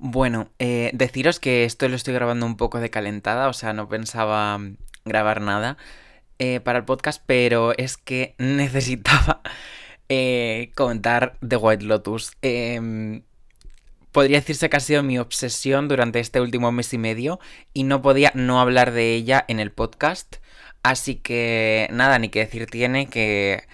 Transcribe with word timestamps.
Bueno, 0.00 0.48
eh, 0.60 0.90
deciros 0.94 1.40
que 1.40 1.64
esto 1.64 1.88
lo 1.88 1.96
estoy 1.96 2.14
grabando 2.14 2.46
un 2.46 2.56
poco 2.56 2.78
de 2.78 2.88
calentada, 2.88 3.48
o 3.48 3.52
sea, 3.52 3.72
no 3.72 3.88
pensaba 3.88 4.60
grabar 5.04 5.40
nada 5.40 5.76
eh, 6.38 6.60
para 6.60 6.78
el 6.78 6.84
podcast, 6.84 7.20
pero 7.26 7.76
es 7.76 7.96
que 7.96 8.36
necesitaba 8.38 9.42
eh, 10.08 10.70
comentar 10.76 11.36
The 11.46 11.56
White 11.56 11.84
Lotus. 11.84 12.32
Em, 12.42 13.22
podría 14.12 14.38
decirse 14.38 14.70
que 14.70 14.76
ha 14.76 14.80
sido 14.80 15.02
mi 15.02 15.18
obsesión 15.18 15.88
durante 15.88 16.20
este 16.20 16.40
último 16.40 16.70
mes 16.72 16.94
y 16.94 16.98
medio 16.98 17.40
y 17.72 17.82
no 17.84 18.00
podía 18.00 18.30
no 18.34 18.60
hablar 18.60 18.92
de 18.92 19.14
ella 19.14 19.44
en 19.48 19.58
el 19.60 19.72
podcast. 19.72 20.36
Así 20.84 21.16
que 21.16 21.88
nada, 21.92 22.18
ni 22.20 22.28
que 22.28 22.40
decir 22.40 22.66
tiene 22.66 23.08
que 23.08 23.64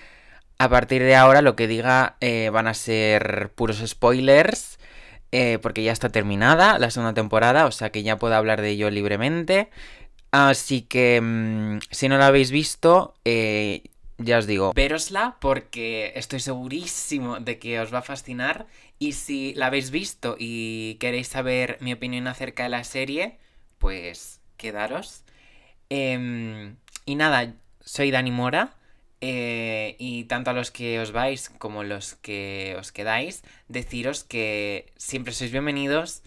a 0.59 0.69
partir 0.71 1.03
de 1.03 1.17
ahora 1.17 1.43
lo 1.43 1.57
que 1.57 1.67
diga 1.69 2.17
van 2.53 2.67
a 2.69 2.75
ser 2.75 3.53
puros 3.55 3.83
spoilers 3.87 4.79
eh, 5.37 5.59
porque 5.59 5.83
ya 5.83 5.91
está 5.91 6.11
terminada 6.11 6.79
la 6.79 6.93
segunda 6.93 7.13
temporada, 7.13 7.67
o 7.67 7.73
sea 7.73 7.91
que 7.91 8.05
ya 8.05 8.19
puedo 8.19 8.37
hablar 8.37 8.63
de 8.63 8.71
ello 8.71 8.89
libremente. 8.89 9.69
Así 10.31 10.83
que 10.83 11.21
mm, 11.21 11.79
si 11.91 12.09
no 12.09 12.19
la 12.19 12.29
habéis 12.29 12.53
visto, 12.53 13.15
eh, 13.25 13.83
ya 14.19 14.39
os 14.39 14.47
digo, 14.47 14.73
verosla 14.75 15.37
porque 15.41 16.13
estoy 16.15 16.39
segurísimo 16.39 17.41
de 17.41 17.59
que 17.59 17.81
os 17.81 17.93
va 17.93 17.99
a 17.99 18.03
fascinar. 18.03 18.69
Y 19.01 19.15
si 19.15 19.55
la 19.55 19.67
habéis 19.67 19.91
visto 19.91 20.37
y 20.39 20.99
queréis 21.01 21.27
saber 21.27 21.79
mi 21.81 21.93
opinión 21.93 22.29
acerca 22.29 22.63
de 22.63 22.69
la 22.69 22.85
serie, 22.85 23.39
pues 23.79 24.41
quedaros. 24.57 25.25
Em, 25.91 26.77
y 27.07 27.17
nada, 27.17 27.55
soy 27.81 28.13
Dani 28.13 28.31
Mora. 28.31 28.77
Eh, 29.27 29.97
y 29.99 30.25
tanto 30.25 30.51
a 30.51 30.53
los 30.53 30.71
que 30.71 31.01
os 31.01 31.11
vais 31.11 31.49
como 31.49 31.83
los 31.83 32.15
que 32.17 32.77
os 32.79 32.93
quedáis, 32.93 33.43
deciros 33.69 34.23
que 34.23 34.93
siempre 34.99 35.33
sois 35.33 35.51
bienvenidos 35.51 36.21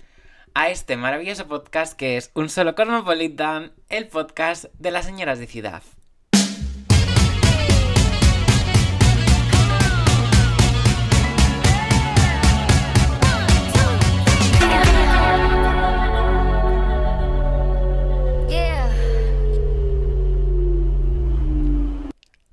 a 0.56 0.72
este 0.72 0.98
maravilloso 0.98 1.48
podcast 1.48 1.94
que 1.94 2.18
es 2.18 2.32
Un 2.34 2.50
Solo 2.50 2.74
Cosmopolitan, 2.74 3.72
el 3.90 4.08
podcast 4.08 4.66
de 4.80 4.90
las 4.90 5.06
señoras 5.06 5.38
de 5.38 5.46
ciudad. 5.46 5.84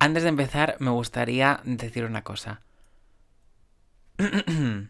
Antes 0.05 0.23
de 0.25 0.29
empezar, 0.29 0.77
me 0.81 0.91
gustaría 0.91 1.61
decir 1.65 2.05
una 2.05 2.23
cosa. 2.23 2.61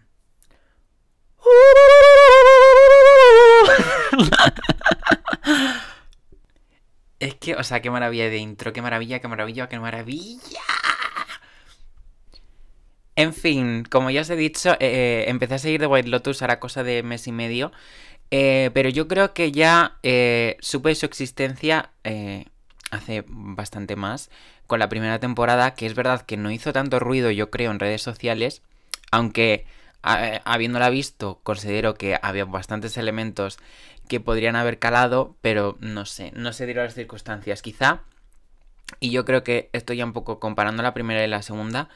es 7.20 7.34
que, 7.36 7.54
o 7.54 7.62
sea, 7.62 7.80
qué 7.80 7.92
maravilla 7.92 8.28
de 8.28 8.38
intro, 8.38 8.72
qué 8.72 8.82
maravilla, 8.82 9.20
qué 9.20 9.28
maravilla, 9.28 9.68
qué 9.68 9.78
maravilla. 9.78 10.62
En 13.14 13.32
fin, 13.34 13.84
como 13.88 14.10
ya 14.10 14.22
os 14.22 14.30
he 14.30 14.36
dicho, 14.36 14.72
eh, 14.72 14.76
eh, 14.80 15.26
empecé 15.28 15.54
a 15.54 15.58
seguir 15.58 15.80
de 15.80 15.86
White 15.86 16.08
Lotus 16.08 16.42
ahora 16.42 16.58
cosa 16.58 16.82
de 16.82 17.04
mes 17.04 17.28
y 17.28 17.32
medio. 17.32 17.70
Eh, 18.32 18.72
pero 18.74 18.88
yo 18.88 19.06
creo 19.06 19.32
que 19.32 19.52
ya 19.52 19.96
supe 20.58 20.92
su 20.96 21.06
existencia 21.06 21.92
hace 22.94 23.24
bastante 23.28 23.96
más 23.96 24.30
con 24.66 24.78
la 24.78 24.88
primera 24.88 25.18
temporada, 25.18 25.74
que 25.74 25.86
es 25.86 25.94
verdad 25.94 26.22
que 26.22 26.36
no 26.36 26.50
hizo 26.50 26.72
tanto 26.72 26.98
ruido, 26.98 27.30
yo 27.30 27.50
creo, 27.50 27.70
en 27.70 27.80
redes 27.80 28.02
sociales, 28.02 28.62
aunque 29.10 29.66
habiéndola 30.02 30.90
visto, 30.90 31.40
considero 31.42 31.94
que 31.94 32.18
había 32.20 32.44
bastantes 32.44 32.96
elementos 32.98 33.58
que 34.08 34.20
podrían 34.20 34.56
haber 34.56 34.78
calado, 34.78 35.34
pero 35.40 35.76
no 35.80 36.04
sé, 36.04 36.30
no 36.34 36.52
se 36.52 36.66
dieron 36.66 36.84
las 36.84 36.94
circunstancias, 36.94 37.62
quizá. 37.62 38.02
Y 39.00 39.10
yo 39.10 39.24
creo 39.24 39.42
que 39.44 39.70
estoy 39.72 39.96
ya 39.96 40.04
un 40.04 40.12
poco 40.12 40.38
comparando 40.38 40.82
la 40.82 40.92
primera 40.92 41.24
y 41.24 41.28
la 41.28 41.42
segunda. 41.42 41.88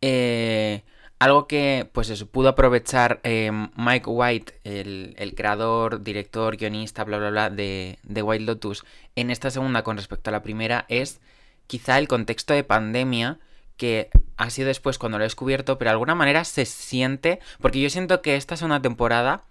Eh, 0.00 0.82
algo 1.18 1.46
que, 1.46 1.88
pues 1.92 2.10
eso, 2.10 2.26
pudo 2.26 2.50
aprovechar 2.50 3.20
eh, 3.22 3.50
Mike 3.76 4.10
White, 4.10 4.60
el, 4.64 5.34
creador, 5.36 6.02
director, 6.02 6.56
guionista, 6.56 7.04
bla, 7.04 7.18
bla, 7.18 7.30
bla, 7.30 7.50
de, 7.50 7.98
de 8.02 8.22
White 8.22 8.44
Lotus, 8.44 8.84
en 9.16 9.30
esta 9.30 9.50
segunda 9.50 9.82
con 9.82 9.96
respecto 9.96 10.30
a 10.30 10.32
la 10.32 10.42
primera, 10.42 10.86
es 10.88 11.20
quizá 11.66 11.98
el 11.98 12.08
contexto 12.08 12.52
de 12.52 12.64
pandemia 12.64 13.38
que 13.76 14.10
ha 14.36 14.50
sido 14.50 14.68
después 14.68 14.98
cuando 14.98 15.18
lo 15.18 15.24
he 15.24 15.26
descubierto, 15.26 15.78
pero 15.78 15.90
de 15.90 15.92
alguna 15.92 16.14
manera 16.14 16.44
se 16.44 16.64
siente, 16.64 17.40
porque 17.60 17.80
yo 17.80 17.90
siento 17.90 18.22
que 18.22 18.36
esta 18.36 18.54
es 18.54 18.62
una 18.62 18.82
temporada, 18.82 19.44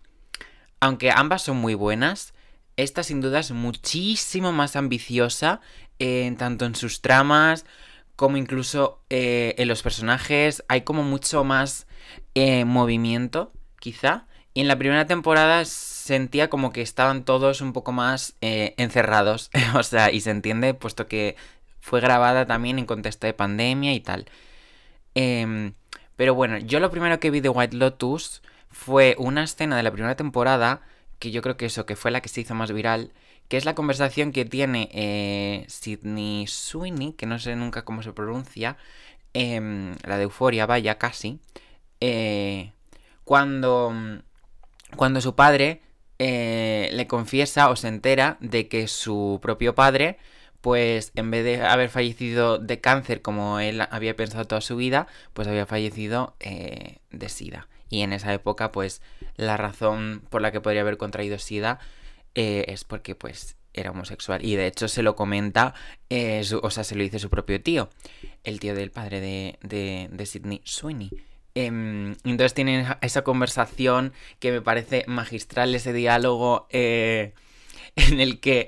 aunque 0.79 1.11
ambas 1.11 1.41
son 1.41 1.57
muy 1.57 1.73
buenas, 1.73 2.33
esta 2.75 3.03
sin 3.03 3.21
duda 3.21 3.39
es 3.39 3.51
muchísimo 3.51 4.51
más 4.51 4.75
ambiciosa, 4.75 5.61
eh, 5.99 6.33
tanto 6.37 6.65
en 6.65 6.75
sus 6.75 7.01
tramas 7.01 7.65
como 8.15 8.37
incluso 8.37 9.01
eh, 9.09 9.55
en 9.57 9.67
los 9.67 9.81
personajes, 9.81 10.63
hay 10.67 10.81
como 10.81 11.03
mucho 11.03 11.43
más 11.43 11.87
eh, 12.35 12.65
movimiento, 12.65 13.51
quizá. 13.79 14.27
Y 14.53 14.61
en 14.61 14.67
la 14.67 14.77
primera 14.77 15.07
temporada 15.07 15.65
sentía 15.65 16.49
como 16.49 16.71
que 16.71 16.81
estaban 16.81 17.25
todos 17.25 17.61
un 17.61 17.73
poco 17.73 17.91
más 17.91 18.35
encerrados, 18.41 19.49
o 19.75 19.83
sea, 19.83 20.11
y 20.11 20.21
se 20.21 20.31
entiende 20.31 20.73
puesto 20.73 21.07
que 21.07 21.35
fue 21.83 21.99
grabada 21.99 22.45
también 22.45 22.79
en 22.79 22.85
contexto 22.85 23.27
de 23.27 23.33
pandemia 23.33 23.93
y 23.93 23.99
tal. 23.99 24.25
Em, 25.15 25.73
pero 26.15 26.35
bueno, 26.35 26.57
yo 26.57 26.79
lo 26.79 26.89
primero 26.91 27.19
que 27.19 27.31
vi 27.31 27.41
de 27.41 27.49
White 27.49 27.75
Lotus 27.75 28.41
fue 28.71 29.15
una 29.19 29.43
escena 29.43 29.77
de 29.77 29.83
la 29.83 29.91
primera 29.91 30.15
temporada, 30.15 30.81
que 31.19 31.31
yo 31.31 31.41
creo 31.41 31.57
que 31.57 31.65
eso, 31.65 31.85
que 31.85 31.95
fue 31.95 32.11
la 32.11 32.21
que 32.21 32.29
se 32.29 32.41
hizo 32.41 32.55
más 32.55 32.71
viral, 32.71 33.11
que 33.47 33.57
es 33.57 33.65
la 33.65 33.75
conversación 33.75 34.31
que 34.31 34.45
tiene 34.45 34.89
eh, 34.93 35.65
Sidney 35.67 36.47
Sweeney, 36.47 37.13
que 37.13 37.25
no 37.25 37.39
sé 37.39 37.55
nunca 37.55 37.85
cómo 37.85 38.03
se 38.03 38.13
pronuncia, 38.13 38.77
em, 39.33 39.95
la 40.03 40.17
de 40.17 40.23
Euforia, 40.23 40.65
vaya, 40.65 40.97
casi, 40.97 41.39
eh, 41.99 42.71
cuando, 43.23 43.93
cuando 44.95 45.21
su 45.21 45.35
padre 45.35 45.81
eh, 46.19 46.89
le 46.93 47.07
confiesa 47.07 47.69
o 47.69 47.75
se 47.75 47.87
entera 47.87 48.37
de 48.39 48.67
que 48.67 48.87
su 48.87 49.39
propio 49.41 49.75
padre 49.75 50.17
pues 50.63 51.11
en 51.15 51.29
vez 51.29 51.43
de 51.43 51.61
haber 51.61 51.89
fallecido 51.89 52.57
de 52.57 52.79
cáncer 52.79 53.21
como 53.21 53.59
él 53.59 53.81
había 53.91 54.15
pensado 54.15 54.45
toda 54.45 54.61
su 54.61 54.77
vida, 54.77 55.07
pues 55.33 55.45
había 55.49 55.65
fallecido 55.65 56.37
eh, 56.39 56.99
de 57.11 57.27
SIDA. 57.27 57.67
Y 57.89 57.99
en 57.99 58.13
esa 58.13 58.33
época, 58.33 58.71
pues 58.71 59.01
la 59.35 59.57
razón 59.57 60.23
por 60.29 60.41
la 60.41 60.53
que 60.53 60.61
podría 60.61 60.79
haber 60.79 60.95
contraído 60.95 61.37
SIDA 61.37 61.79
eh, 62.35 62.65
es 62.67 62.83
porque 62.83 63.15
pues 63.15 63.55
era 63.73 63.91
homosexual. 63.91 64.43
Y 64.45 64.55
de 64.55 64.67
hecho 64.67 64.87
se 64.87 65.03
lo 65.03 65.15
comenta, 65.15 65.73
eh, 66.09 66.43
o 66.61 66.69
sea, 66.69 66.83
se 66.83 66.95
lo 66.95 67.03
dice 67.03 67.19
su 67.19 67.29
propio 67.29 67.61
tío, 67.61 67.89
el 68.43 68.59
tío 68.59 68.75
del 68.75 68.91
padre 68.91 69.19
de, 69.19 69.59
de, 69.61 70.09
de 70.11 70.25
Sidney 70.25 70.61
Sweeney. 70.63 71.09
Em, 71.55 72.15
entonces 72.23 72.53
tienen 72.53 72.87
esa 73.01 73.23
conversación 73.23 74.13
que 74.39 74.51
me 74.51 74.61
parece 74.61 75.05
magistral, 75.07 75.75
ese 75.75 75.93
diálogo 75.93 76.67
en 76.71 77.33
el 77.95 78.39
que 78.39 78.67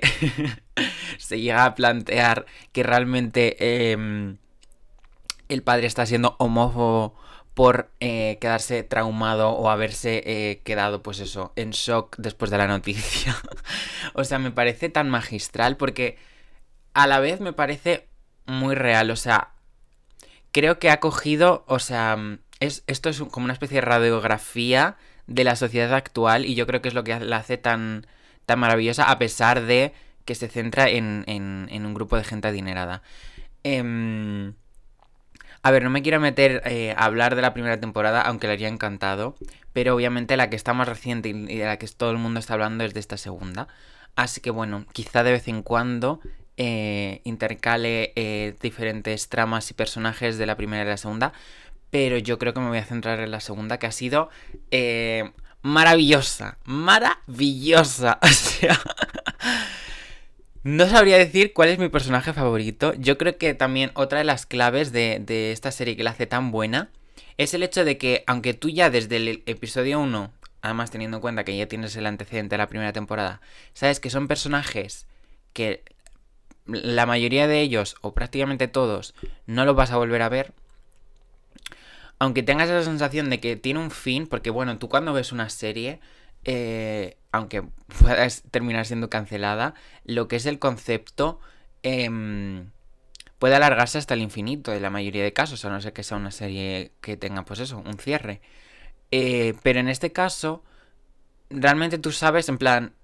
se 1.18 1.40
llega 1.40 1.64
a 1.64 1.74
plantear 1.74 2.46
que 2.72 2.82
realmente 2.82 3.92
em, 3.92 4.36
el 5.48 5.62
padre 5.62 5.86
está 5.86 6.06
siendo 6.06 6.36
homófobo 6.38 7.14
por 7.56 7.90
eh, 8.00 8.36
quedarse 8.38 8.82
traumado 8.82 9.52
o 9.52 9.70
haberse 9.70 10.22
eh, 10.26 10.60
quedado, 10.62 11.02
pues 11.02 11.20
eso, 11.20 11.54
en 11.56 11.70
shock 11.70 12.14
después 12.18 12.50
de 12.50 12.58
la 12.58 12.66
noticia. 12.66 13.34
o 14.12 14.24
sea, 14.24 14.38
me 14.38 14.50
parece 14.50 14.90
tan 14.90 15.08
magistral 15.08 15.78
porque 15.78 16.18
a 16.92 17.06
la 17.06 17.18
vez 17.18 17.40
me 17.40 17.54
parece 17.54 18.08
muy 18.44 18.74
real. 18.74 19.10
O 19.10 19.16
sea, 19.16 19.52
creo 20.52 20.78
que 20.78 20.90
ha 20.90 21.00
cogido, 21.00 21.64
o 21.66 21.78
sea, 21.78 22.18
es, 22.60 22.84
esto 22.88 23.08
es 23.08 23.22
como 23.22 23.44
una 23.44 23.54
especie 23.54 23.76
de 23.76 23.86
radiografía 23.86 24.98
de 25.26 25.44
la 25.44 25.56
sociedad 25.56 25.94
actual 25.94 26.44
y 26.44 26.56
yo 26.56 26.66
creo 26.66 26.82
que 26.82 26.88
es 26.88 26.94
lo 26.94 27.04
que 27.04 27.18
la 27.18 27.38
hace 27.38 27.56
tan, 27.56 28.06
tan 28.44 28.58
maravillosa 28.58 29.10
a 29.10 29.18
pesar 29.18 29.62
de 29.62 29.94
que 30.26 30.34
se 30.34 30.48
centra 30.48 30.90
en, 30.90 31.24
en, 31.26 31.86
un 31.86 31.94
grupo 31.94 32.18
de 32.18 32.24
gente 32.24 32.48
adinerada. 32.48 33.00
Em, 33.62 34.52
a 35.62 35.70
ver, 35.70 35.82
no 35.82 35.90
me 35.90 36.02
quiero 36.02 36.20
meter 36.20 36.62
eh, 36.64 36.94
a 36.96 37.04
hablar 37.04 37.34
de 37.34 37.42
la 37.42 37.54
primera 37.54 37.80
temporada, 37.80 38.22
aunque 38.22 38.46
le 38.46 38.54
haría 38.54 38.68
encantado, 38.68 39.36
pero 39.72 39.94
obviamente 39.94 40.36
la 40.36 40.50
que 40.50 40.56
está 40.56 40.74
más 40.74 40.88
reciente 40.88 41.28
y 41.28 41.56
de 41.56 41.64
la 41.64 41.78
que 41.78 41.86
todo 41.88 42.10
el 42.10 42.18
mundo 42.18 42.40
está 42.40 42.54
hablando 42.54 42.84
es 42.84 42.94
de 42.94 43.00
esta 43.00 43.16
segunda. 43.16 43.68
Así 44.14 44.40
que 44.40 44.50
bueno, 44.50 44.86
quizá 44.92 45.22
de 45.22 45.32
vez 45.32 45.48
en 45.48 45.62
cuando 45.62 46.20
eh, 46.56 47.20
intercale 47.24 48.12
eh, 48.16 48.54
diferentes 48.60 49.28
tramas 49.28 49.70
y 49.70 49.74
personajes 49.74 50.38
de 50.38 50.46
la 50.46 50.56
primera 50.56 50.84
y 50.84 50.86
la 50.86 50.96
segunda, 50.96 51.32
pero 51.90 52.18
yo 52.18 52.38
creo 52.38 52.54
que 52.54 52.60
me 52.60 52.68
voy 52.68 52.78
a 52.78 52.84
centrar 52.84 53.20
en 53.20 53.30
la 53.30 53.40
segunda, 53.40 53.78
que 53.78 53.86
ha 53.86 53.92
sido 53.92 54.30
maravillosa, 55.62 56.58
maravillosa. 56.64 58.18
O 58.26 58.28
sea, 58.28 58.80
no 60.66 60.88
sabría 60.88 61.16
decir 61.16 61.52
cuál 61.52 61.68
es 61.68 61.78
mi 61.78 61.88
personaje 61.88 62.32
favorito. 62.32 62.92
Yo 62.94 63.16
creo 63.18 63.38
que 63.38 63.54
también 63.54 63.92
otra 63.94 64.18
de 64.18 64.24
las 64.24 64.46
claves 64.46 64.90
de, 64.90 65.52
esta 65.52 65.70
serie 65.70 65.96
que 65.96 66.02
la 66.02 66.10
hace 66.10 66.26
tan 66.26 66.50
buena 66.50 66.90
es 67.38 67.54
el 67.54 67.62
hecho 67.62 67.84
de 67.84 67.98
que, 67.98 68.24
aunque 68.26 68.52
tú 68.52 68.68
ya 68.68 68.90
desde 68.90 69.16
el 69.18 69.44
episodio 69.46 70.00
1 70.00 70.32
además 70.62 70.90
teniendo 70.90 71.18
en 71.18 71.20
cuenta 71.20 71.44
que 71.44 71.56
ya 71.56 71.68
tienes 71.68 71.94
el 71.94 72.06
antecedente 72.06 72.54
de 72.54 72.58
la 72.58 72.66
primera 72.66 72.92
temporada, 72.92 73.40
sabes 73.74 74.00
que 74.00 74.10
son 74.10 74.26
personajes 74.26 75.06
que 75.52 75.84
la 76.64 77.06
mayoría 77.06 77.46
de 77.46 77.60
ellos, 77.60 77.94
o 78.00 78.12
prácticamente 78.12 78.66
todos, 78.66 79.14
no 79.46 79.64
los 79.64 79.76
vas 79.76 79.92
a 79.92 79.98
volver 79.98 80.22
a 80.22 80.28
ver. 80.28 80.52
Aunque 82.18 82.42
tengas 82.42 82.68
esa 82.68 82.82
sensación 82.82 83.30
de 83.30 83.38
que 83.38 83.54
tiene 83.54 83.78
un 83.78 83.92
fin, 83.92 84.26
porque 84.26 84.50
bueno, 84.50 84.78
tú 84.78 84.88
cuando 84.88 85.12
ves 85.12 85.30
una 85.30 85.48
serie, 85.48 86.00
eh, 86.44 87.16
aunque 87.36 87.62
puedas 88.00 88.42
terminar 88.50 88.86
siendo 88.86 89.10
cancelada, 89.10 89.74
lo 90.04 90.28
que 90.28 90.36
es 90.36 90.46
el 90.46 90.58
concepto 90.58 91.40
em, 91.82 92.70
puede 93.38 93.54
alargarse 93.54 93.98
hasta 93.98 94.14
el 94.14 94.22
infinito 94.22 94.72
en 94.72 94.82
la 94.82 94.90
mayoría 94.90 95.22
de 95.22 95.32
casos, 95.32 95.64
a 95.64 95.70
no 95.70 95.80
ser 95.80 95.92
que 95.92 96.02
sea 96.02 96.16
una 96.16 96.30
serie 96.30 96.92
que 97.00 97.16
tenga, 97.16 97.44
pues 97.44 97.60
eso, 97.60 97.78
un 97.78 97.98
cierre. 97.98 98.40
Eh, 99.10 99.54
pero 99.62 99.80
en 99.80 99.88
este 99.88 100.12
caso, 100.12 100.64
realmente 101.50 101.98
tú 101.98 102.12
sabes, 102.12 102.48
en 102.48 102.58
plan, 102.58 102.94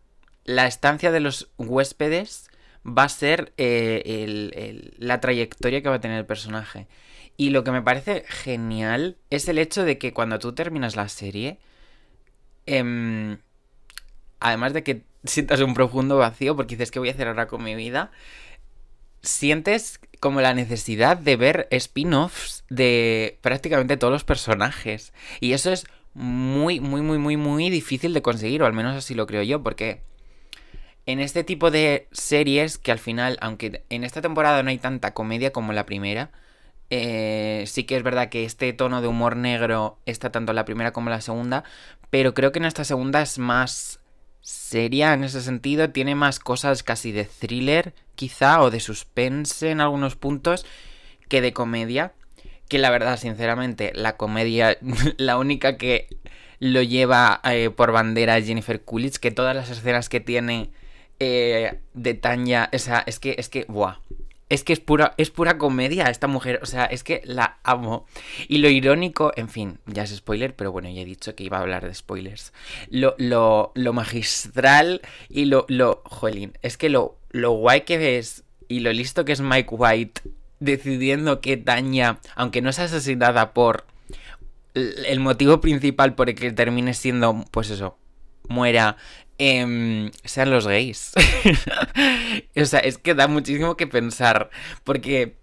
la 0.45 0.67
estancia 0.67 1.13
de 1.13 1.21
los 1.21 1.51
huéspedes 1.59 2.51
va 2.87 3.05
a 3.05 3.09
ser 3.09 3.53
eh, 3.59 4.91
la 4.99 5.21
trayectoria 5.21 5.83
que 5.83 5.89
va 5.89 5.97
a 5.97 6.01
tener 6.01 6.19
el 6.19 6.27
personaje. 6.27 6.89
Y 7.37 7.51
lo 7.51 7.65
que 7.65 7.71
me 7.73 7.83
parece 7.83 8.25
genial 8.29 9.17
es 9.31 9.49
el 9.49 9.59
hecho 9.59 9.85
de 9.85 9.99
que 9.99 10.13
cuando 10.13 10.39
tú 10.39 10.55
terminas 10.55 10.97
la 10.97 11.09
serie, 11.09 11.59
em, 12.67 13.39
además 14.43 14.73
de 14.73 14.83
que 14.83 15.03
sientas 15.25 15.61
un 15.61 15.75
profundo 15.75 16.19
vacío 16.19 16.57
porque 16.57 16.77
dices, 16.77 16.91
¿qué 16.91 16.99
voy 16.99 17.09
a 17.09 17.13
hacer 17.13 17.29
ahora 17.29 17.47
con 17.47 17.63
mi 17.63 17.75
vida? 17.75 18.11
Sientes 19.23 20.01
como 20.21 20.41
la 20.41 20.55
necesidad 20.55 21.17
de 21.17 21.37
ver 21.37 21.69
spin-offs 21.71 22.65
de 22.69 23.39
prácticamente 23.41 23.97
todos 23.97 24.13
los 24.13 24.25
personajes. 24.25 25.13
Y 25.41 25.53
eso 25.53 25.73
es 25.73 25.87
muy, 26.15 26.81
muy, 26.81 27.03
muy, 27.03 27.19
muy, 27.19 27.37
muy 27.37 27.71
difícil 27.71 28.13
de 28.15 28.23
conseguir, 28.23 28.63
o 28.63 28.67
al 28.67 28.73
menos 28.73 28.97
así 28.97 29.15
lo 29.15 29.27
creo 29.27 29.43
yo, 29.43 29.63
porque 29.63 30.03
en 31.07 31.21
este 31.21 31.45
tipo 31.45 31.71
de 31.71 32.09
series 32.13 32.79
que 32.79 32.93
al 32.93 32.99
final, 32.99 33.39
aunque 33.41 33.83
en 33.91 34.05
esta 34.05 34.21
temporada 34.21 34.63
no 34.63 34.71
hay 34.71 34.79
tanta 34.79 35.15
comedia 35.15 35.53
como 35.53 35.73
la 35.73 35.87
primera, 35.87 36.31
eh, 36.91 37.65
sí 37.67 37.85
que 37.85 37.97
es 37.97 38.03
verdad 38.03 38.29
que 38.29 38.45
este 38.45 38.73
tono 38.73 39.01
de 39.01 39.09
humor 39.09 39.37
negro 39.37 39.99
está 40.05 40.31
tanto 40.31 40.53
en 40.53 40.57
la 40.57 40.65
primera 40.65 40.93
como 40.93 41.09
en 41.09 41.13
la 41.13 41.21
segunda, 41.21 41.65
pero 42.11 42.35
creo 42.35 42.53
que 42.53 42.59
en 42.59 42.67
esta 42.67 42.85
segunda 42.85 43.23
es 43.23 43.39
más 43.39 44.02
seria 44.43 45.15
en 45.15 45.25
ese 45.25 45.41
sentido, 45.41 45.91
tiene 45.91 46.15
más 46.15 46.39
cosas 46.39 46.83
casi 46.83 47.13
de 47.13 47.25
thriller 47.25 47.95
quizá 48.15 48.61
o 48.61 48.71
de 48.71 48.81
suspense 48.81 49.71
en 49.71 49.81
algunos 49.81 50.17
puntos 50.17 50.67
que 51.29 51.41
de 51.41 51.53
comedia, 51.53 52.13
que 52.69 52.79
la 52.79 52.91
verdad 52.91 53.19
sinceramente 53.19 53.93
la 53.95 54.17
comedia 54.17 54.77
la 55.17 55.39
única 55.39 55.79
que 55.79 56.09
lo 56.59 56.83
lleva 56.83 57.41
eh, 57.45 57.71
por 57.71 57.93
bandera 57.93 58.37
es 58.37 58.47
Jennifer 58.47 58.83
Coolidge, 58.83 59.19
que 59.19 59.31
todas 59.31 59.57
las 59.57 59.71
escenas 59.71 60.09
que 60.09 60.21
tiene 60.21 60.71
eh, 61.19 61.81
de 61.95 62.15
Tanya, 62.15 62.69
o 62.73 62.79
sea, 62.79 63.03
es 63.07 63.19
que, 63.19 63.37
es 63.39 63.49
que, 63.49 63.65
buah. 63.69 63.99
Es 64.53 64.65
que 64.65 64.75
es 64.75 64.81
pura, 64.81 65.15
es 65.17 65.31
pura 65.31 65.57
comedia 65.57 66.11
esta 66.11 66.27
mujer, 66.27 66.61
o 66.63 66.67
sea, 66.67 66.85
es 66.85 67.03
que 67.03 67.23
la 67.25 67.57
amo. 67.63 68.05
Y 68.49 68.59
lo 68.59 68.69
irónico, 68.69 69.33
en 69.35 69.49
fin, 69.49 69.79
ya 69.87 70.03
es 70.03 70.15
spoiler, 70.15 70.55
pero 70.55 70.71
bueno, 70.71 70.91
ya 70.91 71.01
he 71.01 71.07
dicho 71.07 71.35
que 71.35 71.45
iba 71.45 71.57
a 71.57 71.63
hablar 71.63 71.87
de 71.87 71.95
spoilers. 71.95 72.53
Lo, 72.91 73.15
lo, 73.17 73.73
lo 73.75 73.93
magistral 73.95 75.01
y 75.31 75.47
lo, 75.47 75.65
lo, 75.69 76.03
jolín, 76.05 76.53
es 76.61 76.77
que 76.77 76.91
lo, 76.91 77.17
lo 77.31 77.53
guay 77.53 77.81
que 77.81 77.97
ves 77.97 78.45
y 78.69 78.81
lo 78.81 78.93
listo 78.93 79.25
que 79.25 79.33
es 79.33 79.41
Mike 79.41 79.71
White 79.71 80.21
decidiendo 80.61 81.41
que 81.41 81.57
Tanya, 81.57 82.21
aunque 82.35 82.61
no 82.61 82.69
es 82.69 82.79
asesinada 82.79 83.55
por 83.55 83.87
el 84.75 85.19
motivo 85.21 85.63
principal 85.63 86.15
por 86.15 86.29
el 86.29 86.35
que 86.35 86.53
termine 86.53 86.93
siendo, 86.93 87.43
pues 87.51 87.71
eso, 87.71 87.97
muera 88.49 88.99
Em, 89.39 90.11
sean 90.25 90.51
los 90.51 90.67
gays. 90.67 91.13
o 92.57 92.65
sea, 92.65 92.81
es 92.81 92.99
que 92.99 93.15
da 93.15 93.29
muchísimo 93.29 93.77
que 93.77 93.87
pensar. 93.87 94.51
Porque 94.85 95.37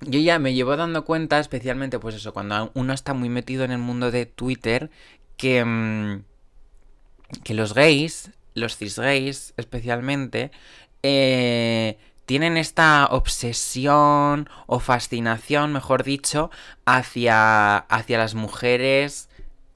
yo 0.00 0.20
ya 0.20 0.38
me 0.38 0.54
llevo 0.54 0.76
dando 0.76 1.04
cuenta, 1.04 1.38
especialmente, 1.38 1.98
pues 1.98 2.14
eso, 2.14 2.32
cuando 2.32 2.70
uno 2.74 2.92
está 2.92 3.14
muy 3.14 3.28
metido 3.28 3.64
en 3.64 3.72
el 3.72 3.78
mundo 3.78 4.10
de 4.10 4.26
Twitter, 4.26 4.90
que, 5.36 5.58
em, 5.58 6.22
que 7.44 7.54
los 7.54 7.74
gays, 7.74 8.30
los 8.54 8.76
cis 8.76 8.98
gays 8.98 9.54
especialmente, 9.56 10.50
eh, 11.02 11.98
tienen 12.26 12.56
esta 12.56 13.06
obsesión 13.10 14.48
o 14.66 14.80
fascinación, 14.80 15.72
mejor 15.72 16.02
dicho, 16.02 16.50
hacia, 16.84 17.78
hacia 17.78 18.18
las 18.18 18.34
mujeres 18.34 19.28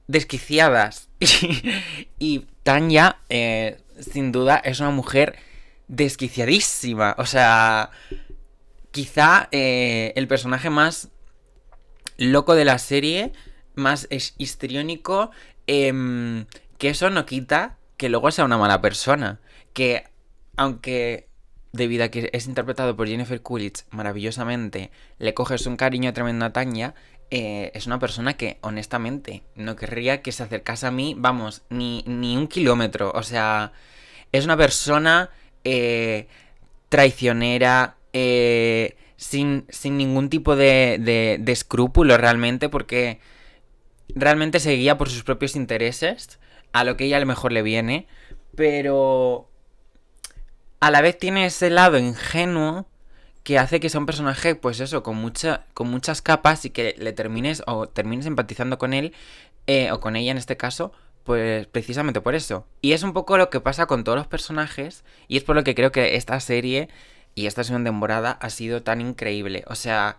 desquiciadas. 0.07 1.09
y 2.19 2.45
Tanya, 2.63 3.17
eh, 3.29 3.81
sin 3.99 4.31
duda, 4.31 4.57
es 4.57 4.79
una 4.79 4.91
mujer 4.91 5.37
desquiciadísima. 5.87 7.15
O 7.17 7.25
sea, 7.25 7.91
quizá 8.91 9.47
eh, 9.51 10.13
el 10.15 10.27
personaje 10.27 10.69
más 10.69 11.09
loco 12.17 12.55
de 12.55 12.65
la 12.65 12.77
serie, 12.77 13.33
más 13.75 14.07
histriónico, 14.09 15.31
em, 15.67 16.45
que 16.77 16.89
eso 16.89 17.09
no 17.09 17.25
quita 17.25 17.77
que 17.97 18.09
luego 18.09 18.31
sea 18.31 18.45
una 18.45 18.57
mala 18.57 18.81
persona. 18.81 19.39
Que 19.73 20.05
aunque 20.57 21.29
debido 21.71 22.03
a 22.03 22.09
que 22.09 22.29
es 22.33 22.47
interpretado 22.47 22.95
por 22.95 23.07
Jennifer 23.07 23.41
Coolidge 23.41 23.85
maravillosamente, 23.91 24.91
le 25.19 25.33
coges 25.33 25.65
un 25.65 25.77
cariño 25.77 26.13
tremendo 26.13 26.45
a 26.45 26.53
Tanya, 26.53 26.93
eh, 27.31 27.71
es 27.73 27.87
una 27.87 27.97
persona 27.97 28.35
que 28.35 28.57
honestamente 28.59 29.41
no 29.55 29.77
querría 29.77 30.21
que 30.21 30.33
se 30.33 30.43
acercase 30.43 30.85
a 30.85 30.91
mí, 30.91 31.15
vamos, 31.17 31.61
ni, 31.69 32.03
ni 32.05 32.35
un 32.35 32.47
kilómetro. 32.47 33.11
O 33.15 33.23
sea, 33.23 33.71
es 34.33 34.43
una 34.43 34.57
persona 34.57 35.29
eh, 35.63 36.27
traicionera, 36.89 37.95
eh, 38.11 38.97
sin, 39.15 39.65
sin, 39.69 39.97
ningún 39.97 40.29
tipo 40.29 40.57
de, 40.57 40.97
de, 40.99 41.37
de 41.39 41.51
escrúpulo 41.53 42.17
realmente, 42.17 42.67
porque 42.67 43.19
realmente 44.13 44.59
se 44.59 44.73
guía 44.73 44.97
por 44.97 45.09
sus 45.09 45.23
propios 45.23 45.55
intereses, 45.55 46.37
a 46.73 46.83
lo 46.83 46.97
que 46.97 47.05
ella 47.05 47.17
a 47.17 47.21
lo 47.21 47.25
mejor 47.27 47.53
le 47.53 47.61
viene, 47.61 48.07
pero 48.55 49.49
a 50.81 50.91
la 50.91 51.01
vez 51.01 51.17
tiene 51.17 51.45
ese 51.45 51.69
lado 51.69 51.97
ingenuo 51.97 52.87
que 53.43 53.57
hace 53.57 53.79
que 53.79 53.89
sea 53.89 53.99
un 53.99 54.05
personaje, 54.05 54.55
pues 54.55 54.79
eso, 54.79 55.03
con, 55.03 55.17
mucha, 55.17 55.65
con 55.73 55.89
muchas 55.89 56.21
capas 56.21 56.65
y 56.65 56.69
que 56.69 56.95
le 56.97 57.13
termines 57.13 57.63
o 57.67 57.87
termines 57.87 58.25
empatizando 58.25 58.77
con 58.77 58.93
él 58.93 59.13
eh, 59.67 59.91
o 59.91 59.99
con 59.99 60.15
ella 60.15 60.31
en 60.31 60.37
este 60.37 60.57
caso, 60.57 60.91
pues 61.23 61.67
precisamente 61.67 62.21
por 62.21 62.35
eso. 62.35 62.67
Y 62.81 62.93
es 62.93 63.03
un 63.03 63.13
poco 63.13 63.37
lo 63.37 63.49
que 63.49 63.59
pasa 63.59 63.85
con 63.87 64.03
todos 64.03 64.17
los 64.17 64.27
personajes 64.27 65.03
y 65.27 65.37
es 65.37 65.43
por 65.43 65.55
lo 65.55 65.63
que 65.63 65.75
creo 65.75 65.91
que 65.91 66.15
esta 66.15 66.39
serie 66.39 66.89
y 67.35 67.47
esta 67.47 67.63
segunda 67.63 67.89
temporada 67.89 68.31
ha 68.31 68.49
sido 68.49 68.83
tan 68.83 69.01
increíble. 69.01 69.63
O 69.67 69.75
sea, 69.75 70.17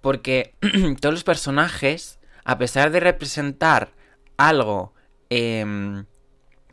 porque 0.00 0.54
todos 1.00 1.14
los 1.14 1.24
personajes, 1.24 2.18
a 2.44 2.58
pesar 2.58 2.90
de 2.90 3.00
representar 3.00 3.92
algo 4.36 4.94
em, 5.30 6.06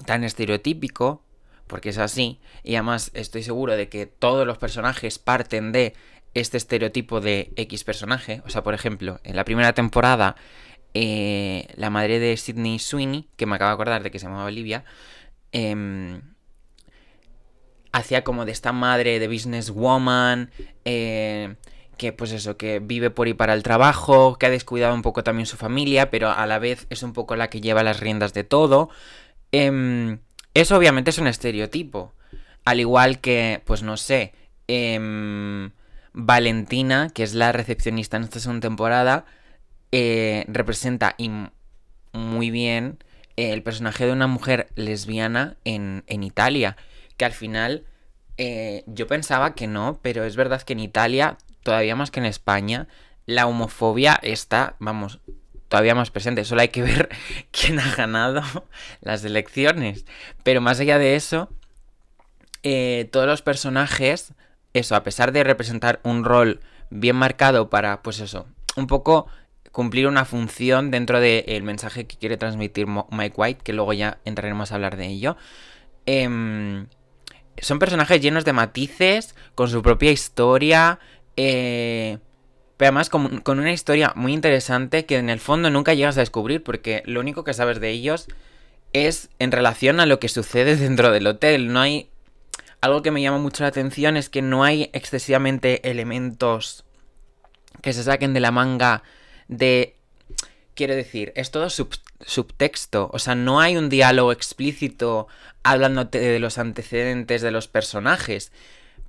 tan 0.05 0.23
estereotípico, 0.23 1.23
porque 1.69 1.89
es 1.89 1.99
así, 1.99 2.41
y 2.63 2.75
además 2.75 3.11
estoy 3.13 3.43
seguro 3.43 3.77
de 3.77 3.87
que 3.89 4.07
todos 4.07 4.45
los 4.45 4.57
personajes 4.57 5.19
parten 5.19 5.71
de 5.71 5.93
este 6.33 6.57
estereotipo 6.57 7.21
de 7.21 7.53
X 7.55 7.83
personaje. 7.83 8.41
O 8.45 8.49
sea, 8.49 8.63
por 8.63 8.73
ejemplo, 8.73 9.19
en 9.23 9.35
la 9.35 9.45
primera 9.45 9.73
temporada, 9.73 10.35
eh, 10.95 11.67
la 11.75 11.91
madre 11.91 12.19
de 12.19 12.35
Sidney 12.37 12.79
Sweeney, 12.79 13.29
que 13.37 13.45
me 13.45 13.55
acabo 13.55 13.69
de 13.69 13.73
acordar 13.75 14.03
de 14.03 14.09
que 14.09 14.17
se 14.17 14.25
llamaba 14.25 14.45
Olivia, 14.45 14.83
em, 15.51 16.21
hacía 17.91 18.23
como 18.23 18.45
de 18.45 18.51
esta 18.51 18.73
madre 18.73 19.19
de 19.19 19.27
businesswoman, 19.27 20.51
eh, 20.85 21.55
que 21.97 22.13
pues 22.13 22.31
eso, 22.31 22.57
que 22.57 22.79
vive 22.79 23.11
por 23.11 23.27
y 23.27 23.35
para 23.35 23.53
el 23.53 23.61
trabajo, 23.61 24.37
que 24.39 24.47
ha 24.47 24.49
descuidado 24.49 24.95
un 24.95 25.03
poco 25.03 25.23
también 25.23 25.45
su 25.45 25.57
familia, 25.57 26.09
pero 26.09 26.31
a 26.31 26.47
la 26.47 26.57
vez 26.57 26.87
es 26.89 27.03
un 27.03 27.13
poco 27.13 27.35
la 27.35 27.49
que 27.51 27.61
lleva 27.61 27.83
las 27.83 27.99
riendas 27.99 28.33
de 28.33 28.43
todo. 28.43 28.89
Eh, 29.51 30.17
eso 30.53 30.77
obviamente 30.77 31.09
es 31.09 31.17
un 31.17 31.27
estereotipo. 31.27 32.13
Al 32.65 32.79
igual 32.79 33.19
que, 33.19 33.61
pues 33.65 33.83
no 33.83 33.97
sé, 33.97 34.33
em, 34.67 35.71
Valentina, 36.13 37.09
que 37.13 37.23
es 37.23 37.33
la 37.33 37.51
recepcionista 37.51 38.17
en 38.17 38.23
esta 38.23 38.39
segunda 38.39 38.67
temporada, 38.67 39.25
eh, 39.91 40.45
representa 40.47 41.15
muy 42.11 42.51
bien 42.51 42.97
el 43.35 43.63
personaje 43.63 44.05
de 44.05 44.11
una 44.11 44.27
mujer 44.27 44.67
lesbiana 44.75 45.57
en, 45.63 46.03
Italia. 46.07 46.75
Que 47.17 47.25
al 47.25 47.31
final 47.31 47.85
eh, 48.37 48.83
yo 48.87 49.07
pensaba 49.07 49.55
que 49.55 49.67
no, 49.67 49.99
pero 50.01 50.25
es 50.25 50.35
verdad 50.35 50.61
que 50.61 50.73
en 50.73 50.79
Italia, 50.79 51.37
todavía 51.63 51.95
más 51.95 52.11
que 52.11 52.19
en 52.19 52.25
España, 52.25 52.87
la 53.25 53.47
homofobia 53.47 54.19
está, 54.21 54.75
vamos, 54.79 55.19
todavía 55.69 55.95
más 55.95 56.11
presente. 56.11 56.43
Solo 56.43 56.61
hay 56.61 56.67
que 56.67 56.83
ver 56.83 57.09
quién 57.51 57.79
ha 57.79 57.95
ganado 57.95 58.41
las 59.01 59.23
elecciones. 59.23 60.05
Pero 60.43 60.59
más 60.59 60.79
allá 60.81 60.97
de 60.97 61.15
eso, 61.15 61.49
eh, 62.63 63.07
todos 63.11 63.27
los 63.27 63.41
personajes, 63.41 64.33
eso, 64.73 64.95
a 64.95 65.03
pesar 65.03 65.31
de 65.31 65.45
representar 65.45 66.01
un 66.03 66.25
rol 66.25 66.59
bien 66.89 67.15
marcado 67.15 67.69
para, 67.69 68.01
pues 68.01 68.19
eso, 68.19 68.47
un 68.75 68.87
poco 68.87 69.27
cumplir 69.71 70.07
una 70.07 70.25
función 70.25 70.91
dentro 70.91 71.19
del 71.19 71.63
mensaje 71.63 72.05
que 72.05 72.17
quiere 72.17 72.37
transmitir 72.37 72.87
Mike 72.87 73.35
White, 73.37 73.61
que 73.63 73.73
luego 73.73 73.93
ya 73.93 74.17
entraremos 74.25 74.71
a 74.71 74.75
hablar 74.75 74.97
de 74.97 75.07
ello. 75.07 75.37
Em, 76.05 76.87
son 77.61 77.77
personajes 77.77 78.19
llenos 78.19 78.45
de 78.45 78.53
matices, 78.53 79.35
con 79.53 79.69
su 79.69 79.81
propia 79.83 80.11
historia, 80.11 80.99
eh, 81.37 82.17
pero 82.79 82.87
además 82.87 83.09
con, 83.09 83.43
una 83.45 83.73
historia 83.73 84.13
muy 84.15 84.31
interesante 84.31 85.05
que 85.05 85.17
en 85.17 85.29
el 85.29 85.41
fondo 85.41 85.69
nunca 85.69 85.93
llegas 85.93 86.15
a 86.15 86.21
descubrir, 86.21 86.63
porque 86.63 87.03
lo 87.05 87.19
único 87.19 87.43
que 87.43 87.53
sabes 87.53 87.81
de 87.81 87.89
ellos 87.89 88.27
es 88.93 89.27
en 89.37 89.51
relación 89.51 89.99
a 89.99 90.05
lo 90.05 90.21
que 90.21 90.29
sucede 90.29 90.75
dentro 90.77 91.11
del 91.11 91.27
hotel. 91.27 91.73
No 91.73 91.81
hay... 91.81 92.09
Algo 92.79 93.01
que 93.01 93.11
me 93.11 93.21
llama 93.21 93.37
mucho 93.37 93.63
la 93.63 93.67
atención 93.67 94.15
es 94.15 94.29
que 94.29 94.41
no 94.41 94.63
hay 94.63 94.89
excesivamente 94.93 95.89
elementos 95.91 96.85
que 97.81 97.91
se 97.91 98.01
saquen 98.01 98.33
de 98.33 98.39
la 98.39 98.51
manga 98.51 99.03
de... 99.49 99.97
Quiero 100.73 100.95
decir, 100.95 101.33
es 101.35 101.51
todo 101.51 101.69
subtexto, 101.69 103.09
o 103.11 103.19
sea, 103.19 103.35
no 103.35 103.59
hay 103.59 103.75
un 103.75 103.89
diálogo 103.89 104.31
explícito 104.31 105.27
hablándote 105.63 106.19
de 106.19 106.39
los 106.39 106.57
antecedentes 106.57 107.41
de 107.41 107.51
los 107.51 107.67
personajes, 107.67 108.53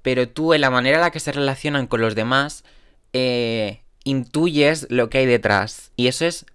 pero 0.03 0.29
tú 0.29 0.55
en 0.55 0.62
la 0.62 0.71
manera 0.71 0.97
en 0.97 1.03
la 1.03 1.12
que 1.12 1.21
se 1.21 1.31
relacionan 1.31 1.87
con 1.87 2.00
los 2.00 2.17
demás, 2.17 2.65
eh, 3.12 3.83
intuyes 4.05 4.87
lo 4.90 5.11
que 5.11 5.19
hay 5.19 5.26
detrás. 5.26 5.93
Y 5.97 6.09
eso 6.09 6.26
es 6.26 6.47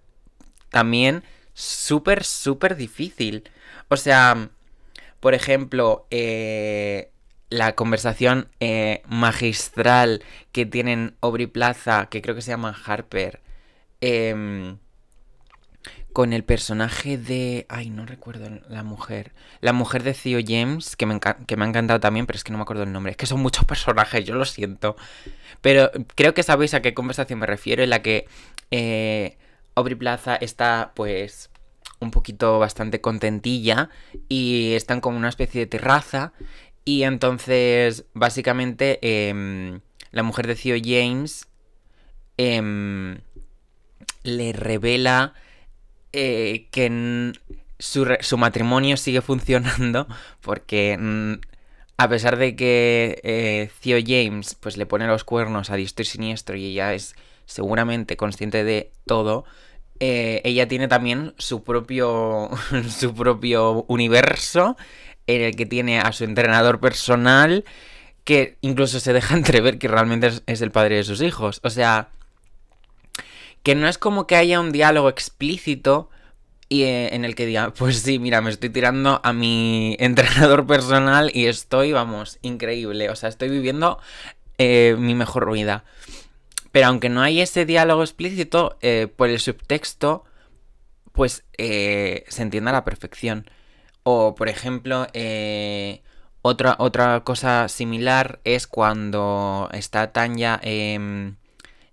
también 0.70 1.22
súper, 1.54 2.24
súper 2.24 2.76
difícil. 2.76 3.48
O 3.88 3.96
sea, 3.96 4.50
por 5.20 5.34
ejemplo, 5.34 6.06
eh, 6.10 7.10
la 7.50 7.74
conversación 7.74 8.48
eh, 8.60 9.02
magistral 9.08 10.22
que 10.52 10.66
tienen 10.66 11.16
Aubrey 11.20 11.46
Plaza, 11.46 12.06
que 12.10 12.22
creo 12.22 12.34
que 12.34 12.42
se 12.42 12.50
llama 12.50 12.76
Harper, 12.84 13.40
em, 14.00 14.78
con 16.16 16.32
el 16.32 16.44
personaje 16.44 17.18
de... 17.18 17.66
Ay, 17.68 17.90
no 17.90 18.06
recuerdo 18.06 18.48
la 18.70 18.82
mujer. 18.82 19.32
La 19.60 19.74
mujer 19.74 20.02
de 20.02 20.14
Theo 20.14 20.40
James, 20.42 20.96
que 20.96 21.04
me, 21.04 21.20
que 21.20 21.56
me 21.58 21.66
ha 21.66 21.68
encantado 21.68 22.00
también, 22.00 22.24
pero 22.24 22.38
es 22.38 22.42
que 22.42 22.52
no 22.52 22.56
me 22.56 22.62
acuerdo 22.62 22.84
el 22.84 22.92
nombre. 22.92 23.10
Es 23.10 23.18
que 23.18 23.26
son 23.26 23.42
muchos 23.42 23.64
personajes, 23.66 24.24
yo 24.24 24.34
lo 24.34 24.46
siento. 24.46 24.96
Pero 25.60 25.90
creo 26.14 26.32
que 26.32 26.42
sabéis 26.42 26.72
a 26.72 26.80
qué 26.80 26.94
conversación 26.94 27.38
me 27.38 27.44
refiero, 27.44 27.82
en 27.82 27.90
la 27.90 28.00
que 28.00 28.26
eh, 28.70 29.36
Aubrey 29.74 29.94
Plaza 29.94 30.36
está, 30.36 30.92
pues, 30.94 31.50
un 32.00 32.10
poquito 32.10 32.58
bastante 32.58 33.02
contentilla 33.02 33.90
y 34.26 34.72
están 34.72 35.02
como 35.02 35.18
una 35.18 35.28
especie 35.28 35.60
de 35.60 35.66
terraza 35.66 36.32
y 36.86 37.02
entonces, 37.02 38.06
básicamente, 38.14 39.00
em, 39.02 39.80
la 40.12 40.22
mujer 40.22 40.46
de 40.46 40.54
Theo 40.54 40.76
James 40.82 41.46
em, 42.38 43.18
le 44.22 44.54
revela 44.54 45.34
eh, 46.18 46.68
que 46.70 47.32
su, 47.78 48.06
su, 48.20 48.38
matrimonio 48.38 48.96
sigue 48.96 49.20
funcionando 49.20 50.08
porque 50.40 50.98
a 51.98 52.08
pesar 52.08 52.38
de 52.38 52.56
que 52.56 53.20
eh, 53.22 53.70
James 53.84 54.54
pues 54.54 54.78
le 54.78 54.86
pone 54.86 55.06
los 55.06 55.24
cuernos 55.24 55.68
a 55.68 55.76
diestro 55.76 56.02
y 56.02 56.06
siniestro 56.06 56.56
y 56.56 56.66
ella 56.66 56.94
es 56.94 57.16
seguramente 57.44 58.16
consciente 58.16 58.64
de 58.64 58.92
todo, 59.04 59.44
eh, 60.00 60.40
ella 60.44 60.66
tiene 60.68 60.88
también 60.88 61.34
su 61.36 61.64
propio, 61.64 62.48
su 62.88 63.14
propio 63.14 63.84
universo 63.88 64.78
en 65.26 65.42
el 65.42 65.54
que 65.54 65.66
tiene 65.66 66.00
a 66.00 66.12
su 66.12 66.24
entrenador 66.24 66.80
personal 66.80 67.64
que 68.24 68.56
incluso 68.62 69.00
se 69.00 69.12
deja 69.12 69.36
entrever 69.36 69.78
que 69.78 69.88
realmente 69.88 70.30
es, 70.46 70.62
el 70.62 70.70
padre 70.70 70.96
de 70.96 71.04
sus 71.04 71.20
hijos. 71.20 71.60
O 71.62 71.68
sea, 71.68 72.08
que 73.66 73.74
no 73.74 73.88
es 73.88 73.98
como 73.98 74.28
que 74.28 74.36
haya 74.36 74.60
un 74.60 74.70
diálogo 74.70 75.08
explícito 75.08 76.08
y, 76.68 76.84
eh, 76.84 77.16
en 77.16 77.24
el 77.24 77.34
que 77.34 77.46
diga, 77.46 77.72
pues 77.74 77.98
sí, 77.98 78.20
mira, 78.20 78.40
me 78.40 78.50
estoy 78.50 78.70
tirando 78.70 79.20
a 79.24 79.32
mi 79.32 79.96
entrenador 79.98 80.68
personal 80.68 81.32
y 81.34 81.46
estoy, 81.46 81.90
vamos, 81.90 82.38
increíble. 82.42 83.10
O 83.10 83.16
sea, 83.16 83.28
estoy 83.28 83.48
viviendo 83.48 83.98
eh, 84.58 84.94
mi 85.00 85.16
mejor 85.16 85.50
vida. 85.50 85.82
Pero 86.70 86.86
aunque 86.86 87.08
no 87.08 87.22
hay 87.22 87.40
ese 87.40 87.66
diálogo 87.66 88.04
explícito, 88.04 88.76
eh, 88.82 89.08
por 89.08 89.30
el 89.30 89.40
subtexto, 89.40 90.22
pues 91.10 91.42
se 91.58 92.22
entiende 92.38 92.70
a 92.70 92.72
la 92.72 92.84
perfección. 92.84 93.50
O, 94.04 94.36
por 94.36 94.48
ejemplo, 94.48 95.08
otra, 96.42 96.76
otra 96.78 97.24
cosa 97.24 97.66
similar 97.66 98.38
es 98.44 98.68
cuando 98.68 99.68
está 99.72 100.12
Tanya 100.12 100.60
eh, 100.62 101.34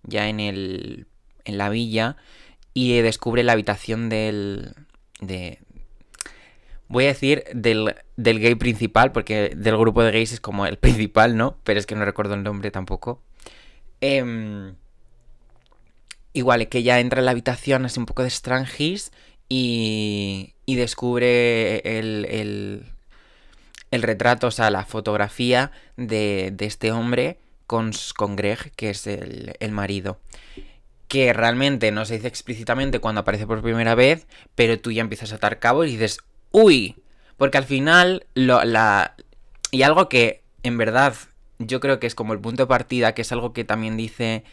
ya 0.04 0.28
en, 0.28 0.40
el, 0.40 1.08
en 1.46 1.58
la 1.58 1.70
villa 1.70 2.18
y 2.74 3.00
descubre 3.02 3.44
la 3.44 3.54
habitación 3.54 4.10
del... 4.10 4.74
De, 5.20 5.60
voy 6.88 7.06
a 7.06 7.08
decir 7.08 7.44
del, 7.54 7.96
del, 8.18 8.40
gay 8.40 8.56
principal, 8.56 9.12
porque 9.12 9.54
del 9.56 9.78
grupo 9.78 10.04
de 10.04 10.12
gays 10.12 10.34
es 10.34 10.40
como 10.40 10.66
el 10.66 10.78
principal, 10.80 11.38
¿no? 11.38 11.58
Pero 11.64 11.80
es 11.80 11.86
que 11.86 11.96
no 11.96 12.06
recuerdo 12.06 12.34
el 12.34 12.44
nombre 12.44 12.72
tampoco. 12.72 13.22
Eh, 14.02 14.74
igual, 16.34 16.68
que 16.68 16.80
ella 16.80 17.00
entra 17.00 17.20
en 17.20 17.26
la 17.26 17.32
habitación 17.32 17.86
así 17.86 18.00
un 18.00 18.06
poco 18.06 18.24
de 18.24 18.30
Strangis 18.30 19.12
y, 19.48 20.56
y 20.66 20.76
descubre 20.76 21.78
el, 22.00 22.84
el, 23.92 24.02
retrato, 24.02 24.48
o 24.48 24.52
sea, 24.52 24.70
la 24.72 24.86
fotografía 24.86 25.72
de, 25.96 26.52
de 26.52 26.66
este 26.66 26.92
hombre 26.92 27.38
con, 27.68 27.92
con, 28.16 28.36
Greg, 28.36 28.72
que 28.76 28.90
es 28.90 29.08
el, 29.08 29.56
el, 29.60 29.72
marido. 29.72 30.20
Que 31.14 31.32
realmente 31.32 31.92
no 31.92 32.06
se 32.06 32.16
dice 32.16 32.28
explícitamente 32.28 32.98
cuando 32.98 33.22
aparece 33.22 33.46
por 33.46 33.62
primera 33.62 33.94
vez, 33.94 34.26
pero 34.56 34.80
tú 34.80 34.90
ya 34.90 35.02
empiezas 35.02 35.32
a 35.32 35.36
atar 35.36 35.60
cabo 35.60 35.84
y 35.84 35.92
dices, 35.92 36.18
¡Uy! 36.50 36.96
Porque 37.38 37.60
al 37.60 37.66
final, 37.66 38.26
la... 38.34 39.16
y 39.70 39.84
algo 39.84 40.10
que 40.10 40.42
en 40.64 40.80
verdad 40.80 41.14
yo 41.60 41.80
creo 41.80 42.00
que 42.00 42.08
es 42.08 42.16
como 42.16 42.34
el 42.34 42.40
punto 42.40 42.64
de 42.64 42.68
partida, 42.68 43.14
que 43.14 43.22
es 43.22 43.32
algo 43.32 43.54
que 43.54 43.64
también 43.64 43.96
dice 43.96 44.44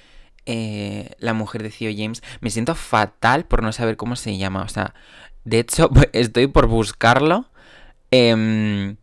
eh, 0.45 1.15
la 1.19 1.33
mujer 1.33 1.63
de 1.63 1.71
Theo 1.71 1.91
James, 1.97 2.23
me 2.43 2.51
siento 2.51 2.75
fatal 2.75 3.47
por 3.47 3.63
no 3.63 3.73
saber 3.73 3.97
cómo 3.97 4.15
se 4.15 4.37
llama. 4.37 4.61
O 4.61 4.69
sea, 4.69 4.93
de 5.45 5.61
hecho, 5.61 5.89
estoy 6.13 6.47
por 6.47 6.67
buscarlo. 6.67 7.49
Em, 8.11 8.99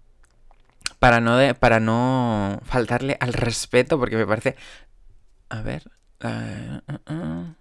para 0.99 1.21
no, 1.21 1.39
para 1.55 1.79
no 1.79 2.61
faltarle 2.65 3.17
al 3.19 3.33
respeto, 3.33 3.97
porque 3.97 4.15
me 4.15 4.27
parece... 4.27 4.55
A 5.49 5.63
ver... 5.63 5.96
Uh, 6.23 6.79
uh, 7.11 7.53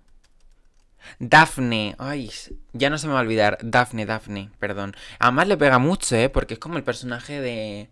Daphne, 1.18 1.94
ay, 1.98 2.30
ya 2.72 2.90
no 2.90 2.98
se 2.98 3.06
me 3.06 3.12
va 3.12 3.20
a 3.20 3.22
olvidar. 3.22 3.58
Daphne, 3.62 4.06
Daphne, 4.06 4.50
perdón. 4.58 4.96
Además 5.18 5.48
le 5.48 5.56
pega 5.56 5.78
mucho, 5.78 6.16
¿eh? 6.16 6.28
Porque 6.28 6.54
es 6.54 6.60
como 6.60 6.76
el 6.76 6.84
personaje 6.84 7.40
de, 7.40 7.90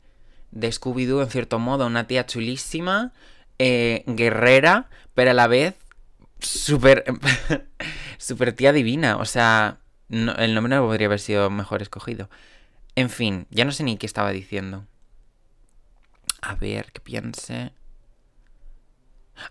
de 0.51 0.69
Scooby-Doo, 0.69 1.23
en 1.23 1.31
cierto 1.31 1.59
modo. 1.59 1.87
Una 1.87 2.07
tía 2.07 2.27
chulísima, 2.27 3.13
eh, 3.59 4.05
guerrera, 4.07 4.89
pero 5.15 5.31
a 5.31 5.35
la 5.35 5.47
vez 5.47 5.77
súper... 6.41 7.05
súper 8.19 8.53
tía 8.53 8.73
divina. 8.73 9.17
O 9.19 9.25
sea, 9.25 9.79
el 10.11 10.55
nombre 10.55 10.77
no 10.77 10.87
podría 10.87 11.07
haber 11.07 11.21
sido 11.21 11.51
mejor 11.51 11.83
escogido. 11.83 12.29
En 12.97 13.11
fin, 13.11 13.47
ya 13.51 13.65
no 13.65 13.73
sé 13.73 13.85
ni 13.85 13.97
qué 13.97 14.07
estaba 14.07 14.31
diciendo. 14.31 14.87
A 16.43 16.55
ver, 16.55 16.93
que 16.93 17.01
piense. 17.01 17.73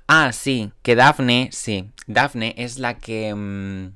Ah, 0.08 0.32
sí, 0.32 0.72
que 0.82 0.96
Daphne, 0.96 1.50
sí. 1.52 1.90
Daphne 2.08 2.56
es 2.58 2.80
la 2.80 2.98
que 2.98 3.34
mm, 3.34 3.96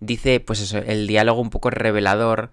dice, 0.00 0.40
pues 0.40 0.60
eso, 0.60 0.78
el 0.78 1.06
diálogo 1.06 1.40
un 1.40 1.50
poco 1.50 1.70
revelador 1.70 2.50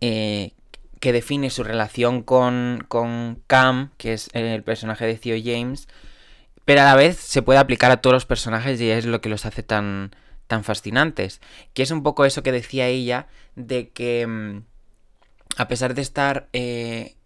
eh, 0.00 0.52
que 1.00 1.12
define 1.12 1.50
su 1.50 1.64
relación 1.64 2.22
con, 2.22 2.84
con 2.88 3.42
Cam, 3.46 3.90
que 3.96 4.12
es 4.12 4.28
el 4.32 4.62
personaje 4.62 5.06
de 5.06 5.14
Theo 5.14 5.36
James, 5.42 5.88
pero 6.64 6.82
a 6.82 6.84
la 6.84 6.96
vez 6.96 7.16
se 7.18 7.42
puede 7.42 7.58
aplicar 7.58 7.90
a 7.90 8.00
todos 8.00 8.14
los 8.14 8.26
personajes 8.26 8.80
y 8.80 8.90
es 8.90 9.06
lo 9.06 9.20
que 9.20 9.28
los 9.28 9.46
hace 9.46 9.62
tan, 9.62 10.14
tan 10.46 10.64
fascinantes. 10.64 11.40
Que 11.74 11.82
es 11.82 11.90
un 11.90 12.02
poco 12.02 12.24
eso 12.24 12.42
que 12.42 12.52
decía 12.52 12.86
ella, 12.88 13.28
de 13.56 13.90
que 13.90 14.26
mm, 14.26 14.62
a 15.56 15.68
pesar 15.68 15.94
de 15.94 16.02
estar 16.02 16.48
eh, 16.52 17.16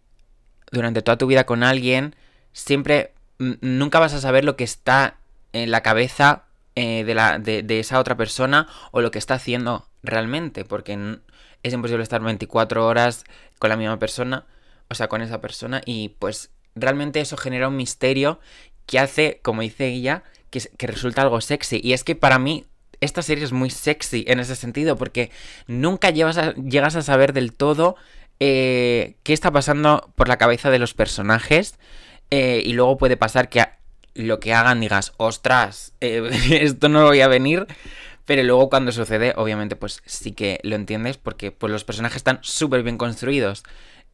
durante 0.71 1.03
toda 1.03 1.19
tu 1.19 1.27
vida 1.27 1.45
con 1.45 1.63
alguien, 1.63 2.15
siempre 2.53 3.14
nunca 3.39 3.99
vas 3.99 4.15
a 4.15 4.21
saber 4.21 4.45
lo 4.45 4.57
que 4.57 4.65
está 4.65 5.17
en 5.53 5.71
la 5.71 5.83
cabeza 5.83 6.45
eh, 6.77 7.05
de, 7.05 7.15
la, 7.15 7.39
de, 7.39 7.79
esa 7.79 7.99
otra 7.99 8.17
persona 8.17 8.69
o 8.91 9.01
lo 9.01 9.11
que 9.11 9.19
está 9.19 9.35
haciendo 9.35 9.89
realmente, 10.03 10.65
porque 10.65 11.19
es 11.63 11.73
imposible 11.73 12.03
estar 12.03 12.21
24 12.21 12.87
horas 12.87 13.25
con 13.59 13.71
la 13.71 13.77
misma 13.77 13.99
persona, 13.99 14.47
o 14.89 14.95
sea, 14.95 15.09
con 15.09 15.23
esa 15.23 15.41
persona, 15.41 15.81
y 15.85 16.11
pues 16.19 16.51
realmente 16.75 17.21
eso 17.21 17.37
genera 17.37 17.69
un 17.69 17.77
misterio 17.77 18.41
que 18.87 18.99
hace, 18.99 19.41
como 19.43 19.63
dice 19.63 19.87
ella, 19.87 20.25
que, 20.51 20.61
que 20.77 20.87
resulta 20.87 21.23
algo 21.23 21.41
sexy. 21.41 21.81
Y 21.83 21.93
es 21.93 22.05
que 22.05 22.17
para 22.17 22.39
mí 22.39 22.67
esta 23.01 23.23
serie 23.23 23.45
es 23.45 23.53
muy 23.53 23.71
sexy 23.71 24.25
en 24.27 24.41
ese 24.41 24.57
sentido, 24.57 24.97
porque 24.97 25.31
nunca 25.67 26.11
llegas 26.11 26.37
a, 26.39 27.03
saber 27.03 27.33
del 27.33 27.53
todo 27.53 27.97
eh, 28.41 29.17
qué 29.23 29.33
está 29.33 29.51
pasando 29.51 30.11
por 30.17 30.29
la 30.29 30.39
cabeza 30.39 30.71
de 30.71 30.79
los 30.79 30.95
personajes. 30.95 31.75
Eh, 32.31 32.63
y 32.65 32.73
luego 32.73 32.99
puede 32.99 33.17
pasar 33.17 33.49
que 33.49 33.65
lo 34.15 34.41
que 34.41 34.55
hagan 34.55 34.81
digas, 34.81 35.13
ostras, 35.17 35.93
eh, 36.01 36.29
esto 36.61 36.89
no 36.89 37.01
lo 37.01 37.07
voy 37.07 37.21
a 37.21 37.29
venir. 37.29 37.67
Pero 38.25 38.43
luego 38.43 38.71
cuando 38.71 38.91
sucede, 38.91 39.35
obviamente, 39.37 39.77
pues 39.77 40.03
sí 40.07 40.33
que 40.33 40.59
lo 40.63 40.77
entiendes 40.77 41.19
porque 41.19 41.53
pues, 41.53 41.71
los 41.71 41.85
personajes 41.85 42.17
están 42.17 42.39
súper 42.43 42.83
bien 42.83 42.97
construidos. 42.97 43.65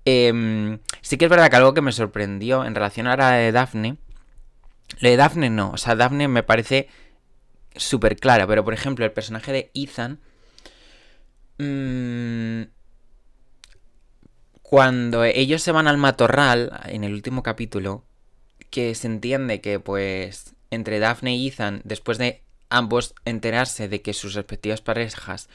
Em, 0.05 0.81
sí 1.01 1.17
que 1.17 1.27
es 1.27 1.31
verdad 1.31 1.51
que 1.51 1.57
algo 1.57 1.75
que 1.75 1.83
me 1.83 1.93
sorprendió 1.93 2.65
en 2.65 2.75
relación 2.75 3.07
a 3.07 3.17
la 3.17 3.33
de 3.33 3.53
Daphne. 3.53 3.99
Lo 5.01 5.09
de 5.09 5.17
Daphne 5.17 5.51
no, 5.51 5.71
o 5.71 5.77
sea, 5.77 5.95
Daphne 5.95 6.27
me 6.27 6.43
parece 6.43 6.89
súper 7.77 8.17
clara, 8.17 8.47
pero 8.47 8.65
por 8.65 8.75
ejemplo, 8.75 9.05
el 9.05 9.13
personaje 9.13 9.53
de 9.53 9.71
Ethan. 9.75 10.19
Mmm, 11.59 12.63
cuando 14.71 15.25
ellos 15.25 15.63
se 15.63 15.73
van 15.73 15.89
al 15.89 15.97
matorral, 15.97 16.81
en 16.85 17.03
el 17.03 17.13
último 17.13 17.43
capítulo, 17.43 18.05
que 18.71 18.95
se 18.95 19.09
entiende 19.09 19.61
que 19.61 19.81
pues 19.81 20.55
entre 20.71 21.01
Daphne 21.01 21.35
y 21.35 21.49
Ethan, 21.49 21.81
después 21.83 22.19
de 22.19 22.45
ambos 22.69 23.17
enterarse 23.25 23.89
de 23.89 24.01
que 24.01 24.13
sus 24.13 24.35
respectivas 24.35 24.81
parejas 24.81 25.49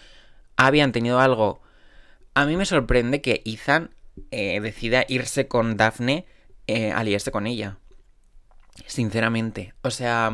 habían 0.58 0.92
tenido 0.92 1.22
algo, 1.22 1.62
a 2.34 2.46
mí 2.46 2.58
me 2.58 2.66
sorprende 2.66 3.22
que 3.22 3.42
Ethan 3.46 3.92
eh, 4.32 4.60
decida 4.60 5.06
irse 5.08 5.48
con 5.48 5.78
Daphne, 5.78 6.26
eh, 6.68 6.92
aliarse 6.92 7.32
con 7.32 7.48
ella. 7.48 7.78
Sinceramente. 8.86 9.76
O 9.82 9.92
sea, 9.92 10.30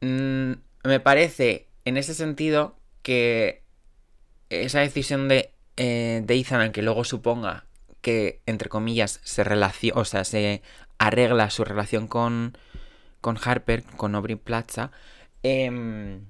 mm, 0.00 0.52
me 0.84 1.00
parece 1.00 1.66
en 1.84 1.96
ese 1.96 2.14
sentido 2.14 2.76
que 3.02 3.64
esa 4.50 4.78
decisión 4.78 5.26
de 5.26 5.52
eh, 5.76 6.22
de 6.24 6.34
Ethan, 6.34 6.72
que 6.72 6.82
luego 6.82 7.04
suponga 7.04 7.66
que, 8.00 8.42
entre 8.46 8.68
comillas, 8.68 9.20
se 9.24 9.44
relaciona, 9.44 10.00
o 10.00 10.04
sea, 10.04 10.24
se 10.24 10.62
arregla 10.98 11.50
su 11.50 11.64
relación 11.64 12.08
con, 12.08 12.56
con 13.20 13.38
Harper, 13.42 13.84
con 13.84 14.14
Aubrey 14.14 14.36
Plaza, 14.36 14.90
em, 15.42 16.26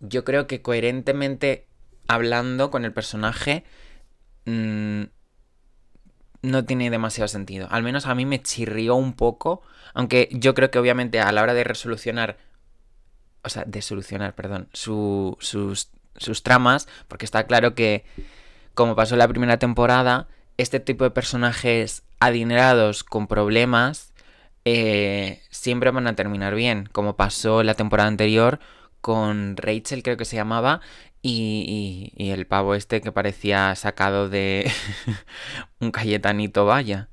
yo 0.00 0.24
creo 0.24 0.46
que 0.46 0.62
coherentemente 0.62 1.66
hablando 2.08 2.70
con 2.70 2.84
el 2.84 2.92
personaje 2.92 3.64
mm, 4.46 5.04
no 6.42 6.64
tiene 6.64 6.90
demasiado 6.90 7.28
sentido. 7.28 7.68
Al 7.70 7.82
menos 7.82 8.06
a 8.06 8.14
mí 8.14 8.24
me 8.24 8.42
chirrió 8.42 8.94
un 8.94 9.12
poco, 9.12 9.62
aunque 9.94 10.28
yo 10.32 10.54
creo 10.54 10.70
que 10.70 10.78
obviamente 10.78 11.20
a 11.20 11.32
la 11.32 11.42
hora 11.42 11.54
de 11.54 11.64
resolucionar, 11.64 12.38
o 13.42 13.48
sea, 13.48 13.64
de 13.66 13.82
solucionar, 13.82 14.34
perdón, 14.34 14.68
sus 14.72 15.90
sus 16.18 16.42
tramas, 16.42 16.88
porque 17.08 17.24
está 17.24 17.46
claro 17.46 17.74
que, 17.74 18.04
como 18.74 18.94
pasó 18.94 19.14
en 19.14 19.20
la 19.20 19.28
primera 19.28 19.58
temporada, 19.58 20.28
este 20.56 20.80
tipo 20.80 21.04
de 21.04 21.10
personajes 21.10 22.02
adinerados 22.20 23.04
con 23.04 23.26
problemas 23.26 24.12
eh, 24.64 25.40
siempre 25.50 25.90
van 25.90 26.06
a 26.06 26.14
terminar 26.14 26.54
bien, 26.54 26.88
como 26.92 27.16
pasó 27.16 27.62
la 27.62 27.74
temporada 27.74 28.08
anterior 28.08 28.60
con 29.00 29.56
Rachel, 29.56 30.02
creo 30.02 30.16
que 30.16 30.24
se 30.24 30.36
llamaba, 30.36 30.80
y, 31.22 32.12
y, 32.16 32.30
el 32.30 32.46
pavo 32.46 32.74
este 32.74 33.00
que 33.00 33.12
parecía 33.12 33.74
sacado 33.76 34.28
de 34.28 34.70
un 35.80 35.90
Cayetanito, 35.90 36.64
vaya. 36.66 37.08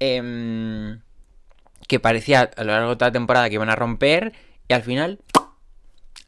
Em, 0.00 1.00
que 1.88 1.98
parecía 2.00 2.50
a 2.56 2.64
lo 2.64 2.72
largo 2.72 2.90
de 2.90 2.96
toda 2.96 3.08
la 3.08 3.12
temporada 3.12 3.48
que 3.48 3.56
iban 3.56 3.70
a 3.70 3.76
romper 3.76 4.32
y 4.68 4.74
al 4.74 4.82
final 4.82 5.18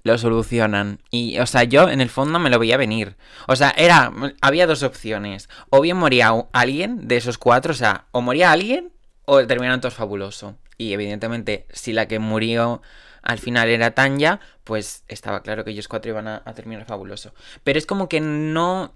lo 0.02 0.18
solucionan. 0.18 1.00
Y, 1.10 1.38
o 1.38 1.46
sea, 1.46 1.64
yo 1.64 1.88
en 1.88 2.00
el 2.00 2.08
fondo 2.08 2.38
me 2.38 2.50
lo 2.50 2.58
veía 2.58 2.76
venir. 2.76 3.16
O 3.46 3.56
sea, 3.56 3.70
era, 3.76 4.12
había 4.40 4.66
dos 4.66 4.82
opciones. 4.82 5.48
O 5.70 5.80
bien 5.80 5.96
moría 5.96 6.32
alguien 6.52 7.08
de 7.08 7.16
esos 7.16 7.38
cuatro, 7.38 7.72
o 7.72 7.76
sea, 7.76 8.06
o 8.12 8.20
moría 8.20 8.52
alguien 8.52 8.92
o 9.24 9.46
terminaron 9.46 9.80
todos 9.80 9.94
fabuloso. 9.94 10.56
Y 10.78 10.92
evidentemente, 10.92 11.66
si 11.70 11.92
la 11.92 12.08
que 12.08 12.18
murió 12.18 12.82
al 13.22 13.38
final 13.38 13.68
era 13.68 13.90
Tanya, 13.90 14.40
pues 14.64 15.04
estaba 15.08 15.42
claro 15.42 15.64
que 15.64 15.72
ellos 15.72 15.88
cuatro 15.88 16.10
iban 16.10 16.26
a, 16.26 16.42
terminar 16.54 16.86
fabuloso. 16.86 17.34
Pero 17.64 17.78
es 17.78 17.86
como 17.86 18.08
que 18.08 18.20
no, 18.20 18.92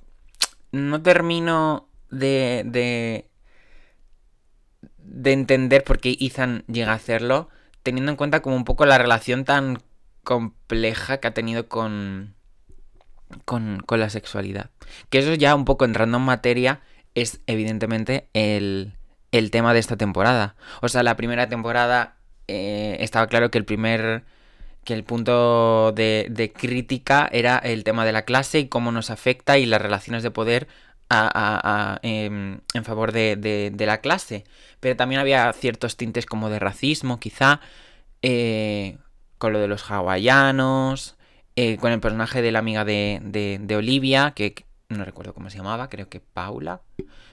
no 0.72 1.02
termino 1.02 1.88
de, 2.10 2.62
de, 2.64 3.28
de 4.98 5.32
entender 5.32 5.84
por 5.84 6.00
qué 6.00 6.16
Ethan 6.18 6.64
llega 6.66 6.92
a 6.92 6.96
hacerlo, 6.96 7.50
teniendo 7.82 8.10
en 8.10 8.16
cuenta 8.16 8.40
como 8.40 8.56
un 8.56 8.64
poco 8.64 8.86
la 8.86 8.96
relación 8.96 9.44
tan 9.44 9.82
compleja 10.24 11.18
que 11.18 11.28
ha 11.28 11.34
tenido 11.34 11.68
con, 11.68 12.34
con, 13.44 13.84
la 13.88 14.10
sexualidad. 14.10 14.70
Que 15.10 15.18
eso 15.18 15.34
ya 15.34 15.54
un 15.54 15.64
poco 15.64 15.84
entrando 15.84 16.18
en 16.18 16.24
materia 16.24 16.80
es 17.14 17.40
evidentemente 17.46 18.28
el, 18.32 18.94
el 19.32 19.50
tema 19.50 19.72
de 19.72 19.80
esta 19.80 19.96
temporada. 19.96 20.56
O 20.82 20.88
sea, 20.88 21.02
la 21.02 21.16
primera 21.16 21.48
temporada 21.48 22.16
eh, 22.48 22.96
estaba 23.00 23.26
claro 23.28 23.50
que 23.50 23.58
el 23.58 23.64
primer 23.64 24.24
que 24.84 24.92
el 24.92 25.04
punto 25.04 25.92
de, 25.92 26.26
de, 26.30 26.52
crítica 26.52 27.26
era 27.32 27.56
el 27.56 27.84
tema 27.84 28.04
de 28.04 28.12
la 28.12 28.26
clase 28.26 28.58
y 28.58 28.68
cómo 28.68 28.92
nos 28.92 29.08
afecta 29.10 29.56
y 29.56 29.64
las 29.64 29.80
relaciones 29.80 30.22
de 30.22 30.30
poder 30.30 30.68
a, 31.08 31.98
em, 32.02 32.60
en 32.74 32.84
favor 32.84 33.12
de, 33.12 33.36
de, 33.36 33.86
la 33.86 33.98
clase. 33.98 34.44
Pero 34.80 34.96
también 34.96 35.20
había 35.20 35.52
ciertos 35.52 35.96
tintes 35.96 36.26
como 36.26 36.50
de 36.50 36.58
racismo, 36.58 37.20
quizá. 37.20 37.60
Eh, 38.22 38.98
con 39.44 39.52
lo 39.52 39.58
de 39.60 39.68
los 39.68 39.90
hawaianos, 39.90 41.16
eh, 41.54 41.76
con 41.76 41.92
el 41.92 42.00
personaje 42.00 42.40
de 42.40 42.50
la 42.50 42.60
amiga 42.60 42.86
de, 42.86 43.20
de, 43.22 43.76
Olivia, 43.76 44.32
que 44.34 44.64
no 44.88 45.04
recuerdo 45.04 45.34
cómo 45.34 45.50
se 45.50 45.58
llamaba, 45.58 45.90
creo 45.90 46.08
que 46.08 46.18
Paula, 46.18 46.80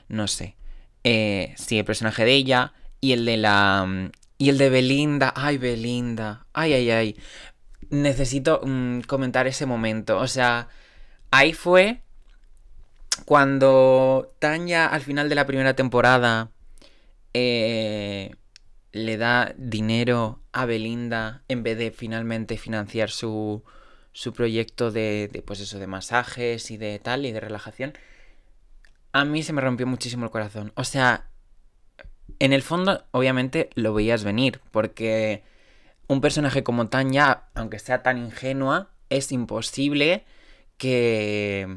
no 0.09 0.27
sé. 0.27 0.57
Eh, 1.05 1.53
sí, 1.55 1.79
el 1.79 1.85
personaje 1.85 2.25
de 2.25 2.33
ella 2.33 2.73
y 2.99 3.13
el 3.13 3.23
de 3.23 3.37
la... 3.37 4.11
Y 4.37 4.49
el 4.49 4.57
de 4.57 4.69
Belinda, 4.69 5.31
ay 5.37 5.57
Belinda, 5.57 6.47
ay, 6.51 6.73
ay, 6.73 6.91
ay. 6.91 7.17
Necesito 7.91 8.59
mm, 8.61 9.03
comentar 9.07 9.47
ese 9.47 9.65
momento, 9.65 10.17
o 10.17 10.27
sea, 10.27 10.67
ahí 11.31 11.53
fue 11.53 12.01
cuando 13.23 14.35
Tanya 14.39 14.85
al 14.85 14.99
final 14.99 15.29
de 15.29 15.35
la 15.35 15.47
primera 15.47 15.77
temporada 15.77 16.51
eh, 17.33 18.35
le 18.91 19.17
da 19.17 19.53
dinero 19.57 20.41
a 20.51 20.65
Belinda 20.65 21.43
en 21.47 21.63
vez 21.63 21.77
de 21.77 21.91
finalmente 21.91 22.57
financiar 22.57 23.09
su, 23.09 23.63
su 24.11 24.33
proyecto 24.33 24.91
de, 24.91 25.43
pues 25.45 25.59
eso, 25.61 25.79
de 25.79 25.87
masajes 25.87 26.71
y 26.71 26.77
de 26.77 26.99
tal 26.99 27.25
y 27.25 27.31
de 27.31 27.39
relajación, 27.39 27.93
a 29.13 29.25
mí 29.25 29.43
se 29.43 29.53
me 29.53 29.61
rompió 29.61 29.87
muchísimo 29.87 30.25
el 30.25 30.31
corazón. 30.31 30.73
O 30.75 30.83
sea, 30.83 31.29
en 32.39 32.53
el 32.53 32.61
fondo, 32.61 33.05
obviamente 33.11 33.69
lo 33.75 33.93
veías 33.93 34.23
venir, 34.23 34.61
porque 34.71 35.43
un 36.07 36.21
personaje 36.21 36.63
como 36.63 36.87
Tanya, 36.89 37.43
aunque 37.55 37.79
sea 37.79 38.03
tan 38.03 38.17
ingenua, 38.17 38.89
es 39.09 39.31
imposible 39.31 40.25
que 40.77 41.67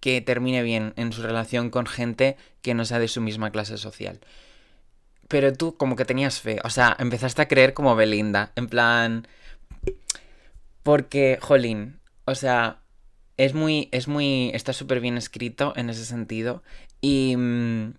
que 0.00 0.20
termine 0.20 0.64
bien 0.64 0.94
en 0.96 1.12
su 1.12 1.22
relación 1.22 1.70
con 1.70 1.86
gente 1.86 2.36
que 2.60 2.74
no 2.74 2.84
sea 2.84 2.98
de 2.98 3.06
su 3.06 3.20
misma 3.20 3.52
clase 3.52 3.78
social 3.78 4.18
pero 5.32 5.54
tú 5.54 5.78
como 5.78 5.96
que 5.96 6.04
tenías 6.04 6.40
fe, 6.40 6.58
o 6.62 6.68
sea, 6.68 6.94
empezaste 6.98 7.40
a 7.40 7.48
creer 7.48 7.72
como 7.72 7.96
Belinda, 7.96 8.52
en 8.54 8.68
plan... 8.68 9.26
Porque, 10.82 11.38
jolín, 11.40 12.00
o 12.26 12.34
sea, 12.34 12.82
es 13.38 13.54
muy, 13.54 13.88
es 13.92 14.08
muy, 14.08 14.50
está 14.52 14.74
súper 14.74 15.00
bien 15.00 15.16
escrito 15.16 15.72
en 15.74 15.88
ese 15.88 16.04
sentido 16.04 16.62
y, 17.00 17.34
mm, 17.34 17.94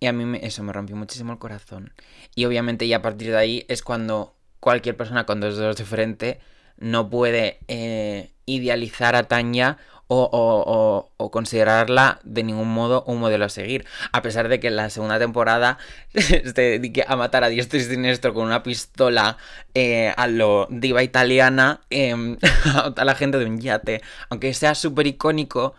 y 0.00 0.06
a 0.06 0.12
mí 0.12 0.38
eso 0.42 0.62
me 0.64 0.74
rompió 0.74 0.96
muchísimo 0.96 1.32
el 1.32 1.38
corazón. 1.38 1.94
Y 2.34 2.44
obviamente 2.44 2.86
ya 2.86 2.98
a 2.98 3.02
partir 3.02 3.30
de 3.30 3.38
ahí 3.38 3.64
es 3.68 3.82
cuando 3.82 4.36
cualquier 4.60 4.98
persona 4.98 5.24
con 5.24 5.40
dos 5.40 5.56
dedos 5.56 5.76
de 5.76 5.86
frente 5.86 6.40
no 6.76 7.08
puede 7.08 7.58
eh, 7.68 8.32
idealizar 8.44 9.16
a 9.16 9.22
Tanya 9.22 9.78
o, 10.08 11.30
considerarla 11.32 12.20
de 12.24 12.44
ningún 12.44 12.72
modo 12.72 13.04
un 13.06 13.18
modelo 13.18 13.44
a 13.44 13.48
seguir. 13.48 13.84
A 14.12 14.22
pesar 14.22 14.48
de 14.48 14.60
que 14.60 14.68
en 14.68 14.76
la 14.76 14.90
segunda 14.90 15.18
temporada 15.18 15.78
se 16.14 16.52
dedique 16.52 17.04
a 17.06 17.16
matar 17.16 17.44
a 17.44 17.48
diestro 17.48 17.78
y 17.78 17.82
siniestro 17.82 18.34
con 18.34 18.44
una 18.44 18.62
pistola 18.62 19.36
eh, 19.74 20.12
a 20.16 20.26
lo 20.28 20.68
diva 20.70 21.02
italiana 21.02 21.80
em, 21.90 22.38
a 22.96 23.04
la 23.04 23.14
gente 23.14 23.38
de 23.38 23.46
un 23.46 23.60
yate. 23.60 24.02
Aunque 24.30 24.54
sea 24.54 24.74
súper 24.74 25.06
icónico. 25.06 25.74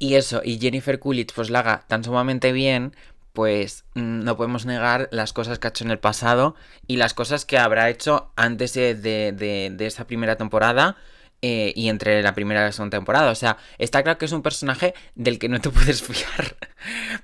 Y 0.00 0.14
eso, 0.14 0.42
y 0.44 0.58
Jennifer 0.60 1.00
Coolidge 1.00 1.34
pues 1.34 1.50
la 1.50 1.58
haga 1.60 1.84
tan 1.88 2.04
sumamente 2.04 2.52
bien, 2.52 2.94
pues 3.32 3.84
mm, 3.94 4.20
no 4.22 4.36
podemos 4.36 4.64
negar 4.64 5.08
las 5.10 5.32
cosas 5.32 5.58
que 5.58 5.66
ha 5.66 5.70
hecho 5.70 5.82
en 5.82 5.90
el 5.90 5.98
pasado 5.98 6.54
y 6.86 6.96
las 6.96 7.14
cosas 7.14 7.44
que 7.44 7.58
habrá 7.58 7.90
hecho 7.90 8.30
antes 8.36 8.74
de, 8.74 8.94
de, 8.94 9.72
de 9.72 9.86
esta 9.86 10.06
primera 10.06 10.36
temporada 10.36 10.96
eh, 11.40 11.72
y 11.76 11.88
entre 11.88 12.20
la 12.22 12.34
primera 12.34 12.62
y 12.62 12.64
la 12.64 12.72
segunda 12.72 12.96
temporada. 12.96 13.30
O 13.30 13.34
sea, 13.34 13.58
está 13.78 14.02
claro 14.02 14.18
que 14.18 14.24
es 14.24 14.32
un 14.32 14.42
personaje 14.42 14.94
del 15.14 15.38
que 15.38 15.48
no 15.48 15.60
te 15.60 15.70
puedes 15.70 16.02
fiar. 16.02 16.56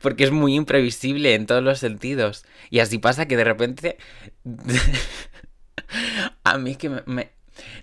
Porque 0.00 0.24
es 0.24 0.31
muy 0.31 0.55
imprevisible 0.55 1.35
en 1.35 1.46
todos 1.46 1.62
los 1.62 1.79
sentidos. 1.79 2.44
Y 2.70 2.81
así 2.81 2.98
pasa 2.98 3.27
que 3.27 3.37
de 3.37 3.44
repente. 3.44 3.98
a 6.44 6.59
mí 6.59 6.72
es 6.72 6.79
que 6.79 6.88
me, 6.88 7.31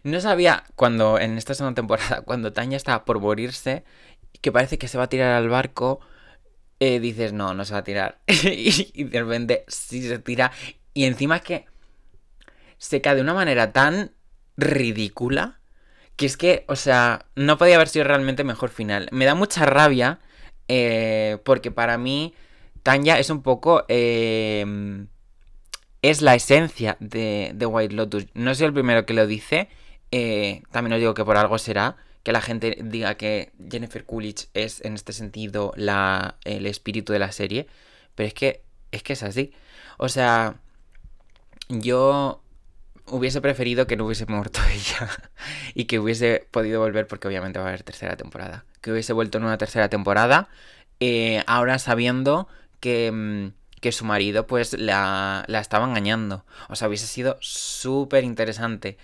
No 0.04 0.22
sabía 0.22 0.63
cuando 0.76 1.20
en 1.20 1.38
esta 1.38 1.54
segunda 1.54 1.76
temporada, 1.76 2.22
cuando 2.26 2.54
Tanya 2.54 2.78
está 2.78 3.06
por 3.06 3.20
morirse, 3.20 3.84
que 4.41 4.52
parece 4.52 4.78
que 4.78 4.88
se 4.88 4.98
va 4.98 5.06
a 5.06 5.10
tirar 5.10 5.34
al 5.34 5.50
barco. 5.50 6.00
Eh, 6.80 7.00
dices, 7.00 7.34
no, 7.34 7.54
no 7.54 7.65
se 7.65 7.74
va 7.74 7.80
a 7.80 7.84
tirar. 7.84 8.20
y 8.28 9.04
de 9.04 9.20
repente 9.20 9.65
sí 9.67 10.08
se 10.08 10.20
tira. 10.20 10.52
Y 10.94 11.06
encima 11.06 11.38
es 11.38 11.41
que 11.44 11.65
se 12.78 13.02
cae 13.02 13.15
de 13.15 13.22
una 13.22 13.36
manera 13.36 13.72
tan 13.72 14.12
ridícula 14.58 15.61
que 16.22 16.28
es 16.28 16.38
que, 16.38 16.66
o 16.68 16.76
sea, 16.76 17.26
no 17.36 17.58
podía 17.58 17.78
haber 17.78 17.88
sido 17.88 18.06
realmente 18.06 18.44
mejor 18.44 18.70
final. 18.70 19.10
Me 19.12 19.26
da 19.26 19.34
mucha 19.34 19.66
rabia 19.66 20.20
eh, 20.68 21.40
porque 21.44 21.72
para 21.72 21.98
mí 21.98 22.36
Tanya 22.84 23.18
es 23.18 23.32
un 23.32 23.42
poco... 23.42 23.86
Eh, 23.88 25.08
es 26.04 26.22
la 26.22 26.36
esencia 26.36 26.96
de, 27.00 27.54
de, 27.56 27.66
White 27.66 27.96
Lotus. 27.96 28.28
No 28.36 28.54
soy 28.54 28.68
el 28.68 28.74
primero 28.74 29.08
que 29.08 29.16
lo 29.16 29.26
dice. 29.26 29.68
Eh, 30.12 30.62
también 30.70 30.94
os 30.94 31.00
digo 31.00 31.16
que 31.16 31.26
por 31.26 31.38
algo 31.38 31.58
será 31.58 31.98
que 32.22 32.32
la 32.32 32.42
gente 32.42 32.78
diga 32.84 33.16
que 33.16 33.52
Jennifer 33.72 34.06
Coolidge 34.06 34.48
es 34.54 34.86
en 34.86 34.94
este 34.94 35.14
sentido 35.14 35.74
la, 35.76 36.38
el 36.44 36.68
espíritu 36.68 37.14
de 37.14 37.20
la 37.20 37.32
serie. 37.32 37.66
Pero 38.14 38.28
es 38.28 38.34
que 38.36 38.62
es 38.92 39.02
que 39.02 39.14
es 39.14 39.24
así. 39.24 39.54
O 39.98 40.08
sea, 40.08 40.60
yo 41.70 42.44
hubiese 43.12 43.41
preferido 43.41 43.88
que 43.88 43.97
no 43.97 44.06
hubiese 44.06 44.26
muerto 44.26 44.60
ella 44.74 45.10
y 45.74 45.86
que 45.86 46.00
hubiese 46.00 46.47
podido 46.52 46.80
volver 46.80 47.08
porque 47.08 47.28
obviamente 47.28 47.60
va 47.60 47.65
a 47.65 47.67
haber 47.69 47.84
tercera 47.84 48.17
temporada. 48.17 48.65
Que 48.82 48.91
hubiese 48.91 49.13
vuelto 49.13 49.38
en 49.38 49.43
una 49.45 49.58
tercera 49.58 49.89
temporada, 49.89 50.50
eh, 51.00 51.43
ahora 51.47 51.80
sabiendo 51.80 52.47
que, 52.80 53.12
mm, 53.12 53.54
que, 53.80 53.91
su 53.91 54.06
marido 54.06 54.47
pues 54.47 54.74
la, 54.74 55.43
la 55.47 55.60
estaba 55.60 55.86
engañando. 55.86 56.45
O 56.69 56.76
sea, 56.76 56.88
hubiese 56.88 57.08
sido 57.08 57.38
súper 57.41 58.24
interesante. 58.24 58.97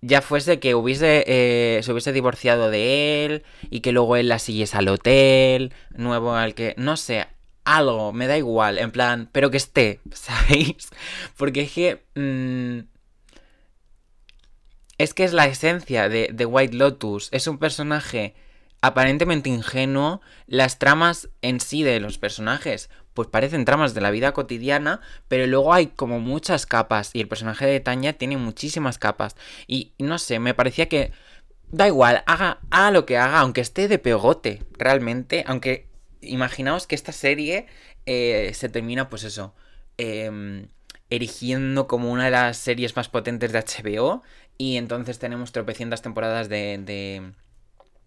Ya 0.00 0.20
fuese 0.20 0.58
que 0.58 0.74
hubiese, 0.74 1.24
eh, 1.28 1.80
se 1.82 1.92
hubiese 1.92 2.12
divorciado 2.12 2.70
de 2.70 3.24
él 3.24 3.44
y 3.70 3.80
que 3.80 3.92
luego 3.92 4.16
él 4.16 4.28
la 4.28 4.40
siguiese 4.40 4.76
al 4.76 4.88
hotel 4.88 5.72
nuevo 5.94 6.34
al 6.34 6.54
que... 6.54 6.74
No 6.76 6.96
sé, 6.96 7.26
algo, 7.64 8.12
me 8.12 8.26
da 8.26 8.36
igual, 8.36 8.78
en 8.78 8.90
plan, 8.90 9.28
pero 9.32 9.50
que 9.50 9.56
esté, 9.58 10.00
¿sabéis? 10.12 10.88
Porque 11.36 11.62
es 11.62 11.72
que... 11.72 12.02
Mm, 12.14 12.91
es 15.02 15.14
que 15.14 15.24
es 15.24 15.32
la 15.32 15.46
esencia 15.46 16.08
de, 16.08 16.46
White 16.46 16.76
Lotus. 16.76 17.28
Es 17.32 17.48
un 17.48 17.58
personaje 17.58 18.34
aparentemente 18.80 19.48
ingenuo. 19.48 20.20
Las 20.46 20.78
tramas 20.78 21.28
en 21.42 21.58
sí 21.58 21.82
de 21.82 21.98
los 21.98 22.18
personajes, 22.18 22.88
pues 23.12 23.26
parecen 23.26 23.64
tramas 23.64 23.94
de 23.94 24.00
la 24.00 24.12
vida 24.12 24.32
cotidiana, 24.32 25.00
pero 25.26 25.48
luego 25.48 25.74
hay 25.74 25.88
como 25.88 26.20
muchas 26.20 26.66
capas. 26.66 27.10
Y 27.14 27.20
el 27.20 27.26
personaje 27.26 27.66
de 27.66 27.80
Tanya 27.80 28.12
tiene 28.12 28.36
muchísimas 28.36 28.98
capas. 28.98 29.34
Y 29.66 29.92
no 29.98 30.18
sé, 30.18 30.38
me 30.38 30.54
parecía 30.54 30.88
que. 30.88 31.10
Da 31.72 31.88
igual, 31.88 32.22
haga, 32.26 32.60
lo 32.92 33.06
que 33.06 33.16
haga, 33.16 33.40
aunque 33.40 33.62
esté 33.62 33.88
de 33.88 33.98
pegote, 33.98 34.62
realmente, 34.78 35.42
aunque 35.46 35.88
imaginaos 36.20 36.86
que 36.86 36.94
esta 36.94 37.12
serie 37.12 37.66
eh, 38.04 38.52
se 38.54 38.68
termina, 38.68 39.08
pues 39.08 39.24
eso, 39.24 39.54
eh, 39.96 40.66
erigiendo 41.08 41.88
como 41.88 42.12
una 42.12 42.26
de 42.26 42.30
las 42.30 42.58
series 42.58 42.94
más 42.94 43.08
potentes 43.08 43.52
de 43.52 43.58
HBO 43.58 44.22
y 44.62 44.76
entonces 44.76 45.18
tenemos 45.18 45.50
tropecientas 45.50 46.02
temporadas 46.02 46.48
de, 46.48 46.78
de, 46.78 47.32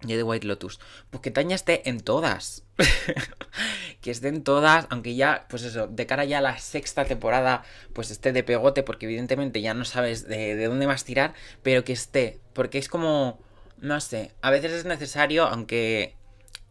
de 0.07 0.15
The 0.15 0.23
White 0.23 0.47
Lotus. 0.47 0.79
Pues 1.09 1.21
que 1.21 1.29
Tanya 1.29 1.53
esté 1.53 1.89
en 1.89 1.99
todas. 1.99 2.63
que 4.01 4.09
esté 4.09 4.29
en 4.29 4.41
todas, 4.41 4.87
aunque 4.89 5.15
ya, 5.15 5.47
pues 5.49 5.63
eso, 5.63 5.87
de 5.87 6.05
cara 6.05 6.23
ya 6.23 6.37
a 6.37 6.41
la 6.41 6.57
sexta 6.57 7.03
temporada, 7.03 7.65
pues 7.91 8.09
esté 8.09 8.31
de 8.31 8.41
pegote, 8.41 8.83
porque 8.83 9.05
evidentemente 9.05 9.59
ya 9.59 9.73
no 9.73 9.83
sabes 9.83 10.29
de, 10.29 10.55
de 10.55 10.65
dónde 10.67 10.85
vas 10.85 11.01
a 11.01 11.05
tirar, 11.05 11.33
pero 11.61 11.83
que 11.83 11.91
esté, 11.91 12.39
porque 12.53 12.77
es 12.77 12.87
como, 12.87 13.37
no 13.81 13.99
sé, 13.99 14.31
a 14.41 14.49
veces 14.49 14.71
es 14.71 14.85
necesario, 14.85 15.47
aunque 15.47 16.15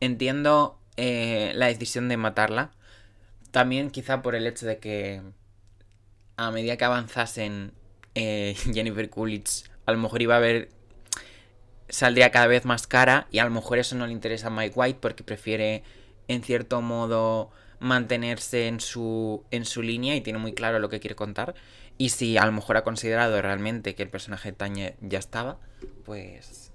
entiendo 0.00 0.78
eh, 0.96 1.52
la 1.56 1.66
decisión 1.66 2.08
de 2.08 2.16
matarla. 2.16 2.70
También 3.50 3.90
quizá 3.90 4.22
por 4.22 4.34
el 4.34 4.46
hecho 4.46 4.64
de 4.64 4.78
que 4.78 5.20
a 6.38 6.50
medida 6.50 6.78
que 6.78 6.86
avanzasen 6.86 7.74
eh, 8.14 8.56
Jennifer 8.72 9.10
Coolidge, 9.10 9.73
a 9.86 9.92
lo 9.92 9.98
mejor 9.98 10.22
iba 10.22 10.34
a 10.34 10.38
haber... 10.38 10.68
Saldría 11.88 12.30
cada 12.30 12.46
vez 12.46 12.64
más 12.64 12.86
cara 12.86 13.28
y 13.30 13.38
a 13.38 13.44
lo 13.44 13.50
mejor 13.50 13.78
eso 13.78 13.94
no 13.94 14.06
le 14.06 14.12
interesa 14.12 14.48
a 14.48 14.50
Mike 14.50 14.72
White 14.74 14.98
porque 15.00 15.22
prefiere 15.22 15.82
en 16.28 16.42
cierto 16.42 16.80
modo 16.80 17.50
mantenerse 17.78 18.66
en 18.66 18.80
su, 18.80 19.44
en 19.50 19.64
su 19.64 19.82
línea 19.82 20.16
y 20.16 20.22
tiene 20.22 20.38
muy 20.38 20.54
claro 20.54 20.78
lo 20.78 20.88
que 20.88 21.00
quiere 21.00 21.14
contar. 21.14 21.54
Y 21.98 22.08
si 22.08 22.38
a 22.38 22.46
lo 22.46 22.52
mejor 22.52 22.76
ha 22.76 22.84
considerado 22.84 23.40
realmente 23.40 23.94
que 23.94 24.02
el 24.02 24.08
personaje 24.08 24.50
de 24.50 24.56
Tanya 24.56 24.94
ya 25.00 25.18
estaba, 25.18 25.58
pues... 26.04 26.72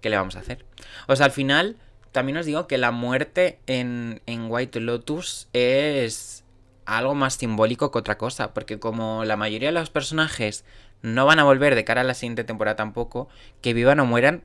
¿Qué 0.00 0.10
le 0.10 0.16
vamos 0.16 0.36
a 0.36 0.40
hacer? 0.40 0.66
O 1.08 1.16
sea, 1.16 1.26
al 1.26 1.32
final 1.32 1.76
también 2.12 2.36
os 2.36 2.46
digo 2.46 2.66
que 2.66 2.78
la 2.78 2.90
muerte 2.90 3.58
en, 3.66 4.20
en 4.26 4.50
White 4.50 4.80
Lotus 4.80 5.48
es 5.54 6.44
algo 6.84 7.14
más 7.14 7.34
simbólico 7.34 7.90
que 7.90 7.98
otra 7.98 8.18
cosa, 8.18 8.52
porque 8.54 8.78
como 8.78 9.24
la 9.24 9.36
mayoría 9.36 9.70
de 9.70 9.80
los 9.80 9.90
personajes 9.90 10.64
no 11.04 11.26
van 11.26 11.38
a 11.38 11.44
volver 11.44 11.74
de 11.74 11.84
cara 11.84 12.00
a 12.00 12.04
la 12.04 12.14
siguiente 12.14 12.44
temporada 12.44 12.76
tampoco, 12.76 13.28
que 13.60 13.74
vivan 13.74 14.00
o 14.00 14.06
mueran, 14.06 14.42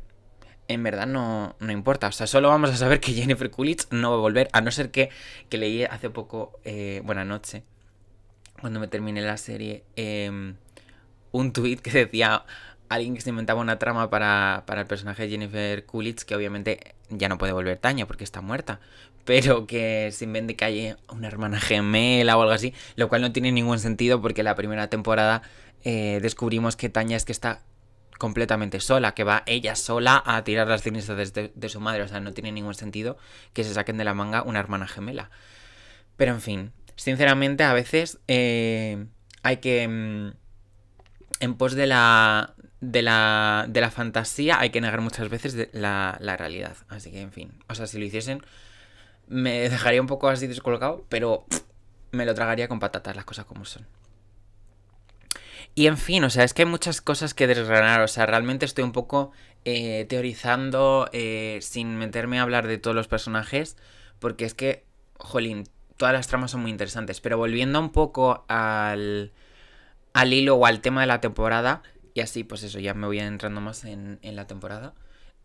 en 0.68 0.84
verdad 0.84 1.08
no, 1.08 1.56
no 1.60 1.72
importa. 1.72 2.08
O 2.08 2.12
sea, 2.12 2.28
solo 2.28 2.50
vamos 2.50 2.70
a 2.70 2.76
saber 2.76 3.00
que 3.00 3.14
Jennifer 3.14 3.50
Coolidge 3.50 3.88
no 3.92 4.12
va 4.12 4.18
a 4.18 4.20
volver, 4.20 4.50
a 4.52 4.60
no 4.60 4.70
ser 4.70 4.92
que, 4.92 5.10
que 5.48 5.58
leí 5.58 5.86
hace 5.86 6.10
poco, 6.10 6.60
eh, 6.66 7.02
buena 7.06 7.24
noche, 7.24 7.64
cuando 8.60 8.82
me 8.82 8.90
terminé 8.90 9.22
la 9.22 9.38
serie, 9.38 9.86
eh, 9.96 10.54
un 11.32 11.54
tweet 11.54 11.78
que 11.78 11.92
decía 11.92 12.44
alguien 12.90 13.16
que 13.16 13.22
se 13.22 13.30
inventaba 13.30 13.62
una 13.62 13.80
trama 13.80 14.10
para, 14.10 14.64
para 14.66 14.82
el 14.82 14.88
personaje 14.88 15.24
de 15.24 15.30
Jennifer 15.30 15.86
Coolidge, 15.86 16.26
que 16.26 16.36
obviamente 16.36 16.96
ya 17.10 17.30
no 17.30 17.38
puede 17.38 17.54
volver 17.54 17.78
Tanya 17.78 18.08
porque 18.08 18.24
está 18.24 18.42
muerta, 18.42 18.80
pero 19.26 19.68
que 19.68 20.10
se 20.12 20.26
invente 20.26 20.56
que 20.56 20.66
hay 20.66 20.96
una 21.08 21.28
hermana 21.28 21.60
gemela 21.60 22.38
o 22.38 22.42
algo 22.42 22.54
así, 22.54 22.74
lo 22.96 23.08
cual 23.08 23.22
no 23.22 23.32
tiene 23.32 23.52
ningún 23.52 23.80
sentido 23.80 24.22
porque 24.22 24.44
la 24.44 24.56
primera 24.56 24.90
temporada 24.90 25.44
eh, 25.84 26.20
descubrimos 26.22 26.76
que 26.76 26.90
Tanya 26.90 27.16
es 27.16 27.26
que 27.26 27.32
está 27.32 27.62
completamente 28.18 28.82
sola, 28.82 29.14
que 29.14 29.24
va 29.24 29.44
ella 29.46 29.76
sola 29.76 30.22
a 30.26 30.44
tirar 30.44 30.68
las 30.68 30.82
cenizas 30.82 31.34
de, 31.34 31.52
de, 31.54 31.70
su 31.70 31.80
madre, 31.80 32.02
o 32.02 32.08
sea, 32.08 32.20
no 32.20 32.34
tiene 32.34 32.52
ningún 32.52 32.76
sentido 32.76 33.18
que 33.54 33.64
se 33.64 33.74
saquen 33.74 33.98
de 33.98 34.04
la 34.04 34.14
manga 34.14 34.42
una 34.42 34.60
hermana 34.60 34.88
gemela. 34.88 35.30
Pero 36.18 36.34
en 36.34 36.42
fin, 36.42 36.74
sinceramente 36.96 37.64
a 37.64 37.74
veces 37.74 38.20
eh, 38.28 39.06
hay 39.44 39.58
que... 39.58 39.88
Mm, 39.88 40.40
en 41.40 41.56
pos 41.56 41.74
de 41.74 41.88
la, 41.88 42.54
de 42.82 43.02
la, 43.02 43.66
de 43.68 43.82
la 43.82 43.92
fantasía 43.92 44.60
hay 44.60 44.70
que 44.70 44.82
negar 44.82 45.02
muchas 45.02 45.30
veces 45.30 45.70
la, 45.74 46.18
la, 46.20 46.38
realidad. 46.38 46.78
Así 46.88 47.12
que, 47.12 47.22
en 47.22 47.32
fin. 47.32 47.52
O 47.68 47.76
sea, 47.76 47.88
si 47.88 48.00
lo 48.00 48.06
hiciesen, 48.06 48.42
me 49.28 49.70
dejaría 49.70 50.02
un 50.02 50.08
poco 50.08 50.30
así 50.30 50.48
descolocado, 50.48 51.06
pero 51.10 51.46
me 52.12 52.26
lo 52.26 52.34
tragaría 52.34 52.68
con 52.68 52.80
patatas 52.80 53.16
las 53.16 53.26
cosas 53.26 53.46
como 53.46 53.66
son. 53.66 53.86
Y 55.76 55.88
en 55.88 55.98
fin, 55.98 56.24
o 56.24 56.30
sea, 56.30 56.44
es 56.44 56.54
que 56.54 56.64
hay 56.64 56.68
muchas 56.68 57.02
cosas 57.02 57.34
que 57.34 57.48
desgranar. 57.48 58.02
O 58.02 58.08
sea, 58.08 58.26
realmente 58.26 58.66
estoy 58.66 58.84
un 58.84 58.92
poco 58.92 59.32
eh, 59.66 60.06
teorizando 60.10 61.10
eh, 61.14 61.60
sin 61.62 61.98
meterme 61.98 62.40
a 62.40 62.44
hablar 62.44 62.68
de 62.68 62.78
todos 62.78 62.96
los 62.96 63.08
personajes. 63.08 63.78
Porque 64.20 64.46
es 64.46 64.54
que, 64.54 64.84
jolín, 65.18 65.66
todas 65.96 66.14
las 66.14 66.28
tramas 66.28 66.52
son 66.52 66.62
muy 66.62 66.72
interesantes. 66.72 67.22
Pero 67.22 67.38
volviendo 67.38 67.80
un 67.80 67.92
poco 67.92 68.46
al, 68.48 69.32
al 70.14 70.34
hilo 70.34 70.56
o 70.56 70.66
al 70.66 70.82
tema 70.82 71.02
de 71.02 71.08
la 71.08 71.22
temporada 71.22 71.84
y 72.20 72.22
así, 72.22 72.44
pues 72.44 72.64
eso, 72.64 72.80
ya 72.80 72.94
me 72.94 73.08
voy 73.08 73.20
entrando 73.20 73.62
más 73.62 73.86
en, 73.86 74.20
la 74.22 74.46
temporada. 74.46 74.94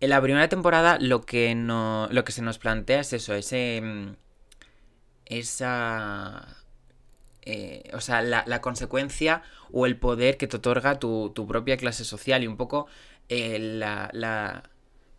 En 0.01 0.11
la 0.11 0.21
primera 0.21 0.49
temporada 0.49 0.99
lo 0.99 1.23
que, 1.25 1.55
no, 1.55 2.09
lo 2.11 2.25
que 2.25 2.33
se 2.33 2.43
nos 2.43 2.59
plantea 2.59 2.99
es 2.99 3.13
eso, 3.13 3.33
ese... 3.33 3.81
Mm, 3.81 4.17
esa... 5.27 6.57
Eh, 7.43 7.91
o 7.93 8.01
sea, 8.01 8.23
la, 8.23 8.43
la, 8.49 8.61
consecuencia 8.61 9.43
o 9.71 9.87
el 9.87 9.97
poder 9.97 10.37
que 10.37 10.49
te 10.49 10.57
otorga 10.57 10.99
tu, 10.99 11.31
tu 11.33 11.47
propia 11.47 11.77
clase 11.77 12.05
social 12.05 12.43
y 12.43 12.49
un 12.49 12.57
poco 12.57 12.89
eh, 13.29 13.59
la, 13.61 14.11
la, 14.13 14.69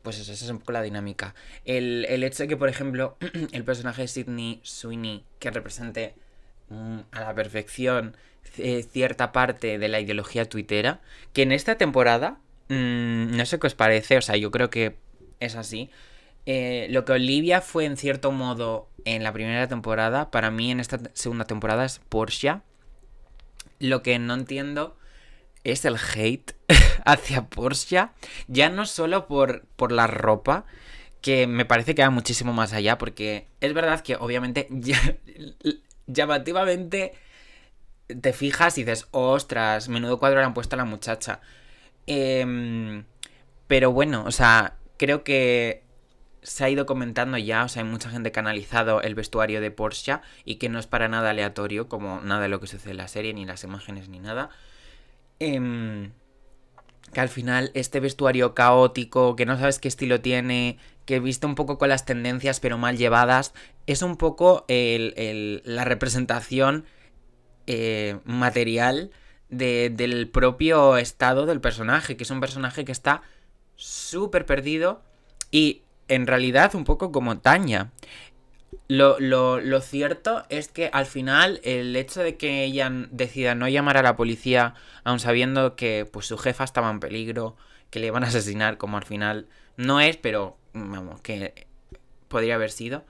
Pues 0.01 0.19
eso, 0.19 0.33
esa 0.33 0.43
es 0.43 0.51
un 0.51 0.59
poco 0.59 0.73
la 0.73 0.81
dinámica. 0.81 1.35
El, 1.63 2.05
el 2.09 2.21
hecho 2.25 2.43
de 2.43 2.49
que, 2.49 2.57
por 2.57 2.67
ejemplo, 2.67 3.15
el 3.53 3.63
personaje 3.63 4.01
de 4.01 4.07
Sidney 4.09 4.59
Sweeney, 4.61 5.23
que 5.39 5.51
represente 5.51 6.15
mm, 6.69 6.99
a 7.11 7.21
la 7.21 7.33
perfección 7.35 8.15
eh, 8.57 8.83
cierta 8.83 9.31
parte 9.31 9.77
de 9.77 9.87
la 9.87 9.99
ideología 9.99 10.45
tuitera, 10.47 11.01
que 11.33 11.41
en 11.41 11.51
esta 11.51 11.77
temporada, 11.77 12.39
mmm, 12.69 13.35
no 13.35 13.45
sé 13.45 13.59
qué 13.59 13.67
os 13.67 13.75
parece, 13.75 14.17
o 14.17 14.21
sea, 14.21 14.37
yo 14.37 14.51
creo 14.51 14.69
que 14.69 14.95
es 15.39 15.55
así. 15.55 15.89
Eh, 16.45 16.87
lo 16.91 17.05
que 17.05 17.13
Olivia 17.13 17.61
fue 17.61 17.85
en 17.85 17.97
cierto 17.97 18.31
modo 18.31 18.87
en 19.03 19.23
la 19.23 19.33
primera 19.33 19.67
temporada, 19.67 20.31
para 20.31 20.51
mí 20.51 20.71
en 20.71 20.79
esta 20.79 20.99
segunda 21.13 21.45
temporada 21.45 21.85
es 21.85 21.99
Porsche. 22.09 22.61
Lo 23.79 24.01
que 24.03 24.17
no 24.19 24.33
entiendo 24.35 24.97
es 25.63 25.83
el 25.85 25.97
hate 25.97 26.53
hacia 27.05 27.47
Porsche, 27.47 28.07
ya 28.47 28.69
no 28.69 28.85
solo 28.85 29.27
por, 29.27 29.65
por 29.75 29.91
la 29.91 30.07
ropa, 30.07 30.65
que 31.21 31.47
me 31.47 31.65
parece 31.65 31.95
que 31.95 32.03
va 32.03 32.11
muchísimo 32.11 32.53
más 32.53 32.71
allá, 32.73 32.97
porque 32.97 33.47
es 33.59 33.73
verdad 33.73 34.01
que 34.01 34.15
obviamente 34.15 34.69
llamativamente 36.07 37.13
te 38.21 38.33
fijas 38.33 38.77
y 38.77 38.83
dices, 38.83 39.07
ostras, 39.11 39.89
menudo 39.89 40.19
cuadro 40.19 40.39
le 40.39 40.45
han 40.45 40.53
puesto 40.53 40.75
a 40.75 40.77
la 40.77 40.85
muchacha. 40.85 41.41
Eh, 42.07 43.03
pero 43.67 43.91
bueno, 43.91 44.23
o 44.25 44.31
sea, 44.31 44.75
creo 44.97 45.23
que 45.23 45.83
se 46.43 46.63
ha 46.63 46.69
ido 46.69 46.85
comentando 46.85 47.37
ya, 47.37 47.63
o 47.63 47.67
sea, 47.67 47.81
hay 47.81 47.89
mucha 47.89 48.09
gente 48.09 48.31
que 48.31 48.39
ha 48.39 48.41
analizado 48.41 49.01
el 49.01 49.15
vestuario 49.15 49.61
de 49.61 49.71
Porsche 49.71 50.19
y 50.43 50.55
que 50.55 50.69
no 50.69 50.77
es 50.77 50.85
para 50.85 51.07
nada 51.07 51.31
aleatorio, 51.31 51.89
como 51.89 52.21
nada 52.21 52.41
de 52.41 52.49
lo 52.49 52.59
que 52.59 52.67
sucede 52.67 52.91
en 52.91 52.97
la 52.97 53.07
serie, 53.07 53.33
ni 53.33 53.45
las 53.45 53.63
imágenes, 53.63 54.09
ni 54.09 54.19
nada. 54.19 54.49
Em, 55.39 56.11
que 57.13 57.19
al 57.21 57.29
final 57.29 57.71
este 57.73 57.99
vestuario 57.99 58.53
caótico, 58.53 59.35
que 59.35 59.45
no 59.45 59.57
sabes 59.57 59.79
qué 59.79 59.87
estilo 59.87 60.21
tiene, 60.21 60.77
que 61.05 61.19
viste 61.19 61.45
un 61.45 61.55
poco 61.55 61.77
con 61.77 61.89
las 61.89 62.05
tendencias 62.05 62.59
pero 62.59 62.77
mal 62.77 62.97
llevadas, 62.97 63.53
es 63.87 64.01
un 64.01 64.17
poco 64.17 64.65
la 64.67 65.85
representación 65.85 66.85
eh, 67.67 68.19
material 68.25 69.11
del 69.49 70.29
propio 70.29 70.97
estado 70.97 71.45
del 71.45 71.61
personaje, 71.61 72.17
que 72.17 72.23
es 72.23 72.31
un 72.31 72.39
personaje 72.39 72.83
que 72.83 72.91
está 72.91 73.21
súper 73.75 74.45
perdido 74.45 75.01
y 75.51 75.83
en 76.07 76.27
realidad 76.27 76.75
un 76.75 76.83
poco 76.83 77.11
como 77.11 77.39
Tanya. 77.39 77.91
Lo, 78.87 79.19
lo, 79.19 79.81
cierto 79.81 80.45
es 80.49 80.67
que 80.67 80.91
al 80.93 81.07
final 81.07 81.59
el 81.63 81.95
hecho 81.95 82.21
de 82.21 82.35
que 82.37 82.63
ella 82.63 82.91
decida 83.09 83.55
no 83.55 83.67
llamar 83.67 83.97
a 83.97 84.03
la 84.03 84.15
policía, 84.15 84.75
aun 85.03 85.19
sabiendo 85.19 85.75
que 85.75 86.07
pues 86.11 86.27
su 86.27 86.37
jefa 86.37 86.63
estaba 86.63 86.91
en 86.91 86.99
peligro, 86.99 87.55
que 87.89 87.99
le 87.99 88.07
iban 88.07 88.23
a 88.23 88.27
asesinar, 88.27 88.77
como 88.77 88.97
al 88.97 89.05
final 89.05 89.47
no 89.77 90.01
es, 90.01 90.17
pero 90.17 90.57
vamos, 90.75 91.21
que 91.21 91.67
podría 92.27 92.55
haber 92.55 92.71
sido, 92.71 93.05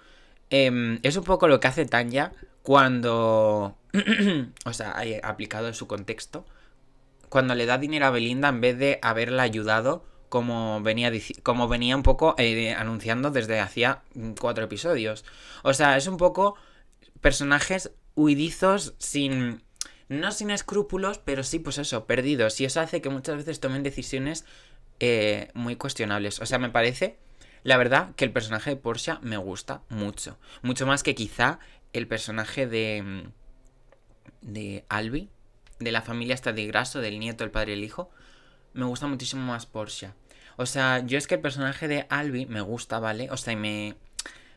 em, 0.49 0.99
es 1.03 1.17
un 1.17 1.23
poco 1.23 1.47
lo 1.47 1.59
que 1.59 1.67
hace 1.67 1.85
Tanya 1.85 2.31
cuando, 2.63 3.77
o 4.65 4.73
sea, 4.73 4.95
aplicado 5.23 5.67
en 5.67 5.73
su 5.73 5.87
contexto, 5.87 6.45
cuando 7.29 7.55
le 7.55 7.65
da 7.65 7.77
dinero 7.77 8.05
a 8.05 8.11
Belinda 8.11 8.49
en 8.49 8.61
vez 8.61 8.77
de 8.77 8.99
haberla 9.01 9.43
ayudado 9.43 10.05
como 10.29 10.81
venía, 10.81 11.11
como 11.43 11.67
venía 11.67 11.95
un 11.95 12.03
poco 12.03 12.35
eh, 12.37 12.73
anunciando 12.73 13.31
desde 13.31 13.59
hacía 13.59 14.01
cuatro 14.39 14.65
episodios. 14.65 15.25
O 15.63 15.73
sea, 15.73 15.97
es 15.97 16.07
un 16.07 16.17
poco 16.17 16.55
personajes 17.21 17.91
huidizos 18.15 18.95
sin... 18.97 19.63
No 20.07 20.31
sin 20.31 20.51
escrúpulos, 20.51 21.17
pero 21.17 21.43
sí, 21.43 21.57
pues 21.57 21.79
eso, 21.79 22.05
perdidos. 22.05 22.61
Y 22.61 22.65
eso 22.65 22.79
hace 22.79 23.01
que 23.01 23.09
muchas 23.09 23.37
veces 23.37 23.59
tomen 23.59 23.81
decisiones 23.81 24.45
eh, 24.99 25.49
muy 25.55 25.77
cuestionables. 25.77 26.39
O 26.41 26.45
sea, 26.45 26.59
me 26.59 26.69
parece, 26.69 27.17
la 27.65 27.77
verdad, 27.77 28.13
que 28.15 28.25
el 28.25 28.31
personaje 28.31 28.69
de 28.69 28.75
Porsche 28.75 29.13
me 29.21 29.37
gusta 29.37 29.81
mucho. 29.89 30.37
Mucho 30.61 30.85
más 30.85 31.01
que 31.01 31.15
quizá 31.15 31.57
el 31.93 32.07
personaje 32.07 32.67
de... 32.67 33.25
de 34.43 34.85
Albi, 34.87 35.29
de 35.79 35.91
la 35.91 36.03
familia 36.03 36.39
Graso, 36.43 37.01
del 37.01 37.17
nieto, 37.17 37.43
el 37.43 37.49
padre 37.49 37.71
y 37.71 37.77
el 37.77 37.83
hijo. 37.83 38.11
Me 38.73 38.85
gusta 38.85 39.07
muchísimo 39.07 39.41
más 39.41 39.65
Porsche. 39.65 40.11
O 40.57 40.67
sea, 40.67 41.03
yo 41.07 41.17
es 41.17 41.25
que 41.25 41.35
el 41.35 41.41
personaje 41.41 41.87
de 41.87 42.05
Albi 42.09 42.45
me 42.45 42.61
gusta, 42.61 42.99
¿vale? 42.99 43.31
O 43.31 43.37
sea, 43.37 43.53
y 43.53 43.55
me, 43.55 43.95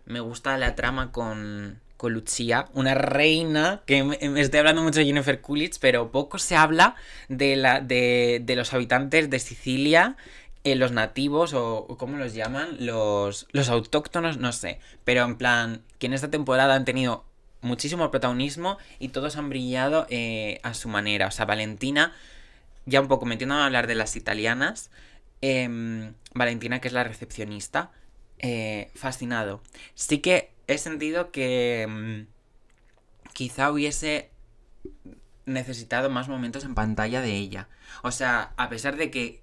me 0.05 0.21
gusta 0.21 0.59
la 0.59 0.75
trama 0.75 1.11
con, 1.11 1.81
con 1.97 2.13
Lucia, 2.13 2.69
una 2.75 2.93
reina, 2.93 3.81
que 3.87 4.05
me, 4.05 4.19
estoy 4.39 4.61
hablando 4.61 4.83
mucho 4.83 4.99
de 4.99 5.07
Jennifer 5.07 5.41
Coolidge, 5.41 5.79
pero 5.81 6.13
poco 6.13 6.39
se 6.39 6.57
habla 6.57 6.95
de, 7.31 7.57
la, 7.57 7.81
de, 7.81 8.43
de 8.45 8.55
los 8.55 8.75
habitantes 8.75 9.31
de 9.31 9.39
Sicilia, 9.39 10.19
eh, 10.65 10.75
los 10.75 10.93
nativos, 10.93 11.55
o, 11.55 11.87
¿cómo 11.99 12.17
los 12.17 12.35
llaman? 12.35 12.77
Los, 12.81 13.47
los 13.53 13.69
autóctonos, 13.69 14.39
no 14.39 14.53
sé. 14.53 14.81
Pero 15.05 15.25
en 15.25 15.37
plan, 15.37 15.83
que 15.99 16.07
en 16.07 16.13
esta 16.15 16.31
temporada 16.31 16.75
han 16.75 16.85
tenido 16.85 17.25
muchísimo 17.61 18.11
protagonismo 18.11 18.79
y 18.99 19.09
todos 19.09 19.37
han 19.37 19.49
brillado 19.49 20.07
eh, 20.11 20.61
a 20.63 20.75
su 20.75 20.89
manera. 20.89 21.27
O 21.27 21.31
sea, 21.31 21.45
Valentina, 21.45 22.13
ya 22.87 23.01
un 23.01 23.09
poco 23.09 23.27
metiéndome 23.27 23.63
a 23.63 23.67
hablar 23.67 23.87
de 23.87 23.95
las 23.95 24.17
italianas, 24.17 24.91
Em, 25.41 26.15
Valentina, 26.35 26.81
que 26.81 26.89
es 26.89 26.95
la 26.95 27.05
recepcionista, 27.05 27.93
eh, 28.39 28.91
fascinado. 28.95 29.63
Sí 29.95 30.19
que 30.19 30.53
he 30.67 30.79
sentido 30.79 31.31
que 31.31 31.83
em, 31.83 32.27
quizá 33.35 33.71
hubiese 33.71 34.31
necesitado 35.47 36.11
más 36.11 36.29
momentos 36.29 36.65
en 36.65 36.75
pantalla 36.75 37.21
de 37.21 37.37
ella. 37.37 37.69
O 38.03 38.11
sea, 38.11 38.53
a 38.57 38.69
pesar 38.69 38.97
de 38.97 39.11
que 39.11 39.43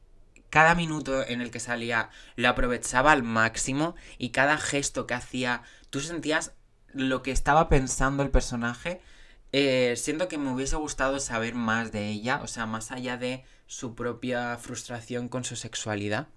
cada 0.56 0.74
minuto 0.74 1.28
en 1.28 1.42
el 1.42 1.52
que 1.52 1.60
salía 1.60 2.10
lo 2.38 2.48
aprovechaba 2.48 3.12
al 3.12 3.24
máximo 3.24 3.94
y 4.18 4.30
cada 4.30 4.58
gesto 4.58 5.06
que 5.06 5.14
hacía, 5.14 5.64
tú 5.90 6.00
sentías 6.00 6.54
lo 6.94 7.24
que 7.24 7.32
estaba 7.32 7.68
pensando 7.68 8.24
el 8.24 8.30
personaje. 8.30 9.02
Eh, 9.52 9.96
siento 9.98 10.30
que 10.30 10.38
me 10.38 10.54
hubiese 10.54 10.78
gustado 10.78 11.20
saber 11.20 11.56
más 11.56 11.92
de 11.92 12.08
ella, 12.08 12.40
o 12.42 12.48
sea, 12.48 12.66
más 12.68 12.94
allá 12.94 13.18
de 13.18 13.44
su 13.68 13.96
propia 13.96 14.56
frustración 14.56 15.28
con 15.28 15.44
su 15.44 15.58
sexualidad. 15.58 16.30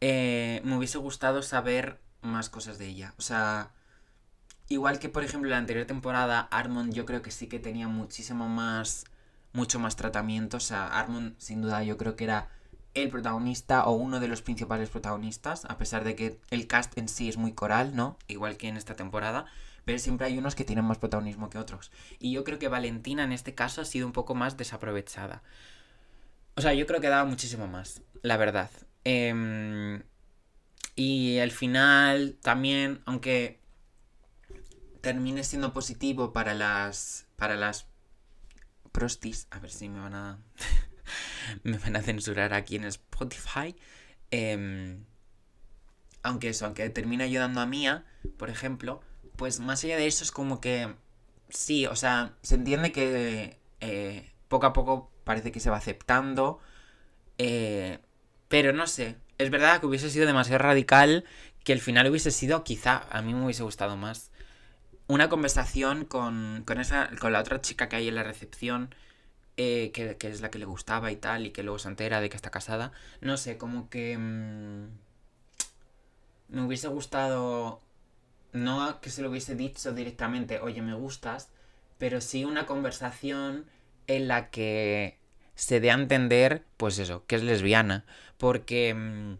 Eh, 0.00 0.62
me 0.64 0.74
hubiese 0.78 0.96
gustado 0.96 1.42
saber 1.42 2.00
más 2.22 2.48
cosas 2.48 2.78
de 2.78 2.86
ella. 2.86 3.12
O 3.18 3.22
sea, 3.22 3.72
igual 4.70 4.98
que 4.98 5.10
por 5.10 5.24
ejemplo 5.24 5.50
la 5.50 5.58
anterior 5.58 5.84
temporada, 5.84 6.40
Armond 6.40 6.94
yo 6.94 7.04
creo 7.04 7.20
que 7.20 7.30
sí 7.30 7.48
que 7.48 7.58
tenía 7.58 7.86
muchísimo 7.86 8.48
más, 8.48 9.04
mucho 9.52 9.78
más 9.78 9.94
tratamiento. 9.94 10.56
O 10.56 10.60
sea, 10.60 10.86
Armond 10.86 11.38
sin 11.38 11.60
duda 11.60 11.82
yo 11.82 11.98
creo 11.98 12.16
que 12.16 12.24
era 12.24 12.48
el 12.94 13.10
protagonista 13.10 13.84
o 13.84 13.92
uno 13.92 14.20
de 14.20 14.28
los 14.28 14.42
principales 14.42 14.88
protagonistas, 14.88 15.64
a 15.66 15.78
pesar 15.78 16.04
de 16.04 16.14
que 16.14 16.40
el 16.50 16.66
cast 16.66 16.96
en 16.96 17.08
sí 17.08 17.28
es 17.28 17.36
muy 17.36 17.52
coral, 17.52 17.94
¿no? 17.94 18.18
Igual 18.28 18.56
que 18.56 18.68
en 18.68 18.76
esta 18.76 18.94
temporada, 18.94 19.46
pero 19.84 19.98
siempre 19.98 20.26
hay 20.26 20.38
unos 20.38 20.54
que 20.54 20.64
tienen 20.64 20.84
más 20.84 20.98
protagonismo 20.98 21.50
que 21.50 21.58
otros. 21.58 21.90
Y 22.18 22.32
yo 22.32 22.44
creo 22.44 22.58
que 22.58 22.68
Valentina 22.68 23.24
en 23.24 23.32
este 23.32 23.54
caso 23.54 23.80
ha 23.80 23.84
sido 23.84 24.06
un 24.06 24.12
poco 24.12 24.34
más 24.34 24.56
desaprovechada. 24.56 25.42
O 26.56 26.60
sea, 26.60 26.72
yo 26.72 26.86
creo 26.86 27.00
que 27.00 27.08
daba 27.08 27.24
muchísimo 27.24 27.66
más, 27.66 28.02
la 28.22 28.36
verdad. 28.36 28.70
Em, 29.02 30.02
y 30.94 31.38
el 31.38 31.50
final 31.50 32.38
también, 32.40 33.02
aunque 33.06 33.60
termine 35.00 35.44
siendo 35.44 35.72
positivo 35.72 36.32
para 36.32 36.54
las. 36.54 37.26
para 37.36 37.56
las 37.56 37.86
prostis. 38.92 39.48
A 39.50 39.58
ver 39.58 39.70
si 39.70 39.88
me 39.88 40.00
van 40.00 40.14
a. 40.14 40.38
me 41.62 41.78
van 41.78 41.96
a 41.96 42.02
censurar 42.02 42.54
aquí 42.54 42.76
en 42.76 42.84
Spotify. 42.84 43.76
Em, 44.30 45.04
aunque 46.22 46.48
eso, 46.48 46.66
aunque 46.66 46.88
termine 46.90 47.24
ayudando 47.24 47.60
a 47.60 47.66
Mía, 47.66 48.04
por 48.36 48.50
ejemplo, 48.50 49.02
pues 49.36 49.60
más 49.60 49.84
allá 49.84 49.96
de 49.96 50.06
eso 50.06 50.24
es 50.24 50.32
como 50.32 50.60
que. 50.60 50.94
Sí, 51.48 51.86
o 51.86 51.96
sea, 51.96 52.34
se 52.42 52.56
entiende 52.56 52.92
que 52.92 53.58
eh, 53.80 54.32
poco 54.48 54.66
a 54.66 54.72
poco 54.72 55.10
parece 55.24 55.52
que 55.52 55.60
se 55.60 55.70
va 55.70 55.76
aceptando. 55.76 56.60
Eh, 57.38 57.98
pero 58.48 58.72
no 58.72 58.86
sé, 58.86 59.16
es 59.38 59.50
verdad 59.50 59.80
que 59.80 59.86
hubiese 59.86 60.10
sido 60.10 60.26
demasiado 60.26 60.58
radical, 60.58 61.24
que 61.64 61.72
el 61.72 61.80
final 61.80 62.08
hubiese 62.08 62.30
sido, 62.30 62.64
quizá, 62.64 63.06
a 63.10 63.22
mí 63.22 63.34
me 63.34 63.44
hubiese 63.44 63.62
gustado 63.62 63.96
más, 63.96 64.30
una 65.06 65.28
conversación 65.28 66.04
con, 66.04 66.62
con, 66.66 66.80
esa, 66.80 67.10
con 67.20 67.32
la 67.32 67.40
otra 67.40 67.60
chica 67.60 67.88
que 67.88 67.96
hay 67.96 68.08
en 68.08 68.14
la 68.14 68.22
recepción, 68.22 68.94
eh, 69.56 69.90
que, 69.92 70.16
es 70.28 70.40
la 70.40 70.50
que 70.50 70.58
le 70.58 70.64
gustaba 70.64 71.12
y 71.12 71.16
tal, 71.16 71.46
y 71.46 71.50
que 71.50 71.62
luego 71.62 71.78
se 71.78 71.88
entera 71.88 72.20
de 72.20 72.28
que 72.28 72.36
está 72.36 72.50
casada. 72.50 72.92
No 73.20 73.36
sé, 73.36 73.56
como 73.56 73.88
que... 73.88 74.16
Mm, 74.18 74.88
me 76.48 76.62
hubiese 76.62 76.88
gustado... 76.88 77.80
No 78.52 79.00
que 79.00 79.10
se 79.10 79.20
lo 79.22 79.30
hubiese 79.30 79.56
dicho 79.56 79.92
directamente, 79.92 80.60
oye, 80.60 80.80
me 80.80 80.94
gustas, 80.94 81.50
pero 81.98 82.20
sí 82.20 82.44
una 82.44 82.66
conversación 82.66 83.66
en 84.06 84.28
la 84.28 84.50
que 84.50 85.18
se 85.56 85.80
dé 85.80 85.90
a 85.90 85.94
entender, 85.94 86.64
pues 86.76 86.98
eso, 86.98 87.24
que 87.26 87.36
es 87.36 87.42
lesbiana. 87.42 88.04
Porque 88.38 88.94
mm, 88.94 89.38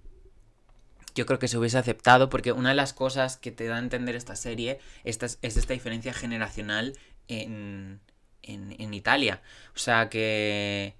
yo 1.14 1.26
creo 1.26 1.38
que 1.38 1.48
se 1.48 1.58
hubiese 1.58 1.78
aceptado, 1.78 2.28
porque 2.28 2.52
una 2.52 2.70
de 2.70 2.74
las 2.74 2.92
cosas 2.92 3.36
que 3.36 3.52
te 3.52 3.66
da 3.66 3.76
a 3.76 3.80
entender 3.80 4.16
esta 4.16 4.36
serie 4.36 4.80
es, 5.04 5.18
esta 5.42 5.72
diferencia 5.72 6.12
generacional 6.12 6.94
en, 7.28 8.00
en, 8.44 8.94
Italia. 8.94 9.42
O 9.74 9.78
sea, 9.78 10.08
que, 10.08 10.94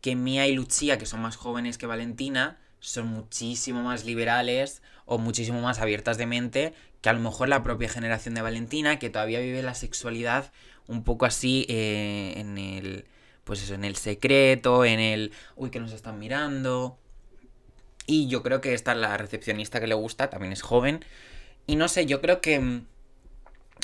que 0.00 0.16
Mia 0.16 0.46
y 0.46 0.54
Lucia, 0.54 0.98
que 0.98 1.06
son 1.06 1.20
más 1.20 1.36
jóvenes 1.36 1.78
que 1.78 1.86
Valentina, 1.86 2.58
son 2.80 3.08
muchísimo 3.08 3.82
más 3.82 4.04
liberales 4.04 4.82
o 5.04 5.18
muchísimo 5.18 5.60
más 5.60 5.80
abiertas 5.80 6.18
de 6.18 6.26
mente 6.26 6.74
que 7.00 7.08
a 7.08 7.12
lo 7.12 7.20
mejor 7.20 7.48
la 7.48 7.62
propia 7.62 7.88
generación 7.88 8.34
de 8.34 8.42
Valentina, 8.42 8.98
que 8.98 9.10
todavía 9.10 9.40
vive 9.40 9.62
la 9.62 9.74
sexualidad 9.74 10.52
un 10.86 11.02
poco 11.04 11.24
así 11.24 11.66
eh, 11.68 12.34
en 12.36 12.58
el 12.58 13.06
pues 13.44 13.62
eso, 13.62 13.74
en 13.74 13.84
el 13.84 13.96
secreto, 13.96 14.84
en 14.84 15.00
el 15.00 15.32
uy 15.56 15.70
que 15.70 15.80
nos 15.80 15.92
están 15.92 16.18
mirando. 16.18 16.98
Y 18.06 18.28
yo 18.28 18.42
creo 18.42 18.60
que 18.60 18.74
esta 18.74 18.94
la 18.94 19.16
recepcionista 19.16 19.80
que 19.80 19.86
le 19.86 19.94
gusta, 19.94 20.30
también 20.30 20.52
es 20.52 20.62
joven. 20.62 21.04
Y 21.66 21.76
no 21.76 21.88
sé, 21.88 22.06
yo 22.06 22.20
creo 22.20 22.40
que 22.40 22.60
mm, 22.60 22.86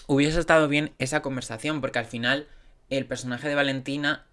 hubiese 0.07 0.39
estado 0.39 0.69
bien 0.69 0.93
esa 0.99 1.23
conversación, 1.23 1.81
porque 1.81 1.99
al 1.99 2.07
final 2.07 2.47
el 2.91 3.07
personaje 3.07 3.49
de 3.49 3.55
Valentina 3.55 4.27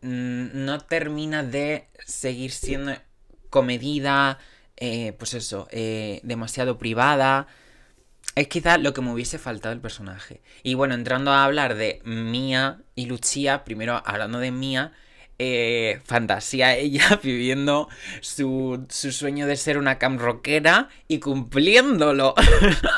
mm, 0.00 0.64
no 0.64 0.80
termina 0.80 1.42
de 1.42 1.88
seguir 2.06 2.50
siendo 2.50 2.92
comedida, 3.50 4.38
eh, 4.76 5.12
pues 5.18 5.34
eso, 5.34 5.68
eh, 5.70 6.20
demasiado 6.22 6.78
privada 6.78 7.46
es 8.34 8.48
quizás 8.48 8.80
lo 8.80 8.94
que 8.94 9.02
me 9.02 9.12
hubiese 9.12 9.38
faltado 9.38 9.74
el 9.74 9.80
personaje. 9.80 10.40
Y 10.62 10.74
bueno, 10.74 10.94
entrando 10.94 11.32
a 11.32 11.44
hablar 11.44 11.74
de 11.74 12.00
Mía 12.04 12.80
y 12.94 13.06
Lucía, 13.06 13.64
primero 13.64 14.02
hablando 14.04 14.38
de 14.38 14.50
Mía, 14.50 14.92
eh, 15.38 16.00
fantasía 16.04 16.76
ella 16.76 17.20
viviendo 17.22 17.88
su, 18.20 18.86
su, 18.88 19.12
sueño 19.12 19.46
de 19.46 19.56
ser 19.56 19.76
una 19.76 19.98
cam 19.98 20.18
rockera 20.18 20.88
y 21.08 21.18
cumpliéndolo. 21.18 22.34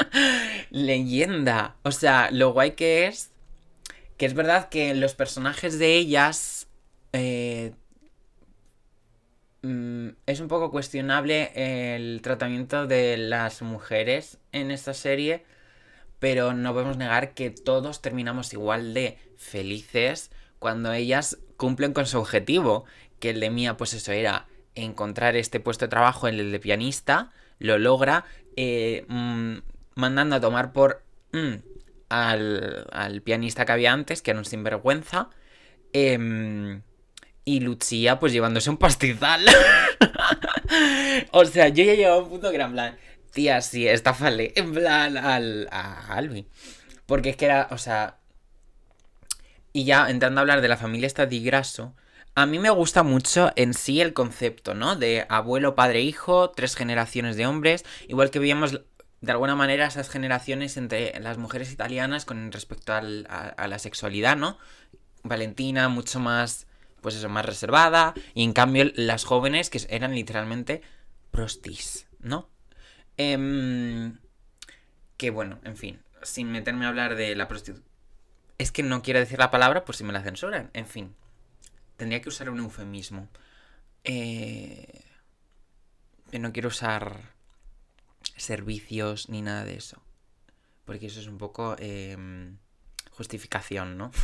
Leyenda. 0.71 1.77
O 1.83 1.91
sea, 1.91 2.31
lo 2.31 2.53
guay 2.53 2.73
que 2.73 3.07
es, 3.07 3.31
que 4.17 4.27
es 4.27 4.35
verdad 4.35 4.69
que 4.69 4.95
los 4.95 5.15
personajes 5.15 5.79
de 5.79 5.95
ellas, 5.95 6.69
eh, 7.13 7.73
mm, 9.63 10.09
es 10.27 10.41
un 10.41 10.49
poco 10.49 10.71
cuestionable 10.71 11.53
el 11.97 12.21
tratamiento 12.23 12.87
de 12.87 13.17
las 13.17 13.63
mujeres 13.63 14.39
en 14.53 14.71
esta 14.71 14.95
serie, 14.95 15.45
pero 16.19 16.55
no 16.55 16.73
podemos 16.73 16.97
negar 16.97 17.35
que 17.35 17.51
todos 17.51 18.01
terminamos 18.03 18.53
igual 18.53 18.95
de 18.95 19.19
felices 19.37 20.31
cuando 20.59 20.93
ellas 20.93 21.39
cumplen 21.57 21.93
con 21.93 22.07
su 22.07 22.19
objetivo, 22.19 22.85
que 23.21 23.31
el 23.31 23.41
de 23.41 23.51
Mía, 23.51 23.77
pues 23.77 23.95
eso 23.95 24.13
era 24.13 24.47
encontrar 24.75 25.37
este 25.37 25.61
puesto 25.61 25.85
de 25.85 25.91
trabajo 25.91 26.29
en 26.29 26.37
el 26.37 26.53
de 26.53 26.61
pianista, 26.61 27.33
lo 27.59 27.79
logra, 27.79 28.25
eh, 28.57 29.05
mm, 29.09 29.59
mandando 29.95 30.37
a 30.37 30.41
tomar 30.41 30.73
por 30.73 31.03
mm, 31.33 31.74
al, 32.09 33.23
pianista 33.25 33.65
que 33.65 33.73
había 33.73 33.93
antes, 33.93 34.23
que 34.23 34.31
era 34.31 34.39
un 34.39 34.45
sinvergüenza, 34.45 35.31
em, 35.93 36.83
y 37.45 37.61
Lucía 37.61 38.19
pues 38.19 38.33
llevándose 38.33 38.71
un 38.71 38.79
pastizal. 38.79 39.45
o 41.33 41.45
sea, 41.45 41.69
yo 41.69 41.85
ya 41.85 41.95
llevaba 41.95 42.23
un 42.23 42.29
punto 42.31 42.51
que 42.51 42.57
era 42.57 42.69
plan, 42.69 42.97
tía, 43.33 43.61
sí, 43.61 43.87
estafale, 43.87 44.53
en 44.57 44.73
plan 44.73 45.17
al, 45.17 45.69
a 45.71 46.15
Albi. 46.15 46.49
Porque 47.07 47.31
es 47.31 47.37
que 47.37 47.47
era, 47.47 47.69
o 47.71 47.79
sea... 47.79 48.19
Y 49.73 49.85
ya 49.85 50.09
entrando 50.09 50.41
a 50.41 50.43
hablar 50.43 50.61
de 50.61 50.69
la 50.69 50.77
familia 50.77 51.09
Stadigrasso, 51.09 51.95
a 52.37 52.47
mí 52.47 52.59
me 52.59 52.71
gusta 52.71 53.03
mucho 53.03 53.53
en 53.57 53.75
sí 53.75 54.01
el 54.01 54.13
concepto, 54.13 54.75
¿no? 54.75 54.97
De 54.97 55.27
abuelo, 55.29 55.75
padre, 55.75 56.01
hijo, 56.03 56.51
tres 56.51 56.77
generaciones 56.77 57.37
de 57.37 57.47
hombres, 57.47 57.85
igual 58.09 58.31
que 58.31 58.39
veíamos 58.39 58.81
de 59.25 59.33
alguna 59.33 59.57
manera 59.57 59.87
esas 59.87 60.11
generaciones 60.11 60.77
entre 60.77 61.19
las 61.21 61.39
mujeres 61.39 61.73
italianas 61.73 62.25
con 62.25 62.53
respecto 62.53 62.93
a, 62.93 63.01
la 63.03 63.79
sexualidad, 63.79 64.37
¿no? 64.37 64.59
Valentina 65.23 65.89
mucho 65.89 66.21
más, 66.21 66.67
pues 67.01 67.17
eso, 67.17 67.29
más 67.29 67.47
reservada, 67.47 68.15
y 68.35 68.45
en 68.45 68.53
cambio 68.53 68.91
las 68.95 69.25
jóvenes 69.25 69.71
que 69.71 69.81
eran 69.89 70.15
literalmente 70.15 70.83
prostis, 71.31 72.07
¿no? 72.21 72.49
Em, 73.17 74.19
que 75.17 75.31
bueno, 75.31 75.59
en 75.65 75.77
fin, 75.77 76.03
sin 76.23 76.53
meterme 76.53 76.85
a 76.85 76.89
hablar 76.89 77.15
de 77.17 77.35
la 77.35 77.49
prostitución. 77.49 77.89
Es 78.59 78.71
que 78.71 78.83
no 78.83 79.03
quiero 79.03 79.21
decir 79.21 79.39
la 79.39 79.51
palabra 79.51 79.85
por 79.85 79.97
si 79.97 80.05
me 80.05 80.13
la 80.13 80.23
censuran, 80.23 80.71
en 80.75 80.87
fin. 80.87 81.15
Tendría 81.97 82.21
que 82.21 82.29
usar 82.29 82.51
un 82.51 82.59
eufemismo. 82.59 83.29
Eh... 84.05 85.01
No 86.33 86.53
quiero 86.53 86.67
usar 86.67 87.34
servicios 88.45 89.29
ni 89.29 89.43
nada 89.43 89.65
de 89.65 89.77
eso. 89.77 90.03
Porque 90.85 91.07
eso 91.07 91.21
es 91.21 91.27
un 91.27 91.39
poco 91.39 91.77
em, 91.79 92.59
justificación, 93.11 93.97
¿no? 93.99 94.11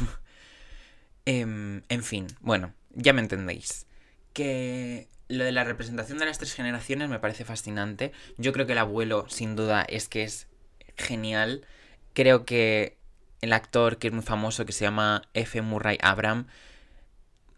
Em, 1.27 1.83
en 1.91 2.03
fin, 2.03 2.27
bueno, 2.41 2.73
ya 2.91 3.13
me 3.13 3.21
entendéis. 3.21 3.87
Que 4.33 5.07
lo 5.29 5.45
de 5.45 5.53
la 5.53 5.65
representación 5.65 6.19
de 6.19 6.25
las 6.25 6.39
tres 6.39 6.55
generaciones 6.55 7.09
me 7.11 7.21
parece 7.21 7.45
fascinante. 7.45 8.13
Yo 8.39 8.53
creo 8.53 8.67
que 8.67 8.73
el 8.73 8.79
abuelo, 8.79 9.29
sin 9.29 9.55
duda, 9.55 9.83
es 9.83 10.09
que 10.09 10.25
es 10.25 10.49
genial. 10.97 11.67
Creo 12.15 12.47
que 12.47 12.97
el 13.43 13.53
actor 13.53 13.99
que 13.99 14.09
es 14.09 14.15
muy 14.15 14.23
famoso, 14.23 14.65
que 14.65 14.73
se 14.73 14.85
llama 14.87 15.23
F. 15.35 15.61
Murray 15.61 15.99
Abram, 16.01 16.47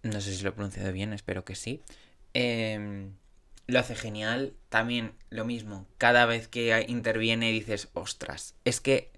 no 0.03 0.20
sé 0.20 0.35
si 0.35 0.42
lo 0.42 0.51
he 0.51 0.53
pronunciado 0.53 0.92
bien, 0.92 1.12
espero 1.12 1.44
que 1.44 1.55
sí. 1.55 1.81
Eh, 2.35 3.09
lo 3.66 3.79
hace 3.79 3.94
genial. 3.94 4.55
También 4.68 5.12
lo 5.31 5.44
mismo, 5.44 5.87
cada 5.98 6.27
vez 6.27 6.48
que 6.48 6.85
interviene 6.88 7.51
dices, 7.53 7.88
ostras, 7.94 8.55
es 8.64 8.81
que 8.81 9.11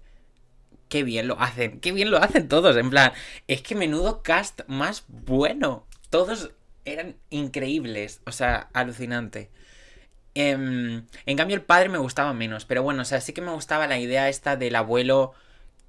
qué 0.89 1.03
bien 1.03 1.27
lo 1.27 1.39
hacen, 1.41 1.79
qué 1.79 1.91
bien 1.91 2.11
lo 2.11 2.17
hacen 2.17 2.47
todos, 2.47 2.77
en 2.77 2.89
plan, 2.89 3.11
es 3.47 3.61
que 3.61 3.75
menudo 3.75 4.21
cast 4.23 4.61
más 4.67 5.05
bueno. 5.07 5.85
Todos 6.09 6.51
eran 6.85 7.15
increíbles, 7.29 8.21
o 8.25 8.31
sea, 8.31 8.69
alucinante. 8.73 9.49
Em, 10.35 11.05
en 11.25 11.37
cambio 11.37 11.55
el 11.55 11.63
padre 11.63 11.89
me 11.89 11.97
gustaba 11.97 12.33
menos, 12.33 12.65
pero 12.65 12.83
bueno, 12.83 13.01
o 13.03 13.05
sea, 13.05 13.21
sí 13.21 13.33
que 13.33 13.41
me 13.41 13.51
gustaba 13.51 13.87
la 13.87 13.99
idea 13.99 14.29
esta 14.29 14.57
del 14.57 14.75
abuelo 14.75 15.33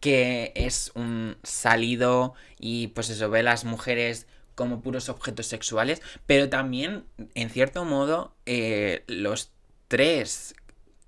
que 0.01 0.53
es 0.55 0.93
un 0.95 1.37
salido 1.43 2.35
y 2.59 2.89
pues 2.89 3.11
eso, 3.11 3.31
ve 3.31 3.43
las 3.43 3.65
mujeres 3.65 4.27
como 4.57 4.81
puros 4.81 5.09
objetos 5.09 5.47
sexuales, 5.47 6.03
pero 6.27 6.49
también, 6.49 7.05
en 7.35 7.51
cierto 7.51 7.85
modo, 7.85 8.35
eh, 8.47 9.05
los 9.07 9.53
tres 9.87 10.57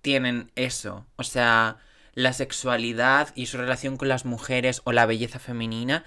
tienen 0.03 0.53
eso. 0.55 1.07
O 1.17 1.25
sea, 1.25 1.79
la 2.15 2.33
sexualidad 2.33 3.31
y 3.35 3.47
su 3.47 3.57
relación 3.57 3.97
con 3.97 4.09
las 4.09 4.25
mujeres 4.25 4.83
o 4.85 4.93
la 4.93 5.07
belleza 5.07 5.41
femenina 5.41 6.05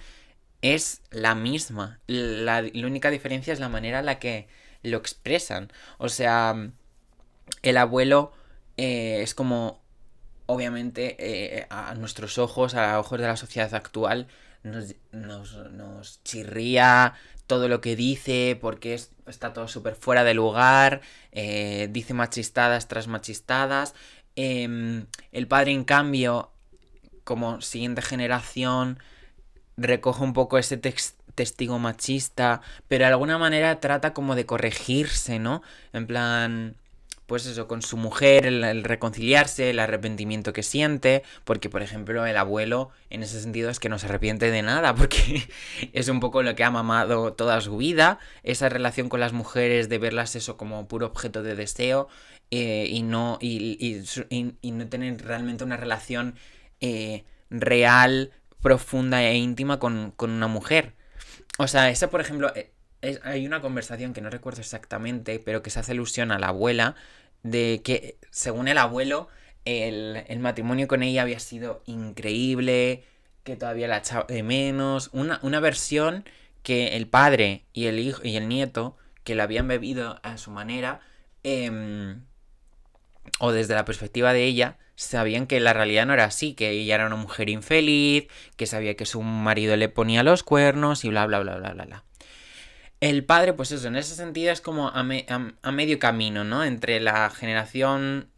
es 0.62 1.02
la 1.10 1.36
misma. 1.36 2.00
La, 2.08 2.64
única 2.86 3.10
diferencia 3.10 3.52
es 3.52 3.60
la 3.60 3.70
manera 3.70 4.00
en 4.00 4.06
la 4.06 4.20
que 4.20 4.48
lo 4.84 4.98
expresan. 4.98 5.72
O 5.98 6.10
sea, 6.10 6.72
el 7.64 7.78
abuelo 7.78 8.34
eh, 8.78 9.22
es 9.24 9.34
como, 9.34 9.82
obviamente, 10.46 11.16
eh, 11.18 11.66
a 11.72 11.96
nuestros 11.96 12.38
ojos, 12.38 12.76
a 12.76 13.00
ojos 13.00 13.20
de 13.20 13.26
la 13.28 13.36
sociedad 13.36 13.74
actual, 13.74 14.28
nos, 14.64 14.96
nos, 15.12 16.24
chirría 16.24 17.14
todo 17.48 17.68
lo 17.68 17.82
que 17.82 17.96
dice 17.96 18.58
porque 18.60 19.00
está 19.28 19.54
todo 19.54 19.68
súper 19.68 19.96
fuera 19.96 20.24
de 20.24 20.34
lugar, 20.34 21.02
eh, 21.32 21.88
dice 21.92 22.14
machistadas 22.14 22.88
tras 22.88 23.08
machistadas. 23.08 23.94
Em, 24.36 25.06
el 25.32 25.48
padre, 25.48 25.72
en 25.72 25.84
cambio, 25.84 26.52
como 27.24 27.62
siguiente 27.62 28.02
generación, 28.02 29.00
recoge 29.78 30.24
un 30.24 30.34
poco 30.34 30.58
ese 30.58 30.78
testigo 31.36 31.80
machista, 31.80 32.62
pero 32.88 33.06
de 33.06 33.12
alguna 33.12 33.38
manera 33.38 33.80
trata 33.80 34.14
como 34.14 34.36
de 34.36 34.46
corregirse, 34.46 35.40
¿no? 35.40 35.62
En 35.94 36.08
plan, 36.08 36.76
pues 37.32 37.46
eso, 37.46 37.66
con 37.66 37.82
su 37.82 37.96
mujer, 37.96 38.46
el, 38.46 38.84
reconciliarse, 38.84 39.70
el 39.70 39.80
arrepentimiento 39.80 40.52
que 40.52 40.64
siente, 40.64 41.24
porque 41.46 41.70
por 41.70 41.82
ejemplo 41.82 42.26
el 42.26 42.36
abuelo 42.36 42.90
en 43.10 43.24
ese 43.24 43.40
sentido 43.40 43.70
es 43.70 43.80
que 43.80 43.88
no 43.88 43.98
se 44.00 44.08
arrepiente 44.08 44.52
de 44.52 44.62
nada, 44.62 44.94
porque 44.98 45.48
es 45.94 46.10
un 46.10 46.20
poco 46.20 46.44
lo 46.44 46.56
que 46.56 46.66
ha 46.66 46.72
mamado 46.72 47.32
toda 47.32 47.62
su 47.62 47.78
vida, 47.78 48.20
esa 48.44 48.68
relación 48.68 49.08
con 49.08 49.22
las 49.22 49.32
mujeres 49.32 49.88
de 49.88 49.98
verlas 49.98 50.36
eso 50.36 50.58
como 50.58 50.90
puro 50.90 51.06
objeto 51.06 51.42
de 51.42 51.56
deseo 51.56 52.10
eh, 52.52 52.88
y, 52.90 53.02
no, 53.02 53.38
y, 53.40 54.04
no 54.64 54.90
tener 54.90 55.24
realmente 55.24 55.64
una 55.64 55.78
relación 55.78 56.36
eh, 56.82 57.24
real, 57.50 58.32
profunda 58.62 59.24
e 59.24 59.38
íntima 59.38 59.80
con, 59.80 60.12
con 60.18 60.32
una 60.32 60.48
mujer. 60.48 60.96
O 61.58 61.70
sea, 61.70 61.90
esa 61.90 62.10
por 62.10 62.20
ejemplo... 62.20 62.52
Eh, 62.58 62.74
hay 63.24 63.48
una 63.48 63.62
conversación 63.62 64.14
que 64.14 64.22
no 64.22 64.30
recuerdo 64.30 64.62
exactamente, 64.62 65.40
pero 65.40 65.64
que 65.64 65.70
se 65.70 65.80
hace 65.80 65.94
alusión 65.94 66.32
a 66.32 66.38
la 66.38 66.50
abuela, 66.50 66.96
de 67.44 67.82
que, 67.84 68.18
según 68.30 68.68
el 68.68 68.78
abuelo, 68.78 69.28
el, 69.66 70.40
matrimonio 70.40 70.88
con 70.88 71.04
ella 71.04 71.22
había 71.22 71.40
sido 71.40 71.84
increíble, 71.86 73.04
que 73.44 73.56
todavía 73.56 73.88
la 73.88 73.98
echaba 73.98 74.26
de 74.28 74.44
menos. 74.44 75.10
Una, 75.14 75.40
una 75.44 75.60
versión 75.60 76.26
que 76.64 76.96
el 76.96 77.08
padre 77.08 77.66
y 77.74 77.88
el 77.88 78.00
hijo 78.00 78.22
y 78.24 78.38
el 78.38 78.48
nieto, 78.48 78.98
que 79.24 79.36
la 79.36 79.44
habían 79.44 79.68
bebido 79.68 80.20
a 80.24 80.38
su 80.38 80.52
manera, 80.52 81.02
em, 81.44 82.24
o 83.40 83.52
desde 83.52 83.76
la 83.76 83.86
perspectiva 83.86 84.34
de 84.34 84.46
ella, 84.46 84.78
sabían 84.96 85.48
que 85.48 85.60
la 85.60 85.74
realidad 85.74 86.06
no 86.06 86.14
era 86.14 86.26
así, 86.26 86.54
que 86.54 86.70
ella 86.72 86.96
era 86.96 87.08
una 87.08 87.16
mujer 87.16 87.50
infeliz, 87.50 88.28
que 88.56 88.68
sabía 88.68 88.96
que 88.96 89.06
su 89.06 89.22
marido 89.22 89.76
le 89.78 89.90
ponía 89.90 90.24
los 90.24 90.44
cuernos 90.44 91.04
y 91.06 91.10
bla, 91.10 91.26
bla, 91.26 91.40
bla, 91.40 91.58
bla, 91.58 91.74
bla, 91.74 91.86
bla. 91.86 92.04
El 93.02 93.26
padre, 93.26 93.54
pues 93.54 93.72
eso, 93.72 93.88
en 93.88 93.96
ese 93.96 94.16
sentido 94.16 94.52
es 94.52 94.62
como 94.62 94.90
a, 94.90 95.04
medio 95.04 96.00
camino, 96.00 96.44
¿no? 96.44 96.64
Entre 96.64 97.00
la 97.00 97.32
generación 97.32 98.30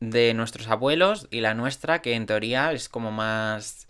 de 0.00 0.32
nuestros 0.32 0.68
abuelos 0.68 1.28
y 1.30 1.42
la 1.42 1.52
nuestra, 1.52 2.00
que 2.00 2.14
en 2.14 2.24
teoría 2.24 2.72
es 2.72 2.88
como 2.88 3.12
más... 3.12 3.88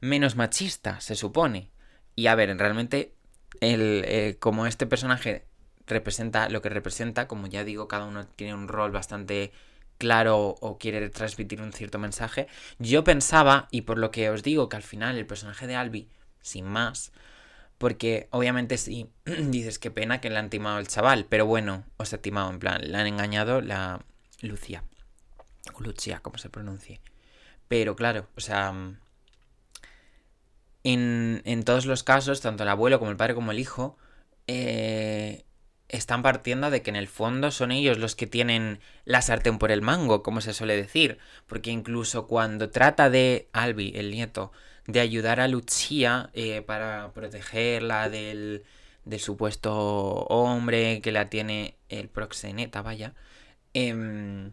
menos 0.00 0.36
machista, 0.36 1.00
se 1.00 1.14
supone. 1.16 1.70
Y 2.14 2.26
a 2.26 2.34
ver, 2.34 2.54
realmente, 2.58 3.14
el, 3.60 4.04
eh, 4.06 4.36
como 4.38 4.66
este 4.66 4.86
personaje 4.86 5.46
representa 5.86 6.50
lo 6.50 6.60
que 6.60 6.68
representa, 6.68 7.26
como 7.26 7.46
ya 7.46 7.64
digo, 7.64 7.88
cada 7.88 8.04
uno 8.04 8.26
tiene 8.26 8.54
un 8.54 8.68
rol 8.68 8.92
bastante 8.92 9.52
claro 9.96 10.56
o 10.60 10.78
quiere 10.78 11.08
transmitir 11.10 11.62
un 11.62 11.72
cierto 11.72 11.98
mensaje, 11.98 12.48
yo 12.78 13.04
pensaba, 13.04 13.68
y 13.70 13.82
por 13.82 13.98
lo 13.98 14.10
que 14.10 14.30
os 14.30 14.42
digo, 14.42 14.68
que 14.68 14.76
al 14.76 14.82
final 14.82 15.16
el 15.16 15.26
personaje 15.26 15.66
de 15.66 15.76
Albi, 15.76 16.08
sin 16.40 16.66
más, 16.66 17.12
porque 17.82 18.28
obviamente 18.30 18.78
sí, 18.78 19.10
dices 19.24 19.80
qué 19.80 19.90
pena 19.90 20.20
que 20.20 20.30
le 20.30 20.38
han 20.38 20.50
timado 20.50 20.78
el 20.78 20.86
chaval, 20.86 21.26
pero 21.28 21.46
bueno, 21.46 21.82
o 21.96 22.04
sea, 22.04 22.22
timado 22.22 22.48
en 22.48 22.60
plan, 22.60 22.80
le 22.80 22.96
han 22.96 23.08
engañado 23.08 23.60
la 23.60 24.04
Lucia. 24.40 24.84
O 25.74 25.82
Lucia, 25.82 26.20
como 26.20 26.38
se 26.38 26.48
pronuncie. 26.48 27.00
Pero 27.66 27.96
claro, 27.96 28.28
o 28.36 28.40
sea, 28.40 28.72
en, 30.84 31.42
en, 31.44 31.64
todos 31.64 31.84
los 31.84 32.04
casos, 32.04 32.40
tanto 32.40 32.62
el 32.62 32.68
abuelo 32.68 33.00
como 33.00 33.10
el 33.10 33.16
padre 33.16 33.34
como 33.34 33.50
el 33.50 33.58
hijo, 33.58 33.98
eh, 34.46 35.44
están 35.88 36.22
partiendo 36.22 36.70
de 36.70 36.82
que 36.82 36.90
en 36.90 36.96
el 36.96 37.08
fondo 37.08 37.50
son 37.50 37.72
ellos 37.72 37.98
los 37.98 38.14
que 38.14 38.28
tienen 38.28 38.78
la 39.04 39.22
sartén 39.22 39.58
por 39.58 39.72
el 39.72 39.82
mango, 39.82 40.22
como 40.22 40.40
se 40.40 40.54
suele 40.54 40.76
decir. 40.76 41.18
Porque 41.48 41.72
incluso 41.72 42.28
cuando 42.28 42.70
trata 42.70 43.10
de 43.10 43.48
Albi, 43.52 43.92
el 43.96 44.12
nieto, 44.12 44.52
de 44.86 45.00
ayudar 45.00 45.40
a 45.40 45.48
Lucia 45.48 46.30
eh, 46.34 46.62
para 46.62 47.12
protegerla 47.12 48.08
del, 48.08 48.64
del 49.04 49.20
supuesto 49.20 49.74
hombre 49.74 51.00
que 51.00 51.12
la 51.12 51.28
tiene 51.30 51.76
el 51.88 52.08
proxeneta, 52.08 52.82
vaya, 52.82 53.14
em, 53.74 54.52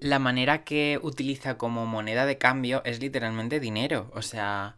la 0.00 0.18
manera 0.18 0.64
que 0.64 0.98
utiliza 1.02 1.58
como 1.58 1.86
moneda 1.86 2.26
de 2.26 2.38
cambio 2.38 2.82
es 2.84 3.00
literalmente 3.00 3.60
dinero. 3.60 4.10
O 4.14 4.22
sea, 4.22 4.76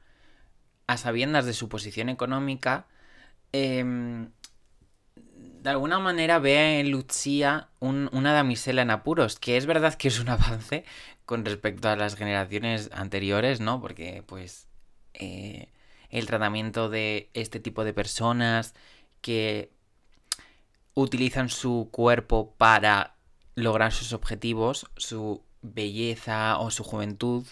a 0.87 0.97
sabiendas 0.97 1.47
de 1.47 1.55
su 1.55 1.69
posición 1.69 2.09
económica, 2.09 2.87
em, 3.53 4.31
de 5.63 5.71
alguna 5.71 5.99
manera 5.99 6.39
ve 6.39 6.81
en 6.81 6.91
Lucía 6.91 7.69
una 7.81 8.33
damisela 8.33 8.83
en 8.83 8.91
apuros, 8.91 9.39
que 9.39 9.57
es 9.57 9.67
verdad 9.67 9.95
que 9.95 10.09
es 10.09 10.19
un 10.21 10.29
avance 10.29 10.85
con 11.25 11.45
respecto 11.45 11.89
a 11.89 11.97
las 11.97 12.17
generaciones 12.17 12.91
anteriores, 12.93 13.61
¿no? 13.61 13.81
Porque, 13.81 14.23
pues, 14.27 14.67
eh, 15.15 15.69
el 16.11 16.27
tratamiento 16.27 16.89
de 16.89 17.31
este 17.35 17.61
tipo 17.61 17.85
de 17.85 17.93
personas 17.93 18.75
que 19.21 19.71
utilizan 20.95 21.49
su 21.49 21.89
cuerpo 21.93 22.55
para 22.57 23.15
lograr 23.55 23.93
sus 23.93 24.13
objetivos, 24.13 24.91
su 24.97 25.43
belleza 25.63 26.59
o 26.59 26.71
su 26.71 26.85
juventud, 26.85 27.47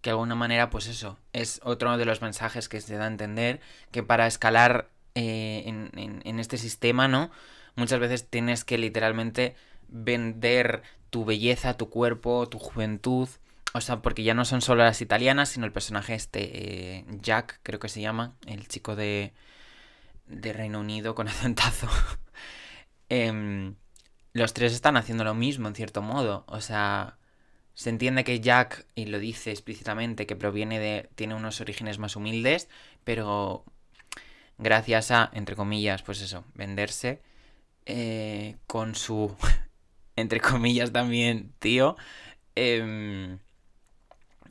que 0.00 0.10
de 0.10 0.12
alguna 0.12 0.34
manera, 0.34 0.68
pues 0.68 0.88
eso, 0.88 1.16
es 1.32 1.60
otro 1.62 1.96
de 1.96 2.04
los 2.04 2.20
mensajes 2.20 2.68
que 2.68 2.80
se 2.80 2.96
da 2.96 3.04
a 3.04 3.08
entender, 3.08 3.60
que 3.92 4.02
para 4.02 4.26
escalar 4.26 4.90
eh, 5.14 5.64
en, 5.66 6.38
este 6.38 6.58
sistema, 6.58 7.08
¿no? 7.08 7.30
Muchas 7.76 8.00
veces 8.00 8.28
tienes 8.28 8.64
que 8.64 8.78
literalmente 8.78 9.54
vender 9.88 10.82
tu 11.10 11.24
belleza, 11.24 11.76
tu 11.76 11.90
cuerpo, 11.90 12.48
tu 12.48 12.58
juventud. 12.58 13.28
O 13.74 13.80
sea, 13.80 14.02
porque 14.02 14.22
ya 14.22 14.34
no 14.34 14.44
son 14.44 14.60
solo 14.62 14.84
las 14.84 15.00
italianas, 15.00 15.50
sino 15.50 15.66
el 15.66 15.72
personaje 15.72 16.14
este, 16.14 16.98
eh, 16.98 17.04
Jack, 17.20 17.60
creo 17.62 17.80
que 17.80 17.88
se 17.88 18.00
llama, 18.00 18.34
el 18.46 18.68
chico 18.68 18.96
de, 18.96 19.32
de 20.26 20.52
Reino 20.52 20.80
Unido 20.80 21.14
con 21.14 21.28
acentazo. 21.28 21.88
eh, 23.08 23.74
los 24.32 24.54
tres 24.54 24.72
están 24.72 24.96
haciendo 24.96 25.24
lo 25.24 25.34
mismo, 25.34 25.68
en 25.68 25.74
cierto 25.74 26.02
modo. 26.02 26.44
O 26.46 26.60
sea, 26.60 27.18
se 27.74 27.90
entiende 27.90 28.24
que 28.24 28.40
Jack, 28.40 28.86
y 28.94 29.06
lo 29.06 29.18
dice 29.18 29.50
explícitamente, 29.50 30.26
que 30.26 30.36
proviene 30.36 30.78
de. 30.78 31.10
tiene 31.14 31.34
unos 31.34 31.60
orígenes 31.60 31.98
más 31.98 32.16
humildes, 32.16 32.68
pero 33.04 33.64
gracias 34.62 35.10
a, 35.10 35.30
entre 35.32 35.56
comillas, 35.56 36.02
pues 36.02 36.20
eso, 36.20 36.44
venderse 36.54 37.22
eh, 37.86 38.56
con 38.66 38.94
su, 38.94 39.34
entre 40.16 40.40
comillas 40.40 40.92
también, 40.92 41.52
tío, 41.58 41.96
em, 42.54 43.38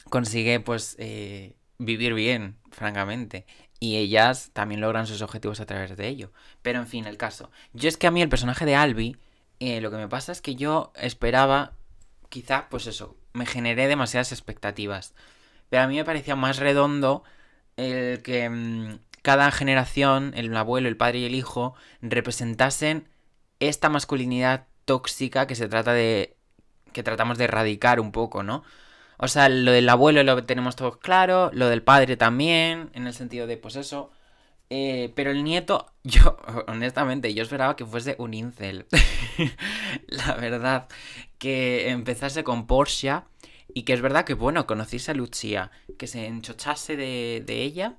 consigue 0.10 0.60
pues 0.60 0.96
eh, 1.00 1.56
vivir 1.78 2.14
bien, 2.14 2.58
francamente. 2.72 3.46
Y 3.80 3.98
ellas 3.98 4.52
también 4.54 4.82
logran 4.82 5.08
sus 5.08 5.24
objetivos 5.24 5.60
a 5.60 5.66
través 5.66 5.98
de 5.98 6.08
ello. 6.08 6.32
Pero 6.62 6.80
en 6.80 6.88
fin, 6.88 7.08
el 7.08 7.18
caso. 7.18 7.50
Yo 7.74 7.90
es 7.90 7.98
que 7.98 8.06
a 8.06 8.12
mí 8.12 8.22
el 8.22 8.30
personaje 8.30 8.66
de 8.66 8.76
Albi 8.76 9.18
eh, 9.62 9.80
lo 9.80 9.92
que 9.92 9.98
me 9.98 10.08
pasa 10.08 10.32
es 10.32 10.42
que 10.42 10.56
yo 10.56 10.92
esperaba, 10.96 11.74
quizá, 12.30 12.68
pues 12.70 12.88
eso, 12.88 13.16
me 13.34 13.46
generé 13.46 13.88
demasiadas 13.88 14.32
expectativas. 14.32 15.14
Pero 15.70 15.84
a 15.84 15.88
mí 15.88 15.98
me 15.98 16.06
parecía 16.06 16.36
más 16.36 16.58
redondo 16.58 17.24
el 17.78 18.24
que 18.24 18.50
mm, 18.50 19.00
cada 19.22 19.52
generación, 19.52 20.34
el 20.36 20.56
abuelo, 20.56 20.88
el 20.88 20.98
padre 20.98 21.20
y 21.20 21.26
el 21.26 21.36
hijo, 21.36 21.76
representasen 22.02 23.08
esta 23.60 23.90
masculinidad 23.90 24.68
tóxica 24.86 25.48
que 25.48 25.56
se 25.56 25.68
trata 25.68 25.94
de. 25.94 26.36
que 26.94 27.04
tratamos 27.04 27.38
de 27.38 27.46
erradicar 27.46 28.00
un 28.00 28.12
poco, 28.12 28.44
¿no? 28.44 28.64
O 29.18 29.28
sea, 29.28 29.50
lo 29.50 29.72
del 29.72 29.88
abuelo 29.88 30.24
lo 30.24 30.44
tenemos 30.46 30.76
todos 30.76 30.98
claro, 30.98 31.52
lo 31.54 31.68
del 31.70 31.84
padre 31.84 32.18
también, 32.18 32.90
en 32.94 33.06
el 33.06 33.14
sentido 33.14 33.46
de, 33.46 33.56
pues 33.56 33.76
eso, 33.76 34.12
eh, 34.74 35.12
pero 35.16 35.32
el 35.32 35.44
nieto, 35.44 35.92
yo, 36.04 36.38
honestamente, 36.68 37.34
yo 37.34 37.44
esperaba 37.44 37.76
que 37.76 37.86
fuese 37.86 38.16
un 38.18 38.34
incel. 38.34 38.88
la 40.08 40.34
verdad, 40.36 40.88
que 41.38 41.90
empezase 41.90 42.44
con 42.44 42.68
Porsche 42.68 43.22
y 43.74 43.84
que 43.84 43.94
es 43.94 44.02
verdad 44.02 44.24
que, 44.24 44.34
bueno, 44.34 44.66
conociese 44.66 45.12
a 45.12 45.14
Lucía, 45.14 45.72
que 46.00 46.08
se 46.08 46.26
enchochase 46.26 46.96
de, 46.96 47.44
ella, 47.48 47.98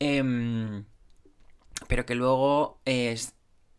em, 0.00 0.84
pero 1.88 2.06
que 2.06 2.14
luego, 2.14 2.80
es, 2.84 3.34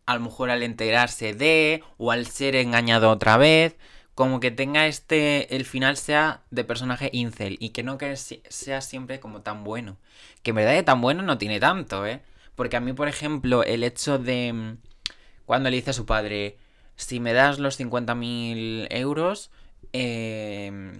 a 0.06 0.14
lo 0.14 0.20
mejor 0.20 0.50
al 0.50 0.62
enterarse 0.62 1.34
de, 1.34 1.82
o 1.98 2.12
al 2.12 2.26
ser 2.26 2.56
engañado 2.56 3.10
otra 3.10 3.36
vez, 3.36 3.76
como 4.14 4.40
que 4.40 4.50
tenga 4.50 4.86
este, 4.86 5.54
el 5.56 5.66
final 5.66 5.96
sea 5.98 6.42
de 6.50 6.64
personaje 6.64 7.10
incel 7.12 7.58
y 7.60 7.70
que 7.70 7.82
no 7.82 7.98
que 7.98 8.16
sea 8.16 8.80
siempre 8.80 9.20
como 9.20 9.42
tan 9.42 9.62
bueno. 9.64 9.98
Que 10.42 10.50
en 10.50 10.56
verdad 10.56 10.72
de 10.72 10.82
tan 10.82 11.00
bueno 11.02 11.22
no 11.22 11.38
tiene 11.38 11.60
tanto, 11.60 12.06
¿eh? 12.06 12.22
Porque 12.54 12.76
a 12.76 12.80
mí, 12.80 12.94
por 12.94 13.08
ejemplo, 13.08 13.62
el 13.62 13.84
hecho 13.84 14.18
de 14.18 14.52
mm, 14.52 14.78
cuando 15.44 15.70
le 15.70 15.76
dice 15.76 15.90
a 15.90 15.92
su 15.92 16.06
padre, 16.06 16.56
si 16.96 17.20
me 17.20 17.34
das 17.34 17.58
los 17.58 17.78
50.000 17.78 18.88
euros, 18.90 19.50
eh, 19.92 20.92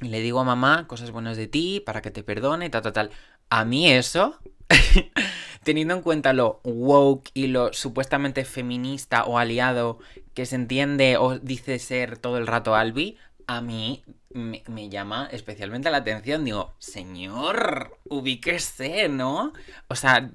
le 0.00 0.20
digo 0.20 0.40
a 0.40 0.44
mamá 0.44 0.86
cosas 0.86 1.10
buenas 1.10 1.36
de 1.36 1.46
ti 1.46 1.82
para 1.84 2.02
que 2.02 2.10
te 2.10 2.22
perdone, 2.22 2.70
tal, 2.70 2.82
tal, 2.82 2.92
tal. 2.92 3.10
A 3.54 3.66
mí 3.66 3.92
eso, 3.92 4.40
teniendo 5.62 5.92
en 5.92 6.00
cuenta 6.00 6.32
lo 6.32 6.62
woke 6.64 7.30
y 7.34 7.48
lo 7.48 7.74
supuestamente 7.74 8.46
feminista 8.46 9.24
o 9.24 9.36
aliado 9.36 9.98
que 10.32 10.46
se 10.46 10.54
entiende 10.54 11.18
o 11.18 11.38
dice 11.38 11.78
ser 11.78 12.16
todo 12.16 12.38
el 12.38 12.46
rato 12.46 12.74
Albi, 12.74 13.18
a 13.46 13.60
mí 13.60 14.02
me, 14.30 14.88
llama 14.88 15.28
especialmente 15.30 15.90
la 15.90 15.98
atención. 15.98 16.46
Digo, 16.46 16.72
señor, 16.78 17.98
ubíquese, 18.04 19.10
¿no? 19.10 19.52
O 19.88 19.96
sea, 19.96 20.30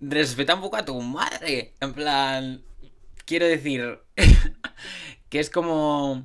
respeta 0.00 0.54
un 0.54 0.62
poco 0.62 0.78
a 0.78 0.86
tu 0.86 0.98
madre. 1.02 1.74
En 1.82 1.92
plan, 1.92 2.62
quiero 3.26 3.44
decir 3.44 3.98
que 5.28 5.38
es 5.38 5.50
como 5.50 6.24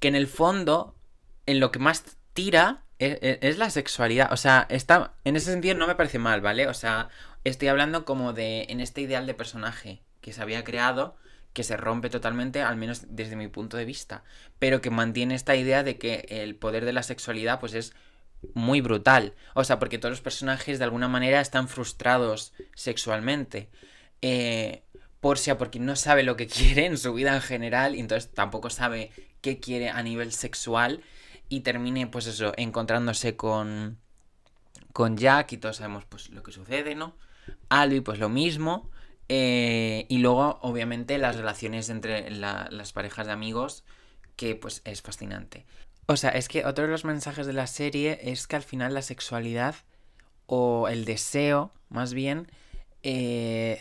que 0.00 0.08
en 0.08 0.16
el 0.16 0.26
fondo, 0.26 0.96
en 1.46 1.60
lo 1.60 1.70
que 1.70 1.78
más 1.78 2.02
tira 2.32 2.83
es, 2.98 3.18
e, 3.22 3.38
es, 3.42 3.58
la 3.58 3.70
sexualidad. 3.70 4.32
O 4.32 4.36
sea, 4.36 4.66
está, 4.68 5.14
en 5.24 5.36
ese 5.36 5.50
sentido 5.50 5.74
no 5.74 5.86
me 5.86 5.94
parece 5.94 6.18
mal, 6.18 6.40
¿vale? 6.40 6.66
O 6.68 6.74
sea, 6.74 7.08
estoy 7.44 7.68
hablando 7.68 8.04
como 8.04 8.32
de, 8.32 8.66
en 8.68 8.80
este 8.80 9.00
ideal 9.00 9.26
de 9.26 9.34
personaje 9.34 10.02
que 10.20 10.32
se 10.32 10.42
había 10.42 10.64
creado 10.64 11.16
que 11.54 11.62
se 11.62 11.76
rompe 11.76 12.10
totalmente, 12.10 12.60
al 12.60 12.76
menos 12.76 13.06
desde 13.08 13.36
mi 13.36 13.46
punto 13.48 13.76
de 13.76 13.84
vista, 13.84 14.24
pero 14.58 14.80
que 14.80 14.90
mantiene 14.90 15.36
esta 15.36 15.54
idea 15.54 15.84
de 15.84 15.98
que 15.98 16.26
el 16.28 16.56
poder 16.56 16.84
de 16.84 16.92
la 16.92 17.04
sexualidad 17.04 17.60
pues 17.60 17.74
es 17.74 17.94
muy 18.54 18.80
brutal. 18.80 19.34
O 19.54 19.64
sea, 19.64 19.78
porque 19.78 19.98
todos 19.98 20.10
los 20.10 20.20
personajes 20.20 20.78
de 20.78 20.84
alguna 20.84 21.08
manera 21.08 21.40
están 21.40 21.68
frustrados 21.68 22.52
sexualmente. 22.74 23.70
Eh, 24.20 24.82
por 25.20 25.38
sea 25.38 25.56
porque 25.56 25.78
no 25.78 25.96
sabe 25.96 26.24
lo 26.24 26.36
que 26.36 26.46
quiere 26.48 26.86
en 26.86 26.98
su 26.98 27.14
vida 27.14 27.34
en 27.34 27.40
general 27.40 27.94
y 27.94 28.00
entonces 28.00 28.30
tampoco 28.34 28.68
sabe 28.68 29.12
qué 29.40 29.60
quiere 29.60 29.90
a 29.90 30.02
nivel 30.02 30.32
sexual 30.32 31.02
y 31.48 31.60
termine 31.60 32.06
pues 32.06 32.26
eso 32.26 32.52
encontrándose 32.56 33.36
con 33.36 33.98
con 34.92 35.16
Jack 35.16 35.52
y 35.52 35.56
todos 35.56 35.76
sabemos 35.76 36.04
pues 36.04 36.30
lo 36.30 36.42
que 36.42 36.52
sucede, 36.52 36.94
¿no? 36.94 37.16
Albi 37.68 38.00
pues 38.00 38.18
lo 38.18 38.28
mismo 38.28 38.90
eh, 39.28 40.06
y 40.08 40.18
luego, 40.18 40.58
obviamente, 40.62 41.18
las 41.18 41.36
relaciones 41.36 41.88
entre 41.88 42.30
las 42.30 42.92
parejas 42.92 43.26
de 43.26 43.32
amigos, 43.32 43.84
que 44.36 44.54
pues 44.54 44.82
es 44.84 45.02
fascinante. 45.02 45.66
O 46.06 46.16
sea, 46.16 46.30
es 46.30 46.48
que 46.48 46.66
otro 46.66 46.84
de 46.84 46.90
los 46.90 47.04
mensajes 47.04 47.46
de 47.46 47.54
la 47.54 47.66
serie 47.66 48.18
es 48.22 48.46
que 48.46 48.56
al 48.56 48.62
final 48.62 48.92
la 48.94 49.02
sexualidad, 49.02 49.76
o 50.46 50.88
el 50.88 51.04
deseo, 51.06 51.72
más 51.88 52.12
bien, 52.12 52.50
eh, 53.02 53.80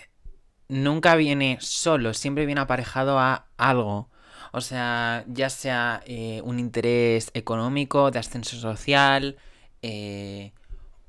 nunca 0.69 1.15
viene 1.15 1.57
solo, 1.59 2.13
siempre 2.13 2.45
viene 2.45 2.61
aparejado 2.61 3.19
a 3.19 3.47
algo. 3.57 4.09
O 4.53 4.61
sea, 4.61 5.25
ya 5.27 5.49
sea 5.49 6.03
eh, 6.05 6.41
un 6.43 6.59
interés 6.59 7.31
económico, 7.33 8.11
de 8.11 8.19
ascenso 8.19 8.55
social, 8.55 9.37
eh, 9.81 10.53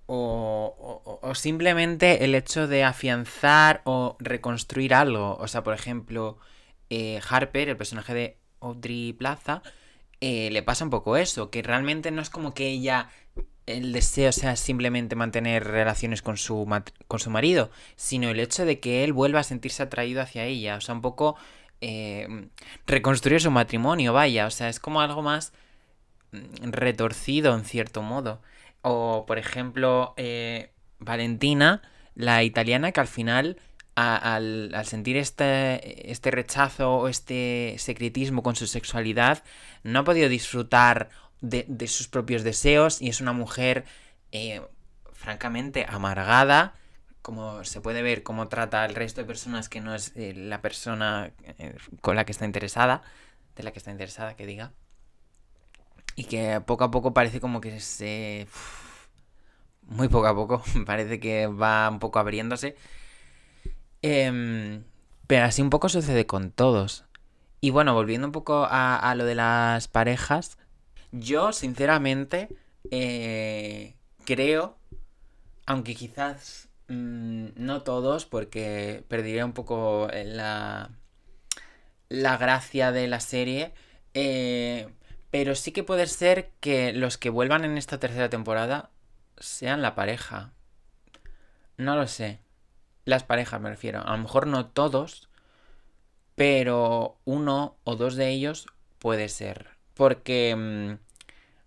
o, 0.07 1.32
simplemente 1.34 2.24
el 2.24 2.34
hecho 2.34 2.66
de 2.68 2.84
afianzar 2.84 3.82
o 3.84 4.16
reconstruir 4.18 4.95
algo. 4.95 5.36
O 5.36 5.49
sea, 5.49 5.62
por 5.62 5.74
ejemplo, 5.74 6.38
eh, 6.90 7.20
Harper, 7.28 7.68
el 7.68 7.76
personaje 7.76 8.14
de 8.14 8.38
Audrey 8.61 9.12
Plaza, 9.12 9.62
eh, 10.20 10.51
le 10.51 10.62
pasa 10.62 10.84
un 10.84 10.90
poco 10.90 11.16
eso, 11.16 11.51
que 11.51 11.62
realmente 11.62 12.11
no 12.11 12.22
es 12.22 12.30
como 12.30 12.55
que 12.55 12.68
ella 12.68 13.11
el 13.66 13.92
deseo 13.92 14.32
sea 14.32 14.57
simplemente 14.57 15.16
mantener 15.16 15.64
relaciones 15.64 16.22
con 16.22 16.36
su, 16.36 16.66
con 17.09 17.20
su 17.20 17.30
marido, 17.30 17.70
sino 17.97 18.28
el 18.28 18.40
hecho 18.40 18.66
de 18.66 18.78
que 18.80 19.05
él 19.05 19.12
vuelva 19.14 19.40
a 19.40 19.45
sentirse 19.45 19.82
atraído 19.82 20.20
hacia 20.20 20.45
ella. 20.45 20.76
O 20.76 20.80
sea, 20.80 20.95
un 20.95 21.01
poco 21.01 21.36
eh, 21.81 22.49
reconstruir 22.87 23.41
su 23.41 23.51
matrimonio, 23.51 24.12
vaya. 24.12 24.47
O 24.47 24.51
sea, 24.51 24.68
es 24.68 24.81
como 24.81 25.01
algo 25.01 25.22
más 25.22 25.53
mm, 26.33 26.70
retorcido 26.70 27.55
en 27.55 27.64
cierto 27.64 28.03
modo. 28.03 28.41
O, 28.83 29.25
por 29.27 29.39
ejemplo, 29.39 30.14
eh, 30.16 30.70
Valentina, 30.99 31.83
la 32.14 32.43
italiana, 32.43 32.93
que 32.93 33.01
al 33.01 33.09
final, 33.09 33.59
al, 33.95 34.72
sentir 34.85 35.16
este, 35.16 36.11
este 36.11 36.31
rechazo 36.31 36.97
o 36.97 37.09
este 37.09 37.77
secretismo 37.79 38.43
con 38.43 38.57
su 38.57 38.66
sexualidad, 38.66 39.43
no 39.83 40.01
ha 40.01 40.05
podido 40.05 40.29
disfrutar 40.29 41.11
de, 41.41 41.87
sus 41.89 42.09
propios 42.09 42.43
deseos 42.43 43.03
y 43.03 43.09
es 43.09 43.20
una 43.20 43.33
mujer, 43.33 43.85
eh, 44.33 44.62
francamente, 45.12 45.87
amargada 45.89 46.75
como 47.25 47.64
se 47.64 47.81
puede 47.81 48.03
ver, 48.03 48.22
cómo 48.22 48.49
trata 48.49 48.83
al 48.83 48.95
resto 48.95 49.22
de 49.22 49.27
personas 49.27 49.70
que 49.70 49.81
no 49.81 49.95
es 49.95 50.12
eh, 50.14 50.35
la 50.37 50.61
persona 50.61 51.33
eh, 51.43 51.75
con 52.03 52.16
la 52.16 52.27
que 52.27 52.33
está 52.33 52.45
interesada, 52.45 53.01
de 53.57 53.62
la 53.62 53.72
que 53.72 53.79
está 53.79 53.91
interesada, 53.91 54.37
que 54.37 54.45
diga. 54.45 54.72
Y 56.16 56.25
que 56.25 56.61
poco 56.61 56.85
a 56.85 56.91
poco 56.91 57.14
parece 57.14 57.41
como 57.41 57.62
que 57.62 57.81
se... 57.81 58.47
muy 59.81 60.09
poco 60.09 60.27
a 60.27 60.35
poco, 60.35 60.62
parece 60.87 61.18
que 61.18 61.47
va 61.47 61.89
un 61.89 61.99
poco 61.99 62.18
abriéndose. 62.18 62.77
Em, 64.03 64.85
pero 65.27 65.47
así 65.47 65.62
un 65.62 65.70
poco 65.70 65.89
sucede 65.89 66.27
con 66.27 66.51
todos. 66.51 67.07
Y 67.62 67.70
bueno, 67.70 67.95
volviendo 67.95 68.27
un 68.27 68.33
poco 68.33 68.66
a, 68.70 69.14
lo 69.16 69.25
de 69.25 69.35
las 69.35 69.89
parejas, 69.89 70.59
yo 71.11 71.55
sinceramente 71.55 72.51
eh, 72.91 73.95
creo, 74.27 74.77
aunque 75.64 75.95
quizás 75.95 76.68
mm, 76.89 77.49
no 77.57 77.82
todos, 77.82 78.26
porque 78.26 79.05
perdería 79.09 79.45
un 79.45 79.53
poco 79.53 80.09
la, 80.12 80.91
la 82.09 82.37
gracia 82.37 82.93
de 82.93 83.09
la 83.09 83.20
serie, 83.20 83.72
eh, 84.14 84.89
pero 85.30 85.55
sí 85.55 85.72
que 85.72 85.82
puede 85.82 86.07
ser 86.07 86.51
que 86.61 86.93
los 86.93 87.18
que 87.18 87.30
vuelvan 87.30 87.64
en 87.64 87.76
esta 87.76 87.99
tercera 87.99 88.30
temporada 88.30 88.91
sean 89.39 89.82
la 89.82 89.95
pareja. 89.95 90.53
No 91.76 91.97
lo 91.97 92.07
sé. 92.07 92.41
Las 93.05 93.24
parejas 93.24 93.61
me 93.61 93.70
refiero. 93.70 94.01
A 94.07 94.12
lo 94.16 94.22
mejor 94.22 94.47
no 94.47 94.66
todos, 94.66 95.28
pero 96.35 97.18
uno 97.24 97.76
o 97.85 97.97
dos 97.97 98.16
de 98.16 98.30
ellos 98.30 98.66
puede 98.99 99.28
ser. 99.28 99.68
Porque, 99.95 100.55
mm, 100.57 100.99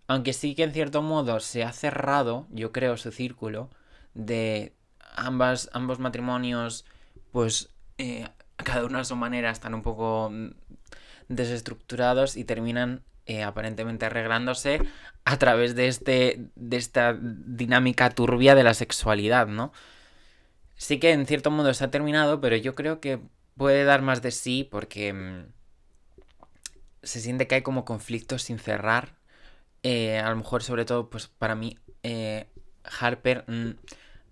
aunque 0.07 0.33
sí 0.33 0.55
que 0.55 0.63
en 0.63 0.73
cierto 0.73 1.01
modo 1.01 1.39
se 1.39 1.63
ha 1.63 1.71
cerrado, 1.73 2.47
yo 2.49 2.71
creo, 2.71 2.97
su 2.97 3.11
círculo 3.11 3.69
de 4.13 4.73
ambas, 5.17 5.69
ambos 5.73 5.99
matrimonios, 5.99 6.85
pues 7.31 7.71
eh, 7.97 8.29
cada 8.55 8.85
uno 8.85 8.99
a 8.99 9.03
su 9.03 9.15
manera 9.15 9.51
están 9.51 9.73
un 9.73 9.81
poco 9.81 10.29
mm, 10.31 10.51
desestructurados 11.27 12.37
y 12.37 12.45
terminan 12.45 13.03
eh, 13.25 13.43
aparentemente 13.43 14.05
arreglándose 14.05 14.81
a 15.25 15.37
través 15.37 15.75
de, 15.75 15.87
este, 15.89 16.49
de 16.55 16.77
esta 16.77 17.17
dinámica 17.19 18.09
turbia 18.11 18.55
de 18.55 18.63
la 18.63 18.73
sexualidad, 18.73 19.47
¿no? 19.47 19.73
Sí 20.75 20.99
que 20.99 21.11
en 21.11 21.25
cierto 21.25 21.51
modo 21.51 21.71
ha 21.71 21.91
terminado, 21.91 22.39
pero 22.39 22.55
yo 22.55 22.75
creo 22.75 23.01
que 23.01 23.19
puede 23.57 23.83
dar 23.83 24.03
más 24.03 24.21
de 24.21 24.31
sí 24.31 24.67
porque 24.69 25.11
mm, 25.11 25.45
se 27.01 27.19
siente 27.19 27.47
que 27.47 27.55
hay 27.55 27.61
como 27.63 27.83
conflictos 27.83 28.43
sin 28.43 28.59
cerrar. 28.59 29.17
Eh, 29.83 30.19
a 30.19 30.29
lo 30.29 30.35
mejor, 30.35 30.63
sobre 30.63 30.85
todo, 30.85 31.09
pues 31.09 31.27
para 31.27 31.55
mí, 31.55 31.77
Harper, 32.99 33.43
mm, 33.47 33.71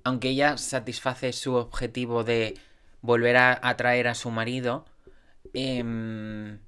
aunque 0.06 0.30
ella 0.30 0.58
satisface 0.58 1.34
su 1.34 1.56
objetivo 1.56 2.24
de 2.24 2.58
volver 3.02 3.38
a 3.38 3.60
atraer 3.62 4.08
a 4.08 4.16
su 4.16 4.30
marido, 4.30 4.86
em, 5.54 6.60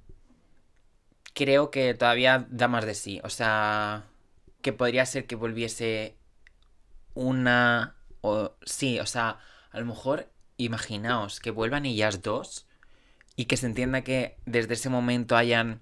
creo 1.34 1.70
que 1.70 1.94
todavía 1.94 2.46
da 2.50 2.66
más 2.68 2.84
de 2.84 2.94
sí. 2.94 3.20
O 3.22 3.30
sea, 3.30 4.04
que 4.60 4.72
podría 4.72 5.06
ser 5.06 5.26
que 5.26 5.36
volviese 5.36 6.16
una... 7.14 7.94
O, 8.22 8.56
sí, 8.66 8.98
o 8.98 9.06
sea, 9.06 9.38
a 9.70 9.80
lo 9.80 9.86
mejor 9.86 10.28
imaginaos 10.56 11.38
que 11.40 11.52
vuelvan 11.52 11.86
ellas 11.86 12.22
dos 12.22 12.66
y 13.36 13.44
que 13.44 13.56
se 13.56 13.66
entienda 13.66 14.02
que 14.02 14.36
desde 14.46 14.74
ese 14.74 14.90
momento 14.90 15.36
hayan 15.36 15.80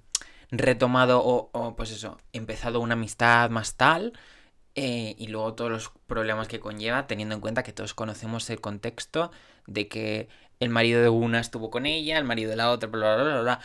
retomado 0.50 1.22
o, 1.24 1.74
pues 1.76 1.90
eso, 1.90 2.18
empezado 2.34 2.80
una 2.80 2.94
amistad 2.94 3.48
más 3.48 3.76
tal 3.76 4.12
eh, 4.76 5.14
y 5.18 5.28
luego 5.28 5.54
todos 5.54 5.70
los 5.70 5.92
problemas 6.06 6.48
que 6.48 6.60
conlleva, 6.60 7.06
teniendo 7.06 7.34
en 7.34 7.40
cuenta 7.40 7.62
que 7.62 7.72
todos 7.72 7.94
conocemos 7.94 8.48
el 8.50 8.60
contexto 8.60 9.30
de 9.66 9.88
que 9.88 10.28
el 10.60 10.68
marido 10.68 11.00
de 11.00 11.08
una 11.08 11.40
estuvo 11.40 11.70
con 11.70 11.86
ella, 11.86 12.18
el 12.18 12.24
marido 12.24 12.50
de 12.50 12.56
la 12.56 12.70
otra, 12.70 12.88
bla, 12.88 13.16
bla, 13.16 13.24
bla, 13.24 13.40
bla, 13.40 13.60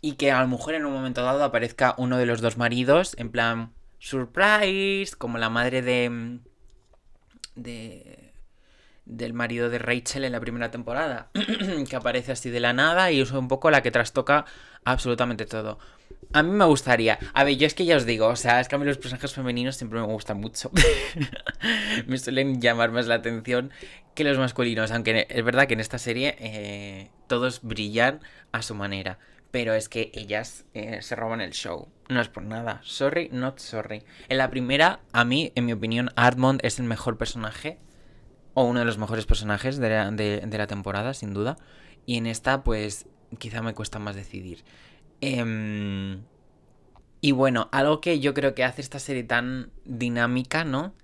y 0.00 0.14
que 0.14 0.32
a 0.32 0.40
lo 0.40 0.48
mejor 0.48 0.74
en 0.74 0.86
un 0.86 0.94
momento 0.94 1.22
dado 1.22 1.44
aparezca 1.44 1.94
uno 1.98 2.16
de 2.16 2.24
los 2.24 2.40
dos 2.40 2.56
maridos, 2.56 3.14
en 3.18 3.30
plan, 3.30 3.74
surprise, 3.98 5.14
como 5.16 5.38
la 5.38 5.50
madre 5.50 5.82
de... 5.82 6.40
de 7.54 8.26
del 9.06 9.32
marido 9.32 9.70
de 9.70 9.78
Rachel 9.78 10.24
en 10.24 10.30
la 10.30 10.40
primera 10.40 10.70
temporada, 10.70 11.30
que 11.88 11.96
aparece 11.96 12.30
así 12.30 12.48
de 12.48 12.60
la 12.60 12.72
nada 12.72 13.10
y 13.10 13.20
es 13.20 13.32
un 13.32 13.48
poco 13.48 13.70
la 13.72 13.82
que 13.82 13.90
trastoca 13.90 14.44
absolutamente 14.84 15.46
todo. 15.46 15.80
A 16.32 16.42
mí 16.42 16.50
me 16.50 16.64
gustaría. 16.64 17.18
A 17.34 17.44
ver, 17.44 17.56
yo 17.56 17.66
es 17.66 17.74
que 17.74 17.84
ya 17.84 17.96
os 17.96 18.06
digo, 18.06 18.28
o 18.28 18.36
sea, 18.36 18.60
es 18.60 18.68
que 18.68 18.76
a 18.76 18.78
mí 18.78 18.84
los 18.84 18.98
personajes 18.98 19.32
femeninos 19.32 19.76
siempre 19.76 19.98
me 19.98 20.06
gustan 20.06 20.38
mucho. 20.40 20.70
me 22.06 22.18
suelen 22.18 22.60
llamar 22.60 22.92
más 22.92 23.06
la 23.06 23.16
atención 23.16 23.72
que 24.14 24.24
los 24.24 24.38
masculinos, 24.38 24.90
aunque 24.92 25.26
es 25.28 25.44
verdad 25.44 25.66
que 25.66 25.74
en 25.74 25.80
esta 25.80 25.98
serie 25.98 26.36
eh, 26.38 27.10
todos 27.26 27.62
brillan 27.62 28.20
a 28.52 28.62
su 28.62 28.74
manera. 28.74 29.18
Pero 29.50 29.74
es 29.74 29.88
que 29.88 30.12
ellas 30.14 30.64
eh, 30.74 31.02
se 31.02 31.16
roban 31.16 31.40
el 31.40 31.50
show. 31.50 31.88
No 32.08 32.20
es 32.20 32.28
por 32.28 32.44
nada. 32.44 32.80
Sorry, 32.84 33.28
not 33.32 33.58
sorry. 33.58 34.04
En 34.28 34.38
la 34.38 34.50
primera, 34.50 35.00
a 35.12 35.24
mí, 35.24 35.52
en 35.56 35.66
mi 35.66 35.72
opinión, 35.72 36.10
Armond 36.14 36.60
es 36.64 36.78
el 36.78 36.86
mejor 36.86 37.18
personaje 37.18 37.78
o 38.54 38.64
uno 38.64 38.80
de 38.80 38.84
los 38.84 38.98
mejores 38.98 39.26
personajes 39.26 39.78
de 39.78 39.88
la, 39.88 40.66
temporada, 40.66 41.14
sin 41.14 41.34
duda. 41.34 41.56
Y 42.06 42.16
en 42.16 42.26
esta, 42.26 42.62
pues, 42.62 43.06
quizá 43.38 43.62
me 43.62 43.74
cuesta 43.74 43.98
más 43.98 44.16
decidir. 44.16 44.64
Em, 45.20 46.22
y 47.20 47.32
bueno, 47.32 47.68
algo 47.72 48.00
que 48.00 48.20
yo 48.20 48.34
creo 48.34 48.54
que 48.54 48.64
hace 48.64 48.80
esta 48.80 48.98
serie 48.98 49.24
tan 49.24 49.70
dinámica, 49.84 50.64
¿no? 50.64 50.94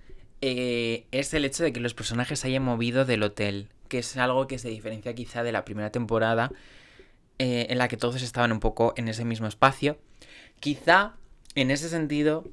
Eh, 0.40 1.06
es 1.10 1.34
el 1.34 1.44
hecho 1.44 1.64
de 1.64 1.72
que 1.72 1.80
los 1.80 1.94
personajes 1.94 2.40
se 2.40 2.48
hayan 2.48 2.62
movido 2.62 3.04
del 3.04 3.22
hotel, 3.22 3.68
que 3.88 3.98
es 3.98 4.16
algo 4.16 4.46
que 4.46 4.58
se 4.58 4.68
diferencia 4.68 5.14
quizá 5.14 5.42
de 5.42 5.52
la 5.52 5.64
primera 5.64 5.90
temporada, 5.90 6.52
eh, 7.38 7.66
en 7.68 7.78
la 7.78 7.88
que 7.88 7.96
todos 7.96 8.22
estaban 8.22 8.52
un 8.52 8.60
poco 8.60 8.94
en 8.96 9.08
ese 9.08 9.24
mismo 9.24 9.46
espacio. 9.46 9.98
Quizá, 10.60 11.16
en 11.54 11.70
ese 11.70 11.88
sentido, 11.88 12.44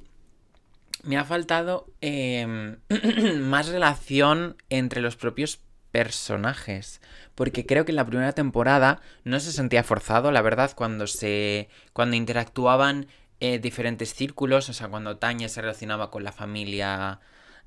me 1.02 1.16
ha 1.16 1.24
faltado 1.24 1.86
em, 2.00 2.76
más 3.40 3.68
relación 3.68 4.56
entre 4.68 5.00
los 5.00 5.16
propios 5.16 5.60
personajes. 5.94 7.00
Porque 7.36 7.66
creo 7.66 7.84
que 7.84 7.92
en 7.92 7.96
la 7.96 8.04
primera 8.04 8.32
temporada 8.32 9.00
no 9.22 9.38
se 9.38 9.52
sentía 9.52 9.84
forzado, 9.84 10.32
la 10.32 10.42
verdad, 10.42 10.72
cuando 10.74 11.06
se. 11.06 11.68
cuando 11.92 12.16
interactuaban 12.16 13.06
eh, 13.38 13.60
diferentes 13.60 14.12
círculos. 14.12 14.68
O 14.68 14.72
sea, 14.72 14.88
cuando 14.88 15.18
Tanya 15.18 15.48
se 15.48 15.60
relacionaba 15.60 16.10
con 16.10 16.24
la 16.24 16.32
familia 16.32 17.20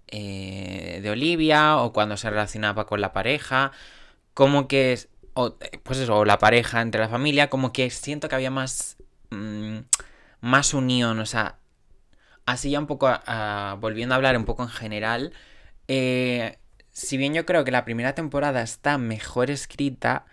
eh, 0.07 0.99
de 1.01 1.09
Olivia. 1.09 1.77
O 1.77 1.93
cuando 1.93 2.17
se 2.17 2.29
relacionaba 2.29 2.85
con 2.85 2.99
la 2.99 3.13
pareja. 3.13 3.71
Como 4.33 4.67
que. 4.67 4.99
O, 5.33 5.55
pues 5.83 5.99
eso, 5.99 6.17
o 6.17 6.25
la 6.25 6.37
pareja 6.37 6.81
entre 6.81 6.99
la 6.99 7.09
familia. 7.09 7.49
Como 7.49 7.71
que 7.71 7.89
siento 7.89 8.27
que 8.27 8.35
había 8.35 8.51
más. 8.51 8.97
Mm, 9.29 9.79
más 10.41 10.73
unión. 10.73 11.19
O 11.19 11.25
sea, 11.25 11.59
así 12.45 12.71
ya 12.71 12.79
un 12.79 12.87
poco, 12.87 13.09
volviendo 13.79 14.15
a 14.15 14.17
hablar 14.17 14.37
un 14.37 14.45
poco 14.45 14.63
en 14.63 14.69
general, 14.69 15.33
eh, 15.87 16.57
si 16.97 17.15
bien 17.15 17.35
yo 17.35 17.45
creo 17.45 17.63
que 17.63 17.69
la 17.69 17.85
primera 17.85 18.15
temporada 18.15 18.63
está 18.63 18.97
mejor 18.97 19.51
escrita 19.51 20.25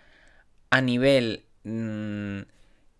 a 0.71 0.81
nivel 0.81 1.45
mm, 1.63 2.39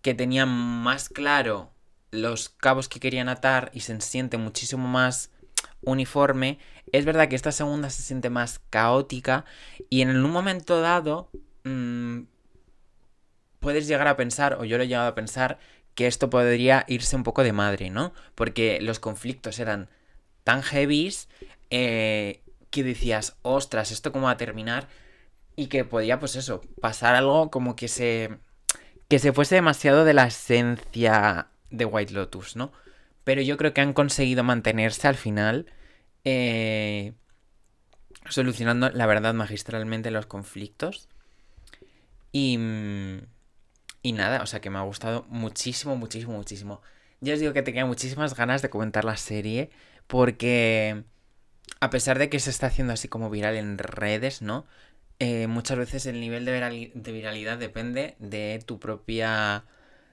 que 0.02 0.14
tenía 0.14 0.46
más 0.46 1.08
claro 1.08 1.72
los 2.12 2.48
cabos 2.48 2.88
que 2.88 3.00
querían 3.00 3.28
atar 3.28 3.72
y 3.74 3.80
se 3.80 4.00
siente 4.00 4.38
muchísimo 4.38 4.86
más 4.86 5.32
uniforme, 5.82 6.60
es 6.92 7.04
verdad 7.04 7.26
que 7.26 7.34
esta 7.34 7.50
segunda 7.50 7.90
se 7.90 8.02
siente 8.02 8.30
más 8.30 8.60
caótica 8.70 9.44
y 9.90 10.02
en 10.02 10.10
un 10.10 10.30
momento 10.30 10.80
dado 10.80 11.28
mm, 11.64 12.20
puedes 13.58 13.88
llegar 13.88 14.06
a 14.06 14.16
pensar, 14.16 14.58
o 14.60 14.64
yo 14.64 14.76
lo 14.76 14.84
he 14.84 14.88
llegado 14.88 15.08
a 15.08 15.16
pensar, 15.16 15.58
que 15.96 16.06
esto 16.06 16.30
podría 16.30 16.84
irse 16.86 17.16
un 17.16 17.24
poco 17.24 17.42
de 17.42 17.52
madre, 17.52 17.90
¿no? 17.90 18.12
Porque 18.36 18.78
los 18.80 19.00
conflictos 19.00 19.58
eran 19.58 19.88
tan 20.44 20.62
heavies 20.62 21.28
eh, 21.70 22.42
que 22.70 22.84
decías, 22.84 23.36
ostras, 23.42 23.90
¿esto 23.92 24.12
cómo 24.12 24.26
va 24.26 24.32
a 24.32 24.36
terminar? 24.36 24.88
Y 25.56 25.68
que 25.68 25.84
podía, 25.84 26.18
pues 26.18 26.36
eso, 26.36 26.60
pasar 26.80 27.14
algo 27.14 27.50
como 27.50 27.76
que 27.76 27.88
se. 27.88 28.38
que 29.08 29.18
se 29.18 29.32
fuese 29.32 29.54
demasiado 29.54 30.04
de 30.04 30.14
la 30.14 30.26
esencia 30.26 31.48
de 31.70 31.84
White 31.84 32.12
Lotus, 32.12 32.56
¿no? 32.56 32.72
Pero 33.24 33.42
yo 33.42 33.56
creo 33.56 33.74
que 33.74 33.80
han 33.80 33.92
conseguido 33.92 34.44
mantenerse 34.44 35.08
al 35.08 35.16
final. 35.16 35.66
Eh, 36.24 37.14
solucionando, 38.28 38.90
la 38.90 39.06
verdad, 39.06 39.34
magistralmente 39.34 40.10
los 40.10 40.26
conflictos. 40.26 41.08
Y. 42.32 42.58
Y 44.02 44.12
nada, 44.12 44.42
o 44.42 44.46
sea 44.46 44.60
que 44.60 44.70
me 44.70 44.78
ha 44.78 44.82
gustado 44.82 45.24
muchísimo, 45.28 45.96
muchísimo, 45.96 46.34
muchísimo. 46.34 46.80
Ya 47.20 47.34
os 47.34 47.40
digo 47.40 47.52
que 47.52 47.62
tenía 47.62 47.86
muchísimas 47.86 48.36
ganas 48.36 48.62
de 48.62 48.70
comentar 48.70 49.04
la 49.04 49.16
serie 49.16 49.70
porque 50.06 51.02
a 51.80 51.90
pesar 51.90 52.18
de 52.18 52.28
que 52.28 52.40
se 52.40 52.50
está 52.50 52.68
haciendo 52.68 52.92
así 52.92 53.08
como 53.08 53.30
viral 53.30 53.56
en 53.56 53.78
redes, 53.78 54.42
¿no? 54.42 54.66
Eh, 55.18 55.46
muchas 55.46 55.78
veces 55.78 56.06
el 56.06 56.20
nivel 56.20 56.44
de, 56.44 56.92
viralidad 57.12 57.58
depende 57.58 58.16
de 58.18 58.62
tu 58.66 58.78
propia 58.78 59.64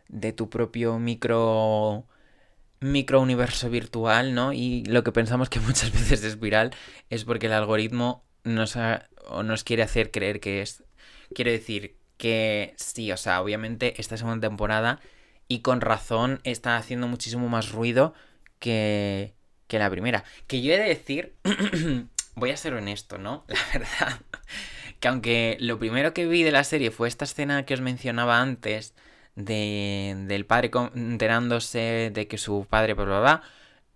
de 0.07 0.31
tu 0.31 0.49
propio 0.49 0.99
micro 0.99 2.05
micro 2.79 3.21
universo 3.21 3.69
virtual, 3.69 4.33
¿no? 4.35 4.53
Y 4.53 4.85
lo 4.85 5.03
que 5.03 5.11
pensamos 5.11 5.49
que 5.49 5.59
muchas 5.61 5.91
veces 5.91 6.23
es 6.23 6.39
viral 6.39 6.71
es 7.09 7.25
porque 7.25 7.47
el 7.47 7.53
algoritmo 7.53 8.23
nos, 8.43 8.75
o 9.27 9.43
nos 9.43 9.63
quiere 9.63 9.83
hacer 9.83 10.11
creer 10.11 10.39
que 10.39 10.61
es. 10.61 10.83
Quiero 11.35 11.51
decir 11.51 11.97
que 12.17 12.73
sí, 12.77 13.11
o 13.11 13.17
sea, 13.17 13.41
obviamente 13.41 13.99
esta 14.01 14.17
segunda 14.17 14.47
temporada 14.47 14.99
y 15.47 15.61
con 15.61 15.81
razón 15.81 16.39
está 16.43 16.77
haciendo 16.77 17.07
muchísimo 17.07 17.49
más 17.49 17.71
ruido 17.71 18.13
que, 18.59 19.33
que 19.73 19.79
la 19.79 19.89
primera. 19.89 20.23
Que 20.45 20.61
yo 20.61 20.71
he 20.71 20.77
de 20.77 20.87
decir, 20.87 21.33
voy 22.35 22.51
a 22.51 22.57
ser 22.57 22.75
honesto, 22.75 23.17
¿no? 23.17 23.43
La 23.47 23.59
verdad, 23.73 24.19
que 24.99 25.07
aunque 25.07 25.57
lo 25.59 25.79
primero 25.79 26.13
que 26.13 26.27
vi 26.27 26.43
de 26.43 26.51
la 26.51 26.63
serie 26.63 26.91
fue 26.91 27.07
esta 27.07 27.25
escena 27.25 27.65
que 27.65 27.73
os 27.73 27.81
mencionaba 27.81 28.39
antes, 28.39 28.93
de, 29.35 30.15
del 30.27 30.45
padre 30.45 30.69
enterándose 30.93 32.11
de 32.13 32.27
que 32.27 32.37
su 32.37 32.67
padre, 32.69 32.93
bla, 32.93 33.05
bla, 33.05 33.19
bla, 33.19 33.41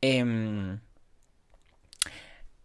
eh, 0.01 0.79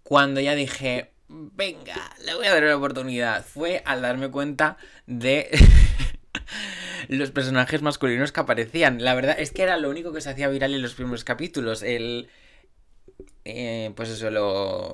cuando 0.02 0.40
ya 0.40 0.54
dije, 0.54 1.12
venga, 1.28 2.14
le 2.24 2.34
voy 2.34 2.46
a 2.46 2.54
dar 2.54 2.64
una 2.64 2.76
oportunidad, 2.76 3.44
fue 3.44 3.82
al 3.84 4.00
darme 4.00 4.30
cuenta 4.30 4.78
de 5.06 5.50
los 7.08 7.30
personajes 7.30 7.82
masculinos 7.82 8.32
que 8.32 8.40
aparecían. 8.40 9.04
La 9.04 9.14
verdad 9.14 9.36
es 9.38 9.50
que 9.50 9.62
era 9.62 9.76
lo 9.76 9.90
único 9.90 10.12
que 10.12 10.20
se 10.22 10.30
hacía 10.30 10.48
viral 10.48 10.74
en 10.74 10.82
los 10.82 10.94
primeros 10.94 11.24
capítulos. 11.24 11.82
El. 11.82 12.30
Eh, 13.44 13.92
pues 13.96 14.08
eso, 14.08 14.30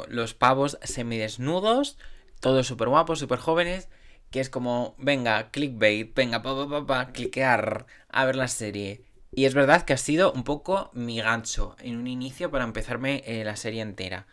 los 0.09 0.35
pavos 0.35 0.79
semidesnudos, 0.83 1.99
todos 2.41 2.66
súper 2.66 2.89
guapos, 2.89 3.18
súper 3.18 3.39
jóvenes. 3.39 3.89
Que 4.31 4.41
es 4.41 4.51
como, 4.51 4.95
venga, 4.99 5.51
clickbait, 5.51 6.14
venga, 6.14 6.43
pa, 6.43 6.68
pa, 6.68 6.87
pa, 6.87 7.12
cliquear 7.12 7.87
a 8.11 8.24
ver 8.26 8.37
la 8.37 8.49
serie. 8.49 9.03
Y 9.33 9.47
es 9.47 9.55
verdad 9.55 9.83
que 9.85 9.95
ha 9.95 9.97
sido 9.97 10.33
un 10.33 10.45
poco 10.45 10.91
mi 10.93 11.20
gancho 11.20 11.76
en 11.81 11.97
un 11.97 12.07
inicio 12.07 12.51
para 12.51 12.64
empezarme 12.64 13.22
eh, 13.26 13.45
la 13.45 13.57
serie 13.57 13.81
entera. 13.83 14.26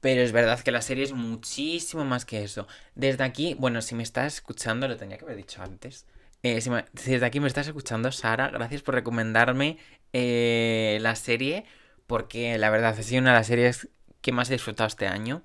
Pero 0.00 0.22
es 0.22 0.32
verdad 0.32 0.60
que 0.60 0.72
la 0.72 0.82
serie 0.82 1.04
es 1.04 1.12
muchísimo 1.12 2.04
más 2.04 2.24
que 2.24 2.42
eso. 2.42 2.66
Desde 2.96 3.22
aquí, 3.24 3.54
bueno, 3.54 3.80
si 3.82 3.94
me 3.94 4.02
estás 4.02 4.34
escuchando, 4.34 4.88
lo 4.88 4.96
tenía 4.96 5.18
que 5.18 5.24
haber 5.24 5.36
dicho 5.36 5.62
antes. 5.62 6.06
Eh, 6.42 6.60
si, 6.60 6.70
desde 6.92 7.24
aquí 7.24 7.38
me 7.38 7.46
estás 7.46 7.68
escuchando, 7.68 8.10
Sara, 8.10 8.48
gracias 8.50 8.82
por 8.82 8.94
recomendarme 8.94 9.78
la 10.12 11.14
serie. 11.14 11.64
Porque 12.12 12.58
la 12.58 12.68
verdad 12.68 12.94
ha 12.98 13.02
sido 13.02 13.22
una 13.22 13.30
de 13.30 13.38
las 13.38 13.46
series 13.46 13.88
que 14.20 14.32
más 14.32 14.50
he 14.50 14.52
disfrutado 14.52 14.86
este 14.86 15.06
año. 15.06 15.40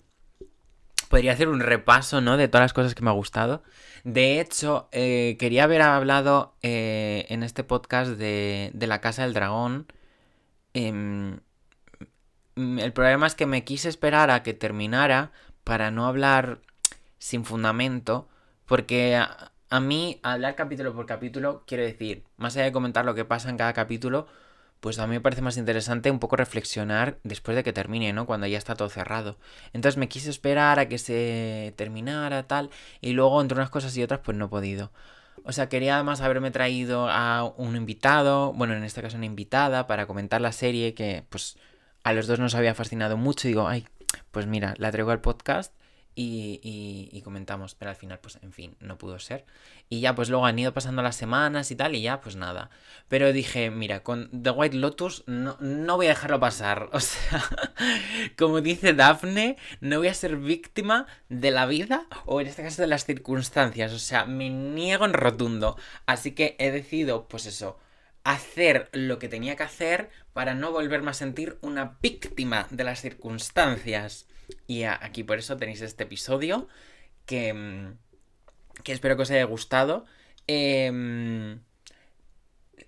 Podría 1.07 1.31
hacer 1.31 1.47
un 1.47 1.61
repaso, 1.61 2.19
¿no? 2.19 2.35
De 2.35 2.49
todas 2.49 2.65
las 2.65 2.73
cosas 2.73 2.93
que 2.93 3.03
me 3.03 3.09
ha 3.09 3.13
gustado. 3.13 3.63
De 4.03 4.41
hecho, 4.41 4.89
eh, 4.91 5.37
quería 5.39 5.63
haber 5.63 5.81
hablado 5.81 6.57
en 6.61 7.43
este 7.43 7.63
podcast 7.63 8.11
de, 8.11 8.73
La 8.81 8.99
Casa 8.99 9.23
del 9.23 9.33
Dragón. 9.33 9.87
Em, 10.73 11.39
el 12.57 12.91
problema 12.91 13.27
es 13.27 13.35
que 13.35 13.45
me 13.45 13.63
quise 13.63 13.87
esperar 13.87 14.29
a 14.29 14.43
que 14.43 14.53
terminara 14.53 15.31
para 15.63 15.89
no 15.89 16.05
hablar 16.05 16.59
sin 17.17 17.45
fundamento, 17.45 18.27
porque 18.65 19.15
a, 19.15 19.79
mí 19.79 20.19
hablar 20.21 20.55
capítulo 20.55 20.93
por 20.93 21.05
capítulo, 21.05 21.63
quiero 21.65 21.83
decir, 21.83 22.25
más 22.35 22.57
allá 22.57 22.65
de 22.65 22.73
comentar 22.73 23.05
lo 23.05 23.15
que 23.15 23.23
pasa 23.23 23.49
en 23.49 23.55
cada 23.55 23.71
capítulo, 23.71 24.27
pues 24.79 24.99
a 24.99 25.07
mí 25.07 25.13
me 25.15 25.21
parece 25.21 25.41
más 25.41 25.57
interesante 25.57 26.11
un 26.11 26.19
poco 26.19 26.35
reflexionar 26.35 27.17
después 27.23 27.55
de 27.55 27.63
que 27.63 27.73
termine, 27.73 28.13
¿no? 28.13 28.25
Cuando 28.25 28.47
ya 28.47 28.57
está 28.57 28.75
todo 28.75 28.89
cerrado. 28.89 29.37
Entonces 29.73 29.97
me 29.97 30.07
quise 30.07 30.29
esperar 30.29 30.79
a 30.79 30.87
que 30.87 30.97
se 30.97 31.73
terminara, 31.77 32.47
tal, 32.47 32.69
y 33.01 33.13
luego 33.13 33.41
entre 33.41 33.57
unas 33.57 33.69
cosas 33.69 33.95
y 33.97 34.03
otras, 34.03 34.21
pues 34.23 34.37
no 34.37 34.45
he 34.45 34.49
podido. 34.49 34.91
O 35.43 35.51
sea, 35.51 35.69
quería 35.69 35.95
además 35.95 36.21
haberme 36.21 36.51
traído 36.51 37.09
a 37.09 37.43
un 37.57 37.75
invitado, 37.75 38.53
bueno, 38.53 38.73
en 38.75 38.83
este 38.83 39.01
caso 39.01 39.17
una 39.17 39.25
invitada, 39.25 39.87
para 39.87 40.05
comentar 40.07 40.41
la 40.41 40.51
serie 40.51 40.93
que, 40.93 41.25
pues, 41.29 41.57
a 42.03 42.13
los 42.13 42.27
dos 42.27 42.39
nos 42.39 42.55
había 42.55 42.75
fascinado 42.75 43.17
mucho 43.17 43.47
y 43.47 43.51
digo, 43.51 43.67
ay, 43.67 43.87
pues 44.31 44.45
mira, 44.47 44.73
la 44.77 44.91
traigo 44.91 45.11
al 45.11 45.21
podcast 45.21 45.73
y, 46.19 47.21
comentamos, 47.23 47.75
pero 47.75 47.91
al 47.91 47.95
final, 47.95 48.19
pues 48.19 48.39
en 48.41 48.51
fin, 48.51 48.75
no 48.79 48.97
pudo 48.97 49.19
ser. 49.19 49.45
Y 49.87 49.99
ya, 49.99 50.15
pues 50.15 50.29
luego 50.29 50.45
han 50.45 50.57
ido 50.57 50.73
pasando 50.73 51.01
las 51.03 51.15
semanas 51.15 51.69
y 51.69 51.75
tal, 51.75 51.95
y 51.95 52.01
ya, 52.01 52.21
pues 52.21 52.35
nada. 52.35 52.71
Pero 53.07 53.31
dije, 53.31 53.69
mira, 53.69 54.01
con 54.01 54.29
The 54.31 54.49
White 54.49 54.77
Lotus 54.77 55.23
no, 55.27 55.57
no 55.59 55.95
voy 55.95 56.07
a 56.07 56.09
dejarlo 56.09 56.39
pasar. 56.39 56.89
O 56.97 56.99
sea, 56.99 57.43
como 58.37 58.61
dice 58.61 58.93
Daphne, 58.93 59.57
no 59.81 59.99
voy 59.99 60.07
a 60.07 60.13
ser 60.15 60.37
víctima 60.37 61.05
de 61.29 61.51
la 61.51 61.67
vida 61.67 62.07
o 62.25 62.41
en 62.41 62.47
este 62.47 62.63
caso 62.63 62.81
de 62.81 62.87
las 62.87 63.05
circunstancias. 63.05 63.93
O 63.93 63.99
sea, 63.99 64.25
me 64.25 64.49
niego 64.49 65.05
en 65.05 65.13
rotundo. 65.13 65.77
Así 66.07 66.31
que 66.31 66.55
he 66.57 66.71
decidido, 66.71 67.27
pues 67.27 67.45
eso, 67.45 67.77
hacer 68.23 68.89
lo 68.91 69.19
que 69.19 69.29
tenía 69.29 69.55
que 69.55 69.63
hacer 69.63 70.09
para 70.33 70.55
no 70.55 70.71
volverme 70.71 71.11
a 71.11 71.13
sentir 71.13 71.59
una 71.61 71.97
víctima 72.01 72.67
de 72.71 72.83
las 72.83 73.01
circunstancias. 73.01 74.27
Y 74.67 74.83
aquí 74.83 75.23
por 75.23 75.39
eso 75.39 75.57
tenéis 75.57 75.81
este 75.81 76.03
episodio 76.03 76.67
que, 77.25 77.53
mm, 77.53 77.97
que 78.83 78.91
espero 78.93 79.15
que 79.15 79.23
os 79.23 79.31
haya 79.31 79.43
gustado. 79.45 80.05
Em, 80.47 81.59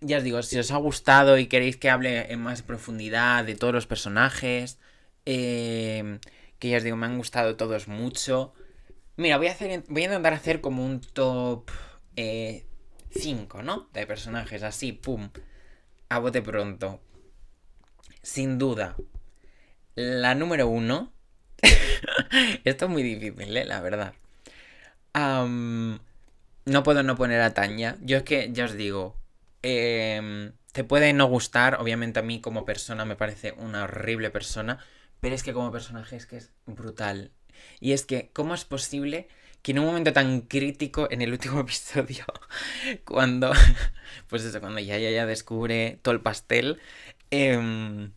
ya 0.01 0.17
os 0.17 0.23
digo, 0.23 0.41
si 0.43 0.57
os 0.59 0.71
ha 0.71 0.77
gustado 0.77 1.37
y 1.37 1.47
queréis 1.47 1.77
que 1.77 1.89
hable 1.89 2.31
en 2.31 2.41
más 2.41 2.61
profundidad 2.61 3.45
de 3.45 3.55
todos 3.55 3.73
los 3.73 3.87
personajes, 3.87 4.79
em, 5.25 6.19
que 6.59 6.69
ya 6.69 6.77
os 6.77 6.83
digo, 6.83 6.97
me 6.97 7.05
han 7.05 7.17
gustado 7.17 7.55
todos 7.55 7.87
mucho. 7.87 8.53
Mira, 9.17 9.37
voy 9.37 9.47
a, 9.47 9.51
hacer, 9.51 9.83
voy 9.89 10.03
a 10.03 10.05
intentar 10.05 10.33
hacer 10.33 10.61
como 10.61 10.85
un 10.85 11.01
top 11.01 11.69
eh, 12.15 12.65
5, 13.11 13.63
¿no? 13.63 13.89
De 13.93 14.07
personajes 14.07 14.63
así, 14.63 14.93
pum, 14.93 15.29
a 16.09 16.19
bote 16.19 16.41
pronto. 16.41 17.01
Sin 18.21 18.57
duda, 18.57 18.95
la 19.95 20.35
número 20.35 20.67
uno. 20.67 21.13
Esto 22.63 22.85
es 22.85 22.91
muy 22.91 23.03
difícil, 23.03 23.55
¿eh? 23.55 23.65
La 23.65 23.81
verdad. 23.81 24.13
no 26.65 26.83
puedo 26.83 27.03
no 27.03 27.15
poner 27.15 27.41
a 27.41 27.53
Tanya. 27.53 27.97
Yo 28.01 28.17
es 28.17 28.23
que, 28.23 28.49
ya 28.51 28.65
os 28.65 28.73
digo, 28.73 29.15
em, 29.61 30.53
te 30.71 30.83
puede 30.83 31.13
no 31.13 31.25
gustar. 31.27 31.79
Obviamente 31.79 32.19
a 32.19 32.23
mí 32.23 32.41
como 32.41 32.65
persona 32.65 33.05
me 33.05 33.15
parece 33.15 33.53
una 33.53 33.83
horrible 33.83 34.29
persona. 34.29 34.79
Pero 35.19 35.35
es 35.35 35.43
que 35.43 35.53
como 35.53 35.71
personaje 35.71 36.15
es 36.15 36.25
que 36.25 36.37
es 36.37 36.51
brutal. 36.65 37.31
Y 37.79 37.93
es 37.93 38.05
que, 38.05 38.29
¿cómo 38.33 38.53
es 38.53 38.65
posible 38.65 39.27
que 39.61 39.71
en 39.71 39.79
un 39.79 39.85
momento 39.85 40.13
tan 40.13 40.41
crítico 40.41 41.07
en 41.11 41.21
el 41.21 41.31
último 41.31 41.59
episodio, 41.61 42.25
cuando, 43.05 43.51
pues 44.29 44.43
eso, 44.43 44.59
cuando 44.61 44.79
ya, 44.79 44.97
ya, 44.97 45.09
ya 45.11 45.25
descubre 45.25 45.99
todo 46.01 46.13
el 46.13 46.21
pastel, 46.21 46.79
eh, 47.31 48.09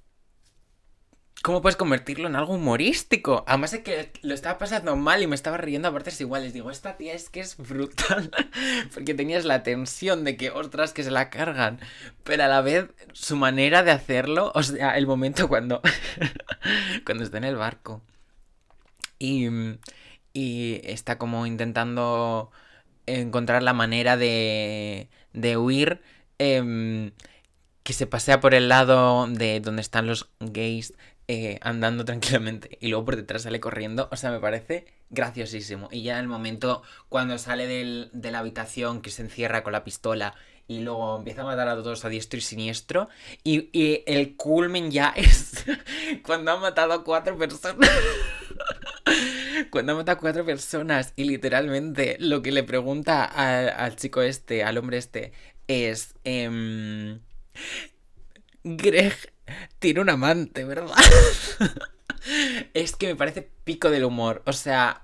¿Cómo 1.42 1.60
puedes 1.60 1.76
convertirlo 1.76 2.28
en 2.28 2.36
algo 2.36 2.54
humorístico? 2.54 3.42
Además 3.48 3.72
de 3.72 3.82
que 3.82 4.12
lo 4.22 4.32
estaba 4.32 4.58
pasando 4.58 4.94
mal 4.94 5.22
y 5.22 5.26
me 5.26 5.34
estaba 5.34 5.56
riendo 5.56 5.88
a 5.88 5.92
partes 5.92 6.20
iguales. 6.20 6.52
Digo, 6.52 6.70
esta 6.70 6.96
tía 6.96 7.14
es 7.14 7.30
que 7.30 7.40
es 7.40 7.56
brutal. 7.56 8.30
Porque 8.94 9.14
tenías 9.14 9.44
la 9.44 9.64
tensión 9.64 10.22
de 10.22 10.36
que, 10.36 10.50
ostras, 10.50 10.92
que 10.92 11.02
se 11.02 11.10
la 11.10 11.30
cargan. 11.30 11.80
Pero 12.22 12.44
a 12.44 12.48
la 12.48 12.60
vez, 12.60 12.90
su 13.12 13.34
manera 13.36 13.82
de 13.82 13.90
hacerlo, 13.90 14.52
o 14.54 14.62
sea, 14.62 14.96
el 14.96 15.08
momento 15.08 15.48
cuando, 15.48 15.82
cuando 17.04 17.24
está 17.24 17.38
en 17.38 17.44
el 17.44 17.56
barco. 17.56 18.02
Y, 19.18 19.48
y 20.32 20.80
está 20.84 21.18
como 21.18 21.46
intentando 21.46 22.52
encontrar 23.06 23.64
la 23.64 23.72
manera 23.72 24.16
de, 24.16 25.08
de 25.32 25.56
huir. 25.56 26.02
Em, 26.38 27.12
que 27.82 27.92
se 27.92 28.06
pasea 28.06 28.40
por 28.40 28.54
el 28.54 28.68
lado 28.68 29.26
de 29.26 29.60
donde 29.60 29.82
están 29.82 30.06
los 30.06 30.30
gays 30.40 30.94
eh, 31.34 31.58
andando 31.62 32.04
tranquilamente 32.10 32.76
y 32.78 32.88
luego 32.88 33.06
por 33.06 33.16
detrás 33.16 33.42
sale 33.42 33.58
corriendo. 33.58 34.06
O 34.12 34.16
sea, 34.16 34.30
me 34.30 34.38
parece 34.38 34.84
graciosísimo. 35.08 35.88
Y 35.90 36.02
ya 36.02 36.14
en 36.14 36.20
el 36.20 36.28
momento 36.28 36.82
cuando 37.08 37.38
sale 37.38 37.66
de 37.66 38.30
la 38.30 38.38
habitación 38.38 39.00
que 39.00 39.10
se 39.10 39.22
encierra 39.22 39.62
con 39.62 39.72
la 39.72 39.82
pistola 39.82 40.34
y 40.68 40.80
luego 40.80 41.16
empieza 41.16 41.40
a 41.40 41.44
matar 41.46 41.68
a 41.68 41.76
todos 41.76 42.04
a 42.04 42.10
diestro 42.10 42.36
y 42.36 42.42
siniestro. 42.42 43.08
Y, 43.44 43.70
y 43.72 44.04
el 44.06 44.36
culmen 44.36 44.90
ya 44.90 45.08
es 45.16 45.64
cuando 46.22 46.52
ha 46.52 46.58
matado 46.58 46.92
a 46.92 47.02
cuatro 47.02 47.38
personas. 47.38 47.88
Cuando 49.70 49.96
mata 49.96 50.12
a 50.12 50.18
cuatro 50.18 50.44
personas 50.44 51.12
y 51.16 51.24
literalmente 51.24 52.16
lo 52.20 52.40
que 52.40 52.52
le 52.52 52.62
pregunta 52.62 53.24
al 53.24 53.96
chico 53.96 54.22
este, 54.22 54.64
al 54.64 54.78
hombre 54.78 54.98
este, 54.98 55.32
es... 55.66 56.14
Eh, 56.24 57.18
Greg 58.64 59.32
tiene 59.78 60.00
un 60.00 60.10
amante, 60.10 60.64
¿verdad? 60.64 60.94
es 62.74 62.96
que 62.96 63.08
me 63.08 63.16
parece 63.16 63.48
pico 63.64 63.90
del 63.90 64.04
humor. 64.04 64.42
O 64.46 64.52
sea, 64.52 65.02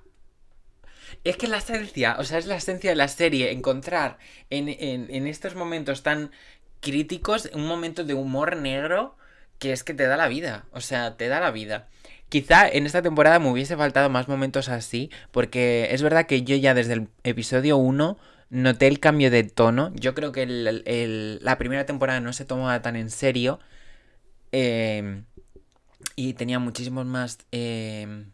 es 1.25 1.37
que 1.37 1.49
la 1.49 1.59
esencia, 1.59 2.17
o 2.19 2.25
sea, 2.25 2.39
es 2.39 2.47
la 2.47 2.57
esencia 2.57 2.91
de 2.91 2.97
la 2.97 3.09
serie, 3.09 3.53
encontrar 3.53 4.19
en, 4.51 4.69
en, 4.69 5.27
estos 5.27 5.55
momentos 5.55 6.03
tan 6.03 6.31
críticos 6.81 7.51
un 7.55 7.67
momento 7.67 8.05
de 8.05 8.15
humor 8.15 8.57
negro 8.57 9.17
que 9.59 9.73
es 9.73 9.83
que 9.83 9.95
te 9.95 10.07
da 10.07 10.17
la 10.17 10.29
vida, 10.29 10.67
o 10.71 10.81
sea, 10.81 11.17
te 11.17 11.29
da 11.29 11.41
la 11.41 11.51
vida. 11.51 11.89
Quizá 12.29 12.69
en 12.69 12.87
esta 12.87 13.03
temporada 13.03 13.39
me 13.39 13.51
hubiese 13.51 13.77
faltado 13.77 14.09
más 14.11 14.29
momentos 14.29 14.69
así, 14.69 15.11
porque 15.33 15.89
es 15.91 16.03
verdad 16.03 16.27
que 16.27 16.43
yo 16.43 16.55
ya 16.57 16.75
desde 16.75 16.93
el 16.93 17.09
episodio 17.25 17.77
1 17.79 18.19
noté 18.51 18.87
el 18.87 19.01
cambio 19.01 19.31
de 19.31 19.43
tono. 19.45 19.93
Yo 19.95 20.15
creo 20.15 20.31
que 20.31 20.47
la 20.47 21.59
primera 21.59 21.87
temporada 21.87 22.21
no 22.21 22.33
se 22.33 22.45
tomaba 22.45 22.81
tan 22.83 22.97
en 22.97 23.11
serio 23.11 23.59
em, 24.53 25.25
y 26.17 26.35
tenía 26.35 26.59
muchísimos 26.59 27.07
más 27.07 27.39
em, 27.53 28.33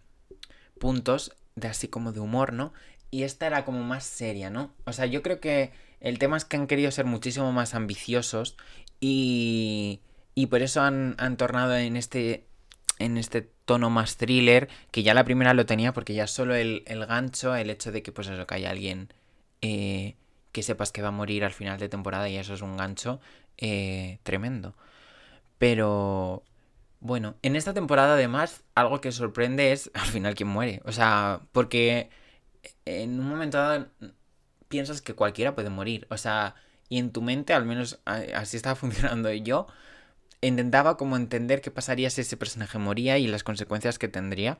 puntos 0.78 1.32
de 1.56 1.68
así 1.68 1.88
como 1.88 2.12
de 2.12 2.20
humor, 2.20 2.52
¿no? 2.52 2.72
Y 3.10 3.22
esta 3.22 3.46
era 3.46 3.64
como 3.64 3.82
más 3.84 4.04
seria, 4.04 4.50
¿no? 4.50 4.72
O 4.86 4.92
sea, 4.92 5.06
yo 5.06 5.22
creo 5.22 5.40
que 5.40 5.72
el 6.00 6.18
tema 6.18 6.36
es 6.36 6.44
que 6.44 6.56
han 6.56 6.66
querido 6.66 6.90
ser 6.90 7.06
muchísimo 7.06 7.52
más 7.52 7.74
ambiciosos 7.74 8.56
y, 9.00 10.00
y 10.34 10.46
por 10.46 10.62
eso 10.62 10.82
han, 10.82 11.14
han 11.18 11.36
tornado 11.36 11.76
en 11.76 11.96
este, 11.96 12.46
en 12.98 13.18
este 13.18 13.42
tono 13.64 13.90
más 13.90 14.16
thriller, 14.16 14.68
que 14.90 15.02
ya 15.02 15.14
la 15.14 15.24
primera 15.24 15.54
lo 15.54 15.66
tenía 15.66 15.92
porque 15.92 16.14
ya 16.14 16.26
solo 16.26 16.54
el, 16.54 16.82
el 16.86 17.06
gancho, 17.06 17.54
el 17.54 17.70
hecho 17.70 17.92
de 17.92 18.02
que 18.02 18.12
pues 18.12 18.28
eso, 18.28 18.46
que 18.46 18.54
haya 18.54 18.70
alguien 18.70 19.12
eh, 19.62 20.16
que 20.52 20.62
sepas 20.62 20.92
que 20.92 21.02
va 21.02 21.08
a 21.08 21.10
morir 21.10 21.44
al 21.44 21.52
final 21.52 21.78
de 21.78 21.88
temporada 21.88 22.28
y 22.28 22.36
eso 22.36 22.54
es 22.54 22.62
un 22.62 22.76
gancho 22.76 23.20
eh, 23.58 24.18
tremendo. 24.22 24.74
Pero 25.59 26.42
bueno, 27.00 27.36
en 27.42 27.57
esta 27.57 27.74
temporada 27.74 28.14
además 28.14 28.64
algo 28.74 29.00
que 29.00 29.12
sorprende 29.12 29.72
es 29.72 29.90
al 29.94 30.07
final 30.07 30.34
quién 30.34 30.48
muere. 30.48 30.80
O 30.84 30.92
sea, 30.92 31.40
porque 31.52 32.11
en 32.84 33.20
un 33.20 33.28
momento 33.28 33.59
dado 33.59 33.88
piensas 34.68 35.02
que 35.02 35.14
cualquiera 35.14 35.55
puede 35.55 35.70
morir. 35.70 36.07
O 36.11 36.16
sea, 36.16 36.55
y 36.88 36.98
en 36.98 37.12
tu 37.12 37.22
mente, 37.22 37.52
al 37.55 37.64
menos 37.64 38.00
así 38.05 38.57
estaba 38.57 38.74
funcionando 38.76 39.32
yo, 39.32 39.66
intentaba 40.40 40.96
como 40.96 41.16
entender 41.16 41.61
qué 41.61 41.70
pasaría 41.70 42.11
si 42.11 42.22
ese 42.22 42.36
personaje 42.36 42.78
moría 42.78 43.18
y 43.18 43.26
las 43.26 43.44
consecuencias 43.44 43.98
que 43.98 44.09
tendría. 44.09 44.59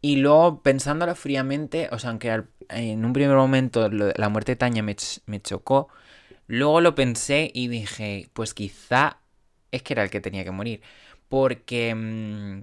Y 0.00 0.16
luego, 0.16 0.62
pensándolo 0.62 1.14
fríamente, 1.14 1.88
o 1.90 1.98
sea, 1.98 2.10
aunque 2.10 2.44
en 2.68 3.04
un 3.04 3.12
primer 3.12 3.36
momento 3.36 3.88
la 3.90 4.28
muerte 4.28 4.52
de 4.52 4.56
Tanya 4.56 4.82
me, 4.82 4.96
me, 5.26 5.40
chocó, 5.40 5.88
luego 6.46 6.80
lo 6.80 6.94
pensé 6.94 7.50
y 7.54 7.68
dije, 7.68 8.28
pues 8.34 8.54
quizá 8.54 9.18
es 9.74 9.82
que 9.82 9.94
era 9.94 10.02
el 10.02 10.10
que 10.10 10.20
tenía 10.20 10.44
que 10.44 10.50
morir. 10.50 10.82
Porque 11.28 11.94
mmm, 11.94 12.62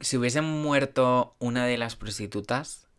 si 0.00 0.16
hubiesen 0.16 0.44
muerto 0.44 1.36
una 1.38 1.66
de 1.66 1.78
las 1.78 1.96
prostitutas, 1.96 2.90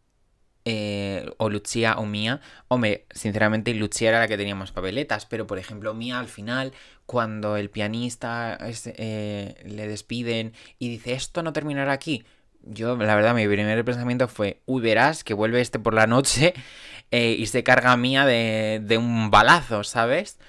eh, 0.64 1.28
o 1.38 1.50
Lucía 1.50 1.96
o 1.98 2.06
Mía. 2.06 2.40
Hombre, 2.68 3.06
sinceramente 3.12 3.74
Lucía 3.74 4.10
era 4.10 4.20
la 4.20 4.28
que 4.28 4.38
tenía 4.38 4.56
más 4.56 4.72
papeletas, 4.72 5.26
pero 5.26 5.48
por 5.48 5.58
ejemplo 5.58 5.94
Mía 5.96 6.20
al 6.20 6.28
final, 6.28 6.74
cuando 7.08 7.58
el 7.58 7.72
pianista 7.72 8.60
eh, 8.62 9.56
le 9.66 9.88
despiden 9.88 10.54
y 10.78 10.90
dice 10.90 11.14
esto 11.14 11.42
no 11.42 11.52
terminará 11.54 11.94
aquí, 11.94 12.26
yo 12.62 12.96
la 12.96 13.16
verdad 13.16 13.34
mi 13.34 13.48
primer 13.48 13.84
pensamiento 13.84 14.28
fue, 14.28 14.62
uy 14.68 14.82
verás 14.84 15.24
que 15.24 15.34
vuelve 15.34 15.62
este 15.62 15.80
por 15.80 15.96
la 15.96 16.06
noche 16.06 16.54
eh, 17.12 17.36
y 17.40 17.48
se 17.48 17.64
carga 17.64 17.98
Mía 17.98 18.26
de 18.26 18.98
un 19.00 19.32
balazo, 19.32 19.84
¿sabes? 19.84 20.40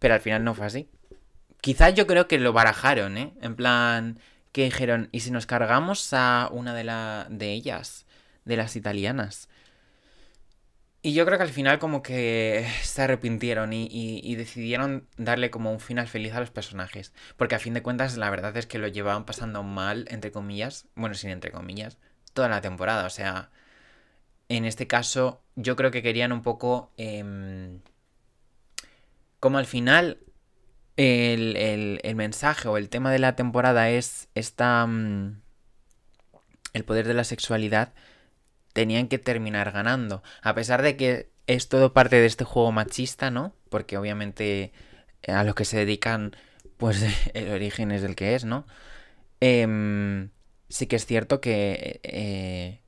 Pero 0.00 0.14
al 0.14 0.20
final 0.20 0.42
no 0.44 0.54
fue 0.54 0.66
así. 0.66 0.88
Quizás 1.60 1.94
yo 1.94 2.06
creo 2.06 2.28
que 2.28 2.38
lo 2.38 2.52
barajaron, 2.52 3.18
¿eh? 3.18 3.34
En 3.42 3.54
plan, 3.56 4.18
que 4.52 4.64
dijeron, 4.64 5.08
¿y 5.12 5.20
si 5.20 5.30
nos 5.30 5.46
cargamos 5.46 6.12
a 6.12 6.48
una 6.52 6.74
de, 6.74 6.84
la, 6.84 7.26
de 7.30 7.52
ellas? 7.52 8.06
De 8.44 8.56
las 8.56 8.76
italianas. 8.76 9.48
Y 11.02 11.14
yo 11.14 11.24
creo 11.24 11.38
que 11.38 11.44
al 11.44 11.50
final 11.50 11.78
como 11.78 12.02
que 12.02 12.66
se 12.82 13.02
arrepintieron 13.02 13.72
y, 13.72 14.34
decidieron 14.34 15.08
darle 15.16 15.50
como 15.50 15.72
un 15.72 15.80
final 15.80 16.06
feliz 16.08 16.34
a 16.34 16.40
los 16.40 16.50
personajes. 16.50 17.12
Porque 17.36 17.54
a 17.54 17.58
fin 17.58 17.74
de 17.74 17.82
cuentas 17.82 18.16
la 18.16 18.28
verdad 18.30 18.56
es 18.56 18.66
que 18.66 18.78
lo 18.78 18.88
llevaban 18.88 19.24
pasando 19.24 19.62
mal, 19.62 20.06
entre 20.10 20.30
comillas, 20.30 20.86
bueno, 20.94 21.14
sin 21.14 21.30
entre 21.30 21.52
comillas, 21.52 21.98
toda 22.34 22.48
la 22.48 22.60
temporada. 22.60 23.06
O 23.06 23.10
sea, 23.10 23.50
en 24.48 24.64
este 24.66 24.86
caso 24.86 25.42
yo 25.56 25.76
creo 25.76 25.90
que 25.90 26.02
querían 26.02 26.32
un 26.32 26.42
poco... 26.42 26.92
Em, 26.96 27.80
como 29.40 29.58
al 29.58 29.66
final 29.66 30.18
el, 31.00 31.98
el, 32.02 32.14
mensaje 32.14 32.68
o 32.68 32.76
el 32.76 32.90
tema 32.90 33.10
de 33.10 33.18
la 33.18 33.36
temporada 33.36 33.90
es 33.90 34.28
esta... 34.34 34.86
Mm, 34.86 35.40
el 36.72 36.84
poder 36.84 37.08
de 37.08 37.14
la 37.14 37.24
sexualidad 37.24 37.92
tenían 38.72 39.08
que 39.08 39.18
terminar 39.18 39.72
ganando. 39.72 40.22
A 40.42 40.54
pesar 40.54 40.82
de 40.82 40.96
que 40.96 41.30
es 41.46 41.68
todo 41.68 41.92
parte 41.92 42.16
de 42.16 42.26
este 42.26 42.44
juego 42.44 42.70
machista, 42.70 43.30
¿no? 43.30 43.54
Porque 43.70 43.96
obviamente 43.96 44.72
eh, 45.22 45.32
a 45.32 45.42
los 45.42 45.54
que 45.54 45.64
se 45.64 45.78
dedican, 45.78 46.36
pues 46.76 47.02
el 47.34 47.50
origen 47.50 47.90
es 47.90 48.02
el 48.02 48.14
que 48.14 48.34
es, 48.34 48.44
¿no? 48.44 48.66
Em, 49.40 50.30
sí 50.68 50.86
que 50.86 50.96
es 50.96 51.06
cierto 51.06 51.40
que 51.40 52.00
eh, 52.02 52.80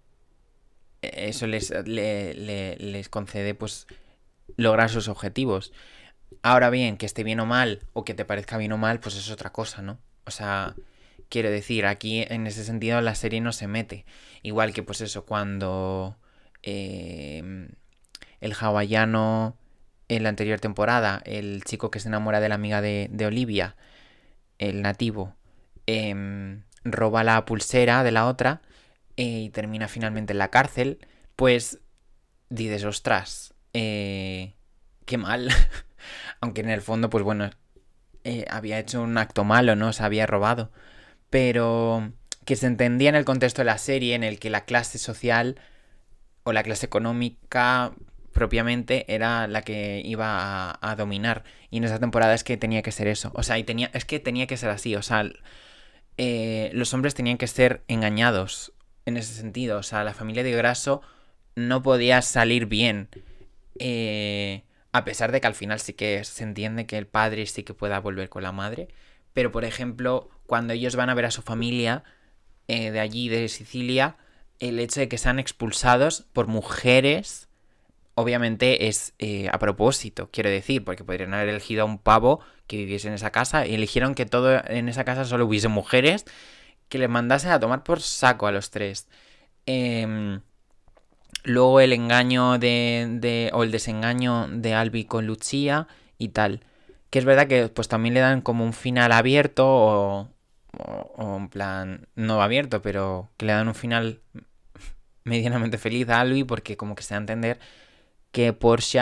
eso 1.00 1.46
les, 1.46 1.70
les 1.86 3.08
concede, 3.08 3.54
pues, 3.54 3.86
lograr 4.56 4.90
sus 4.90 5.08
objetivos. 5.08 5.72
Ahora 6.42 6.70
bien, 6.70 6.96
que 6.96 7.06
esté 7.06 7.24
bien 7.24 7.40
o 7.40 7.46
mal, 7.46 7.80
o 7.92 8.04
que 8.04 8.14
te 8.14 8.24
parezca 8.24 8.56
bien 8.58 8.72
o 8.72 8.78
mal, 8.78 9.00
pues 9.00 9.16
es 9.16 9.30
otra 9.30 9.50
cosa, 9.50 9.82
¿no? 9.82 9.98
O 10.24 10.30
sea, 10.30 10.74
Quiero 11.32 11.50
decir, 11.50 11.86
aquí 11.86 12.26
en 12.28 12.46
ese 12.46 12.62
sentido 12.62 13.00
la 13.00 13.14
serie 13.14 13.40
no 13.40 13.52
se 13.52 13.66
mete. 13.66 14.04
Igual 14.42 14.74
que 14.74 14.82
pues 14.82 15.00
eso, 15.00 15.24
cuando 15.24 16.18
em, 16.60 17.70
el 18.42 18.52
hawaiano 18.52 19.56
en 20.08 20.24
la 20.24 20.28
anterior 20.28 20.60
temporada, 20.60 21.22
el 21.24 21.64
chico 21.64 21.90
que 21.90 22.00
se 22.00 22.08
enamora 22.08 22.40
de 22.40 22.50
la 22.50 22.56
amiga 22.56 22.82
de, 22.82 23.08
Olivia, 23.24 23.76
el 24.58 24.82
nativo, 24.82 25.34
em, 25.86 26.64
roba 26.84 27.24
la 27.24 27.46
pulsera 27.46 28.04
de 28.04 28.12
la 28.12 28.26
otra 28.26 28.60
eh, 29.16 29.44
y 29.44 29.48
termina 29.48 29.88
finalmente 29.88 30.34
en 30.34 30.38
la 30.38 30.50
cárcel, 30.50 30.98
pues 31.34 31.78
dices, 32.50 32.84
ostras, 32.84 33.54
eh, 33.72 34.52
qué 35.06 35.16
mal. 35.16 35.48
Aunque 36.42 36.60
en 36.60 36.68
el 36.68 36.82
fondo, 36.82 37.08
pues 37.08 37.24
bueno, 37.24 37.50
eh, 38.24 38.44
había 38.50 38.78
hecho 38.78 39.00
un 39.02 39.16
acto 39.16 39.44
malo, 39.44 39.74
¿no? 39.76 39.94
Se 39.94 40.02
había 40.04 40.26
robado 40.26 40.70
pero 41.32 42.12
que 42.44 42.56
se 42.56 42.66
entendía 42.66 43.08
en 43.08 43.14
el 43.14 43.24
contexto 43.24 43.62
de 43.62 43.64
la 43.64 43.78
serie 43.78 44.14
en 44.14 44.22
el 44.22 44.38
que 44.38 44.50
la 44.50 44.66
clase 44.66 44.98
social 44.98 45.58
o 46.42 46.52
la 46.52 46.62
clase 46.62 46.84
económica 46.84 47.92
propiamente 48.34 49.06
era 49.08 49.46
la 49.46 49.62
que 49.62 50.02
iba 50.04 50.78
a, 50.78 50.96
dominar. 50.96 51.44
Y 51.70 51.78
en 51.78 51.84
esa 51.84 51.98
temporada 51.98 52.34
es 52.34 52.44
que 52.44 52.58
tenía 52.58 52.82
que 52.82 52.92
ser 52.92 53.08
eso. 53.08 53.32
O 53.34 53.42
sea, 53.42 53.58
y 53.58 53.64
tenía, 53.64 53.90
es 53.94 54.04
que 54.04 54.20
tenía 54.20 54.46
que 54.46 54.58
ser 54.58 54.68
así. 54.68 54.94
O 54.94 55.00
sea, 55.00 55.24
eh, 56.18 56.70
los 56.74 56.92
hombres 56.92 57.14
tenían 57.14 57.38
que 57.38 57.46
ser 57.46 57.82
engañados 57.88 58.74
en 59.06 59.16
ese 59.16 59.32
sentido. 59.32 59.78
O 59.78 59.82
sea, 59.82 60.04
la 60.04 60.12
familia 60.12 60.42
de 60.42 60.52
Graso 60.52 61.00
no 61.54 61.82
podía 61.82 62.20
salir 62.20 62.66
bien. 62.66 63.08
Eh, 63.78 64.64
a 64.92 65.04
pesar 65.04 65.32
de 65.32 65.40
que 65.40 65.46
al 65.46 65.54
final 65.54 65.80
sí 65.80 65.94
que 65.94 66.22
se 66.24 66.44
entiende 66.44 66.86
que 66.86 66.98
el 66.98 67.06
padre 67.06 67.46
sí 67.46 67.62
que 67.62 67.74
pueda 67.74 67.98
volver 68.00 68.28
con 68.28 68.42
la 68.42 68.52
madre. 68.52 68.88
Pero, 69.32 69.50
por 69.50 69.64
ejemplo, 69.64 70.28
cuando 70.46 70.74
ellos 70.74 70.96
van 70.96 71.10
a 71.10 71.14
ver 71.14 71.24
a 71.24 71.30
su 71.30 71.42
familia 71.42 72.04
eh, 72.68 72.90
de 72.90 73.00
allí, 73.00 73.28
de 73.28 73.48
Sicilia, 73.48 74.16
el 74.58 74.78
hecho 74.78 75.00
de 75.00 75.08
que 75.08 75.18
sean 75.18 75.38
expulsados 75.38 76.26
por 76.32 76.46
mujeres, 76.46 77.48
obviamente 78.14 78.88
es 78.88 79.14
eh, 79.18 79.48
a 79.50 79.58
propósito, 79.58 80.28
quiero 80.30 80.50
decir, 80.50 80.84
porque 80.84 81.04
podrían 81.04 81.34
haber 81.34 81.48
elegido 81.48 81.82
a 81.82 81.86
un 81.86 81.98
pavo 81.98 82.40
que 82.66 82.76
viviese 82.76 83.08
en 83.08 83.14
esa 83.14 83.30
casa 83.30 83.66
y 83.66 83.74
eligieron 83.74 84.14
que 84.14 84.26
todo 84.26 84.62
en 84.66 84.88
esa 84.88 85.04
casa 85.04 85.24
solo 85.24 85.46
hubiese 85.46 85.68
mujeres 85.68 86.24
que 86.88 86.98
les 86.98 87.08
mandasen 87.08 87.50
a 87.50 87.60
tomar 87.60 87.82
por 87.84 88.00
saco 88.02 88.46
a 88.46 88.52
los 88.52 88.70
tres. 88.70 89.08
Em, 89.66 90.42
luego 91.44 91.80
el 91.80 91.92
engaño 91.92 92.58
de, 92.58 93.06
de, 93.20 93.50
o 93.52 93.62
el 93.62 93.70
desengaño 93.70 94.48
de 94.48 94.74
Albi 94.74 95.04
con 95.04 95.26
Lucía 95.26 95.88
y 96.18 96.28
tal. 96.28 96.60
Que 97.10 97.18
es 97.18 97.24
verdad 97.24 97.46
que 97.46 97.68
pues 97.68 97.88
también 97.88 98.14
le 98.14 98.20
dan 98.20 98.40
como 98.40 98.64
un 98.64 98.72
final 98.72 99.12
abierto 99.12 99.66
o, 99.66 100.28
o, 100.72 101.36
en 101.36 101.48
plan, 101.48 102.08
no 102.14 102.42
abierto, 102.42 102.82
pero 102.82 103.30
que 103.36 103.46
le 103.46 103.52
dan 103.52 103.68
un 103.68 103.74
final 103.74 104.20
medianamente 105.24 105.78
feliz 105.78 106.08
a 106.08 106.20
Albi 106.20 106.44
porque 106.44 106.76
como 106.76 106.94
que 106.94 107.02
se 107.02 107.14
da 107.14 107.18
a 107.18 107.20
entender 107.20 107.58
que 108.30 108.52
Porsche 108.52 109.00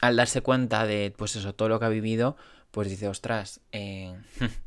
al 0.00 0.16
darse 0.16 0.42
cuenta 0.42 0.86
de 0.86 1.12
pues 1.16 1.36
eso, 1.36 1.54
todo 1.54 1.68
lo 1.68 1.80
que 1.80 1.86
ha 1.86 1.90
vivido, 1.90 2.36
pues 2.70 2.90
dice, 2.90 3.08
ostras, 3.08 3.60
eh, 3.72 4.14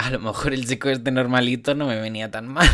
a 0.00 0.10
lo 0.10 0.18
mejor 0.18 0.54
el 0.54 0.66
chico 0.66 0.88
este 0.88 1.10
normalito 1.10 1.74
no 1.74 1.86
me 1.86 2.00
venía 2.00 2.30
tan 2.30 2.48
mal. 2.48 2.68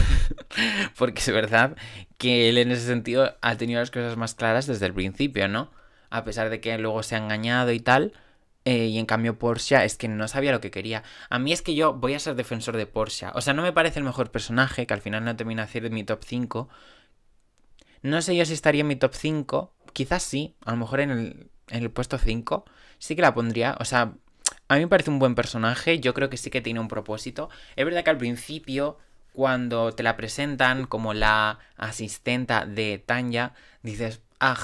porque 0.96 1.20
es 1.20 1.32
verdad 1.32 1.76
que 2.18 2.48
él 2.48 2.58
en 2.58 2.70
ese 2.70 2.86
sentido 2.86 3.36
ha 3.40 3.56
tenido 3.56 3.80
las 3.80 3.90
cosas 3.90 4.16
más 4.16 4.34
claras 4.34 4.66
desde 4.66 4.86
el 4.86 4.94
principio, 4.94 5.48
¿no? 5.48 5.70
A 6.10 6.24
pesar 6.24 6.50
de 6.50 6.60
que 6.60 6.78
luego 6.78 7.02
se 7.02 7.16
ha 7.16 7.18
engañado 7.18 7.72
y 7.72 7.80
tal, 7.80 8.12
eh, 8.64 8.86
y 8.86 8.98
en 8.98 9.06
cambio 9.06 9.38
Porsche 9.38 9.84
es 9.84 9.96
que 9.96 10.08
no 10.08 10.28
sabía 10.28 10.52
lo 10.52 10.60
que 10.60 10.70
quería. 10.70 11.02
A 11.28 11.38
mí 11.38 11.52
es 11.52 11.62
que 11.62 11.74
yo 11.74 11.94
voy 11.94 12.14
a 12.14 12.20
ser 12.20 12.36
defensor 12.36 12.76
de 12.76 12.86
Porsche. 12.86 13.28
O 13.34 13.40
sea, 13.40 13.54
no 13.54 13.62
me 13.62 13.72
parece 13.72 13.98
el 13.98 14.04
mejor 14.04 14.30
personaje, 14.30 14.86
que 14.86 14.94
al 14.94 15.00
final 15.00 15.24
no 15.24 15.34
termina 15.36 15.66
de 15.66 15.72
ser 15.72 15.90
mi 15.90 16.04
top 16.04 16.22
5. 16.24 16.68
No 18.02 18.22
sé 18.22 18.36
yo 18.36 18.44
si 18.44 18.52
estaría 18.52 18.82
en 18.82 18.88
mi 18.88 18.96
top 18.96 19.14
5. 19.14 19.72
Quizás 19.92 20.22
sí, 20.22 20.56
a 20.64 20.72
lo 20.72 20.76
mejor 20.76 21.00
en 21.00 21.10
el, 21.10 21.50
en 21.70 21.82
el 21.82 21.90
puesto 21.90 22.18
5. 22.18 22.64
Sí 22.98 23.16
que 23.16 23.22
la 23.22 23.34
pondría. 23.34 23.76
O 23.80 23.84
sea, 23.84 24.14
a 24.68 24.74
mí 24.74 24.80
me 24.80 24.88
parece 24.88 25.10
un 25.10 25.18
buen 25.18 25.34
personaje. 25.34 26.00
Yo 26.00 26.14
creo 26.14 26.30
que 26.30 26.36
sí 26.36 26.50
que 26.50 26.60
tiene 26.60 26.80
un 26.80 26.88
propósito. 26.88 27.48
Es 27.76 27.84
verdad 27.84 28.04
que 28.04 28.10
al 28.10 28.18
principio, 28.18 28.98
cuando 29.32 29.92
te 29.92 30.02
la 30.02 30.16
presentan 30.16 30.86
como 30.86 31.14
la 31.14 31.58
asistenta 31.76 32.66
de 32.66 33.02
Tanya, 33.04 33.54
dices, 33.82 34.22
ah 34.40 34.56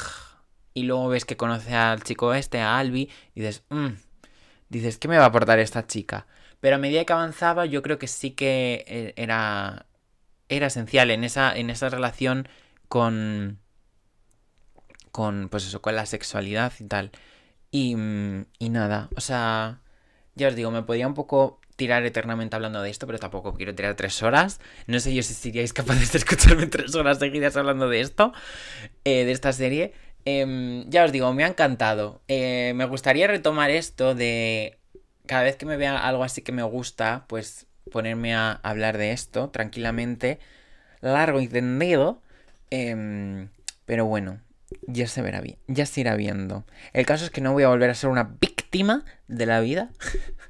y 0.74 0.84
luego 0.84 1.09
ves 1.09 1.24
que 1.24 1.36
conoce 1.36 1.74
al 1.74 2.03
chico 2.03 2.34
este, 2.34 2.61
a 2.61 2.78
Albi, 2.78 3.11
y 3.34 3.40
dices, 3.40 3.62
mmm, 3.68 3.88
dices, 4.68 4.98
¿qué 4.98 5.09
me 5.09 5.18
va 5.18 5.24
a 5.24 5.26
aportar 5.28 5.59
esta 5.59 5.86
chica? 5.86 6.26
Pero 6.61 6.76
a 6.76 6.78
medida 6.78 7.05
que 7.05 7.12
avanzaba, 7.12 7.66
yo 7.66 7.82
creo 7.82 7.98
que 7.98 8.07
sí 8.07 8.32
que 8.32 8.84
eh, 8.86 9.14
era, 9.16 9.86
era 10.48 10.68
esencial 10.68 11.11
en 11.11 11.24
esa, 11.24 11.57
en 11.57 11.70
esa 11.70 11.88
relación 11.88 12.48
con. 12.88 13.59
con. 15.11 15.48
pues 15.50 15.66
eso, 15.66 15.82
con 15.82 15.96
la 15.96 16.07
sexualidad 16.07 16.72
y 16.78 16.84
tal. 16.84 17.11
Y. 17.70 17.96
mm, 17.96 18.46
y 18.59 18.68
nada, 18.70 19.09
o 19.16 19.20
sea. 19.20 19.80
Ya 20.34 20.48
os 20.48 20.56
digo, 20.56 20.70
me 20.70 20.82
podía 20.82 21.06
un 21.06 21.14
poco 21.14 21.60
tirar 21.76 22.04
eternamente 22.04 22.56
hablando 22.56 22.82
de 22.82 22.90
esto, 22.90 23.06
pero 23.06 23.18
tampoco 23.18 23.54
quiero 23.54 23.74
tirar 23.74 23.94
tres 23.96 24.22
horas. 24.22 24.60
No 24.86 25.00
sé 25.00 25.14
yo 25.14 25.22
si 25.22 25.34
seríais 25.34 25.72
capaces 25.72 26.12
de 26.12 26.18
escucharme 26.18 26.66
tres 26.68 26.94
horas 26.94 27.18
seguidas 27.18 27.56
hablando 27.56 27.88
de 27.88 28.00
esto, 28.00 28.32
eh, 29.04 29.24
de 29.24 29.32
esta 29.32 29.52
serie. 29.52 29.92
Em, 30.24 30.88
ya 30.90 31.04
os 31.04 31.12
digo, 31.12 31.32
me 31.34 31.44
ha 31.44 31.48
encantado. 31.48 32.22
Eh, 32.28 32.72
me 32.76 32.84
gustaría 32.86 33.26
retomar 33.26 33.70
esto 33.70 34.14
de 34.14 34.78
cada 35.26 35.44
vez 35.44 35.56
que 35.56 35.66
me 35.66 35.76
vea 35.76 35.98
algo 35.98 36.24
así 36.24 36.42
que 36.42 36.52
me 36.52 36.62
gusta, 36.62 37.24
pues 37.28 37.66
ponerme 37.90 38.34
a 38.34 38.52
hablar 38.62 38.98
de 38.98 39.12
esto 39.12 39.50
tranquilamente, 39.50 40.38
largo 41.00 41.40
y 41.40 41.48
tendido. 41.48 42.22
Em, 42.70 43.48
pero 43.86 44.06
bueno, 44.06 44.40
ya 44.86 45.06
se 45.06 45.22
verá 45.22 45.40
bien, 45.40 45.56
ya 45.68 45.86
se 45.86 46.00
irá 46.00 46.16
viendo. 46.16 46.64
El 46.92 47.06
caso 47.06 47.24
es 47.24 47.30
que 47.30 47.40
no 47.40 47.52
voy 47.52 47.64
a 47.64 47.68
volver 47.68 47.90
a 47.90 47.94
ser 47.94 48.10
una 48.10 48.24
víctima 48.40 49.04
de 49.28 49.46
la 49.46 49.60
vida. 49.60 49.90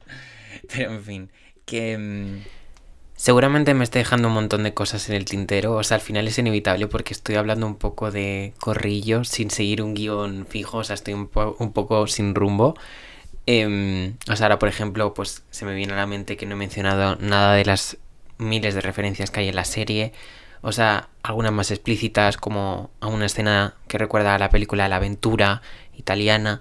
pero 0.75 0.93
en 0.93 1.03
fin, 1.03 1.31
que... 1.65 1.93
em, 1.93 2.43
Seguramente 3.15 3.73
me 3.75 3.85
estoy 3.85 4.01
dejando 4.01 4.27
un 4.27 4.35
montón 4.35 4.65
de 4.65 4.75
cosas 4.75 5.09
en 5.09 5.15
el 5.15 5.27
tintero, 5.27 5.75
o 5.75 5.85
sea, 5.85 5.95
al 5.97 6.01
final 6.01 6.27
es 6.27 6.39
inevitable 6.39 6.89
porque 6.89 7.15
estoy 7.15 7.37
hablando 7.37 7.69
un 7.69 7.77
poco 7.77 8.11
de 8.11 8.53
corrillo 8.59 9.23
sin 9.23 9.51
seguir 9.51 9.81
un 9.81 9.95
guion 9.95 10.45
fijo, 10.49 10.79
o 10.79 10.85
sea, 10.85 10.95
estoy 10.95 11.15
un 11.15 11.29
poco 11.29 12.07
sin 12.09 12.35
rumbo. 12.35 12.75
Em, 13.47 14.17
o 14.31 14.37
sea, 14.37 14.47
ahora 14.47 14.59
por 14.59 14.69
ejemplo, 14.69 15.15
pues 15.15 15.45
se 15.51 15.65
me 15.65 15.75
viene 15.75 15.93
a 15.93 15.97
la 15.97 16.07
mente 16.07 16.37
que 16.37 16.47
no 16.47 16.55
he 16.55 16.59
mencionado 16.59 17.17
nada 17.17 17.55
de 17.55 17.65
las 17.65 17.97
miles 18.39 18.75
de 18.75 18.81
referencias 18.81 19.31
que 19.31 19.41
hay 19.41 19.49
en 19.49 19.57
la 19.57 19.65
serie. 19.65 20.13
O 20.63 20.73
sea, 20.73 21.09
algunas 21.23 21.53
más 21.53 21.71
explícitas 21.71 22.37
como 22.37 22.91
a 23.01 23.09
una 23.09 23.27
escena 23.27 23.75
que 23.89 23.99
recuerda 23.99 24.35
a 24.35 24.39
la 24.39 24.51
película 24.51 24.89
La 24.89 24.97
aventura 24.97 25.63
italiana. 25.97 26.61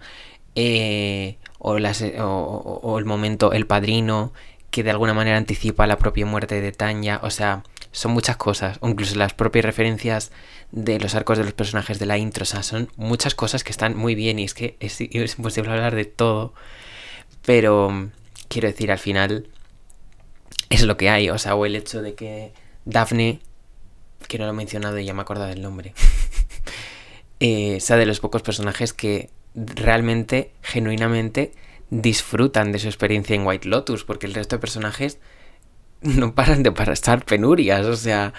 eh, 0.55 1.37
o, 1.59 1.79
las- 1.79 2.03
o- 2.19 2.97
el 2.99 3.05
momento 3.05 3.53
El 3.53 3.67
Padrino, 3.67 4.33
que 4.71 4.83
de 4.83 4.91
alguna 4.91 5.13
manera 5.13 5.37
anticipa 5.37 5.87
la 5.87 5.97
propia 5.97 6.25
muerte 6.25 6.59
de 6.61 6.71
Tanya. 6.73 7.19
O 7.23 7.29
sea, 7.29 7.63
son 7.93 8.11
muchas 8.13 8.35
cosas. 8.37 8.77
O 8.81 8.89
incluso 8.89 9.15
las 9.15 9.33
propias 9.33 9.63
referencias 9.65 10.31
de 10.71 10.99
los 10.99 11.15
arcos 11.15 11.37
de 11.37 11.43
los 11.45 11.53
personajes 11.53 11.99
de 11.99 12.05
la 12.07 12.17
intro. 12.17 12.43
O 12.43 12.45
sea, 12.45 12.63
son 12.63 12.89
muchas 12.97 13.35
cosas 13.35 13.63
que 13.63 13.71
están 13.71 13.95
muy 13.95 14.15
bien 14.15 14.39
y 14.39 14.43
es 14.45 14.53
que 14.53 14.75
es, 14.79 14.99
es 15.01 15.37
imposible 15.37 15.71
hablar 15.71 15.95
de 15.95 16.05
todo. 16.05 16.53
Pero 17.45 18.09
quiero 18.49 18.67
decir, 18.67 18.91
al 18.91 18.99
final 18.99 19.47
es 20.69 20.83
lo 20.83 20.97
que 20.97 21.09
hay. 21.09 21.29
O 21.29 21.37
sea, 21.37 21.55
o 21.55 21.65
el 21.65 21.75
hecho 21.75 22.01
de 22.01 22.15
que 22.15 22.53
Daphne, 22.85 23.39
que 24.27 24.37
no 24.37 24.45
lo 24.45 24.51
he 24.51 24.55
mencionado 24.55 24.97
y 24.99 25.05
ya 25.05 25.13
me 25.13 25.21
acordado 25.21 25.49
del 25.49 25.61
nombre, 25.61 25.93
eh, 27.39 27.79
sea 27.79 27.97
de 27.97 28.05
los 28.05 28.19
pocos 28.19 28.41
personajes 28.41 28.93
que 28.93 29.29
realmente, 29.55 30.51
genuinamente, 30.61 31.51
disfrutan 31.89 32.71
de 32.71 32.79
su 32.79 32.87
experiencia 32.87 33.35
en 33.35 33.45
White 33.45 33.67
Lotus, 33.67 34.03
porque 34.03 34.25
el 34.25 34.33
resto 34.33 34.55
de 34.55 34.61
personajes 34.61 35.19
no 36.01 36.33
paran 36.33 36.63
de 36.63 36.71
pasar 36.71 37.25
penurias, 37.25 37.85
o 37.85 37.95
sea, 37.95 38.33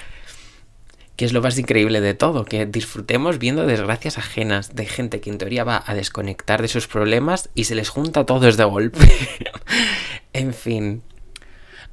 que 1.17 1.25
es 1.25 1.33
lo 1.33 1.43
más 1.43 1.59
increíble 1.59 2.01
de 2.01 2.15
todo, 2.15 2.45
que 2.45 2.67
disfrutemos 2.67 3.39
viendo 3.39 3.67
desgracias 3.67 4.19
ajenas 4.19 4.75
de 4.75 4.87
gente 4.87 5.21
que 5.21 5.31
en 5.31 5.39
teoría 5.39 5.65
va 5.65 5.83
a 5.87 5.95
desconectar 5.95 6.63
de 6.63 6.69
sus 6.69 6.89
problemas 6.89 7.51
y 7.55 7.65
se 7.65 7.75
les 7.75 7.91
junta 7.91 8.27
todos 8.27 8.57
de 8.57 8.65
golpe. 8.65 8.99
en 10.33 10.55
fin. 10.55 11.03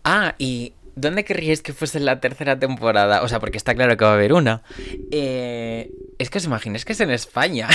Ah, 0.03 0.35
y 0.37 0.73
¿dónde 0.99 1.23
querríais 1.23 1.61
que 1.61 1.73
fuese 1.73 1.99
la 1.99 2.19
tercera 2.19 2.59
temporada? 2.59 3.23
O 3.23 3.27
sea, 3.27 3.39
porque 3.39 3.57
está 3.57 3.75
claro 3.75 3.97
que 3.97 4.05
va 4.05 4.11
a 4.11 4.15
haber 4.15 4.33
una. 4.33 4.63
Eh, 5.11 5.91
es 6.17 6.29
que 6.29 6.37
os 6.37 6.45
imagináis 6.45 6.85
que 6.85 6.93
es 6.93 6.99
en 6.99 7.11
España. 7.11 7.67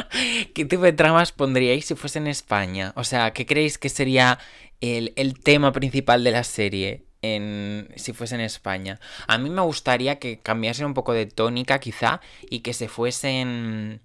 ¿Qué 0.54 0.64
tipo 0.64 0.82
de 0.82 0.92
tramas 0.92 1.32
pondríais 1.32 1.86
si 1.86 1.94
fuese 1.94 2.18
en 2.18 2.26
España? 2.26 2.92
O 2.96 3.04
sea, 3.04 3.32
¿qué 3.32 3.46
creéis 3.46 3.78
que 3.78 3.88
sería 3.88 4.38
el, 4.80 5.12
tema 5.42 5.72
principal 5.72 6.22
de 6.22 6.30
la 6.30 6.44
serie? 6.44 7.04
En, 7.22 7.88
si 7.96 8.12
fuese 8.12 8.36
en 8.36 8.42
España. 8.42 9.00
A 9.26 9.38
mí 9.38 9.50
me 9.50 9.62
gustaría 9.62 10.18
que 10.18 10.38
cambiasen 10.38 10.86
un 10.86 10.94
poco 10.94 11.12
de 11.12 11.26
tónica, 11.26 11.80
quizá, 11.80 12.20
y 12.48 12.60
que 12.60 12.72
se 12.72 12.88
fuesen 12.88 14.00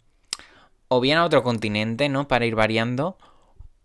o 0.88 1.00
bien 1.00 1.18
a 1.18 1.26
otro 1.26 1.44
continente, 1.44 2.10
¿no? 2.10 2.28
Para 2.28 2.46
ir 2.46 2.56
variando, 2.56 3.18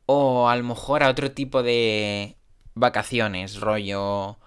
o 0.06 0.48
a 0.48 0.56
lo 0.56 0.64
mejor 0.64 1.02
a 1.02 1.08
otro 1.08 1.32
tipo 1.32 1.62
de 1.62 2.36
vacaciones, 2.74 3.60
rollo, 3.60 4.38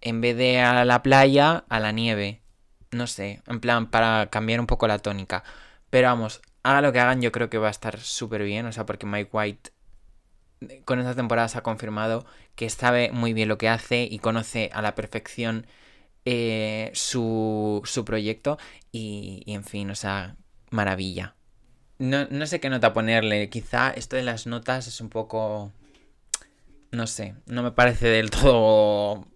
en 0.00 0.20
vez 0.20 0.36
de 0.36 0.60
a 0.60 0.84
la 0.84 1.02
playa, 1.02 1.64
a 1.68 1.80
la 1.80 1.92
nieve. 1.92 2.42
No 2.90 3.06
sé, 3.06 3.42
en 3.46 3.60
plan, 3.60 3.90
para 3.90 4.28
cambiar 4.30 4.60
un 4.60 4.66
poco 4.66 4.86
la 4.88 4.98
tónica. 4.98 5.44
Pero 5.90 6.08
vamos, 6.08 6.40
haga 6.62 6.80
lo 6.80 6.92
que 6.92 7.00
hagan, 7.00 7.20
yo 7.20 7.32
creo 7.32 7.50
que 7.50 7.58
va 7.58 7.68
a 7.68 7.70
estar 7.70 7.98
súper 8.00 8.42
bien, 8.42 8.66
o 8.66 8.72
sea, 8.72 8.86
porque 8.86 9.06
Mike 9.06 9.30
White 9.32 9.72
con 10.84 10.98
esta 10.98 11.14
temporada 11.14 11.48
se 11.48 11.58
ha 11.58 11.62
confirmado 11.62 12.26
que 12.56 12.68
sabe 12.68 13.12
muy 13.12 13.32
bien 13.32 13.48
lo 13.48 13.58
que 13.58 13.68
hace 13.68 14.08
y 14.10 14.18
conoce 14.18 14.70
a 14.72 14.82
la 14.82 14.94
perfección 14.96 15.66
eh, 16.24 16.90
su, 16.94 17.80
su 17.84 18.04
proyecto 18.04 18.58
y, 18.90 19.42
y, 19.46 19.54
en 19.54 19.64
fin, 19.64 19.90
o 19.90 19.94
sea, 19.94 20.36
maravilla. 20.70 21.36
No, 21.98 22.26
no 22.30 22.46
sé 22.46 22.60
qué 22.60 22.70
nota 22.70 22.92
ponerle, 22.92 23.48
quizá 23.50 23.90
esto 23.90 24.16
de 24.16 24.22
las 24.22 24.46
notas 24.46 24.86
es 24.86 25.00
un 25.00 25.08
poco... 25.08 25.72
No 26.90 27.06
sé, 27.06 27.34
no 27.46 27.62
me 27.62 27.72
parece 27.72 28.08
del 28.08 28.30
todo 28.30 29.26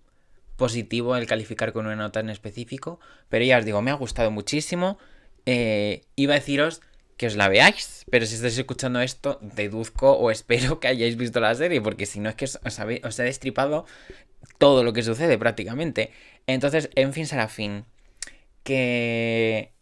positivo 0.62 1.16
el 1.16 1.26
calificar 1.26 1.72
con 1.72 1.86
una 1.86 1.96
nota 1.96 2.20
en 2.20 2.30
específico, 2.30 3.00
pero 3.28 3.44
ya 3.44 3.58
os 3.58 3.64
digo, 3.64 3.82
me 3.82 3.90
ha 3.90 3.94
gustado 3.94 4.30
muchísimo. 4.30 4.96
Eh, 5.44 6.04
iba 6.14 6.34
a 6.34 6.38
deciros 6.38 6.82
que 7.16 7.26
os 7.26 7.34
la 7.34 7.48
veáis, 7.48 8.04
pero 8.12 8.26
si 8.26 8.36
estáis 8.36 8.56
escuchando 8.56 9.00
esto, 9.00 9.40
deduzco 9.42 10.12
o 10.12 10.30
espero 10.30 10.78
que 10.78 10.86
hayáis 10.86 11.16
visto 11.16 11.40
la 11.40 11.52
serie, 11.56 11.80
porque 11.80 12.06
si 12.06 12.20
no 12.20 12.28
es 12.28 12.36
que 12.36 12.44
os, 12.44 13.18
he 13.18 13.22
destripado 13.24 13.86
todo 14.58 14.84
lo 14.84 14.92
que 14.92 15.02
sucede 15.02 15.36
prácticamente. 15.36 16.12
Entonces, 16.46 16.90
en 16.94 17.12
fin, 17.12 17.26
Serafín, 17.26 17.84
que 18.62 19.72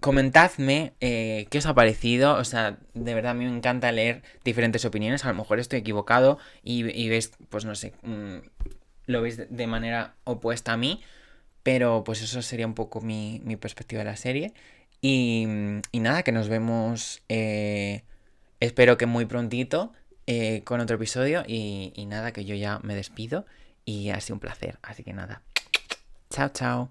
comentadme 0.00 0.94
eh, 1.00 1.48
qué 1.50 1.58
os 1.58 1.66
ha 1.66 1.74
parecido. 1.74 2.36
O 2.36 2.44
sea, 2.44 2.78
de 2.94 3.12
verdad 3.12 3.32
a 3.32 3.34
mí 3.34 3.44
me 3.44 3.54
encanta 3.54 3.92
leer 3.92 4.22
diferentes 4.42 4.86
opiniones. 4.86 5.26
A 5.26 5.28
lo 5.28 5.34
mejor 5.34 5.58
estoy 5.58 5.80
equivocado 5.80 6.38
y, 6.62 6.90
y 6.98 7.10
veis, 7.10 7.32
pues 7.50 7.66
no 7.66 7.74
sé, 7.74 7.92
mm, 8.04 8.38
lo 9.06 9.22
veis 9.22 9.40
de, 9.48 9.66
manera 9.66 10.14
opuesta 10.24 10.72
a 10.72 10.76
mí. 10.76 11.02
Pero 11.62 12.04
pues 12.04 12.22
eso 12.22 12.42
sería 12.42 12.66
un 12.66 12.74
poco 12.74 13.00
mi, 13.00 13.40
mi 13.44 13.56
perspectiva 13.56 14.00
de 14.00 14.04
la 14.04 14.16
serie. 14.16 14.52
Y, 15.00 15.46
y 15.92 16.00
nada, 16.00 16.22
que 16.22 16.32
nos 16.32 16.48
vemos. 16.48 17.22
eh, 17.28 18.02
espero 18.60 18.96
que 18.96 19.06
muy 19.06 19.26
prontito 19.26 19.92
eh, 20.26 20.62
con 20.64 20.80
otro 20.80 20.96
episodio. 20.96 21.44
Y, 21.46 21.92
y 21.96 22.06
nada, 22.06 22.32
que 22.32 22.44
yo 22.44 22.54
ya 22.54 22.80
me 22.82 22.94
despido. 22.94 23.46
Y 23.84 24.10
ha 24.10 24.20
sido 24.20 24.36
un 24.36 24.40
placer. 24.40 24.78
Así 24.82 25.02
que 25.02 25.12
nada. 25.12 25.42
Chao, 26.30 26.48
chao. 26.48 26.90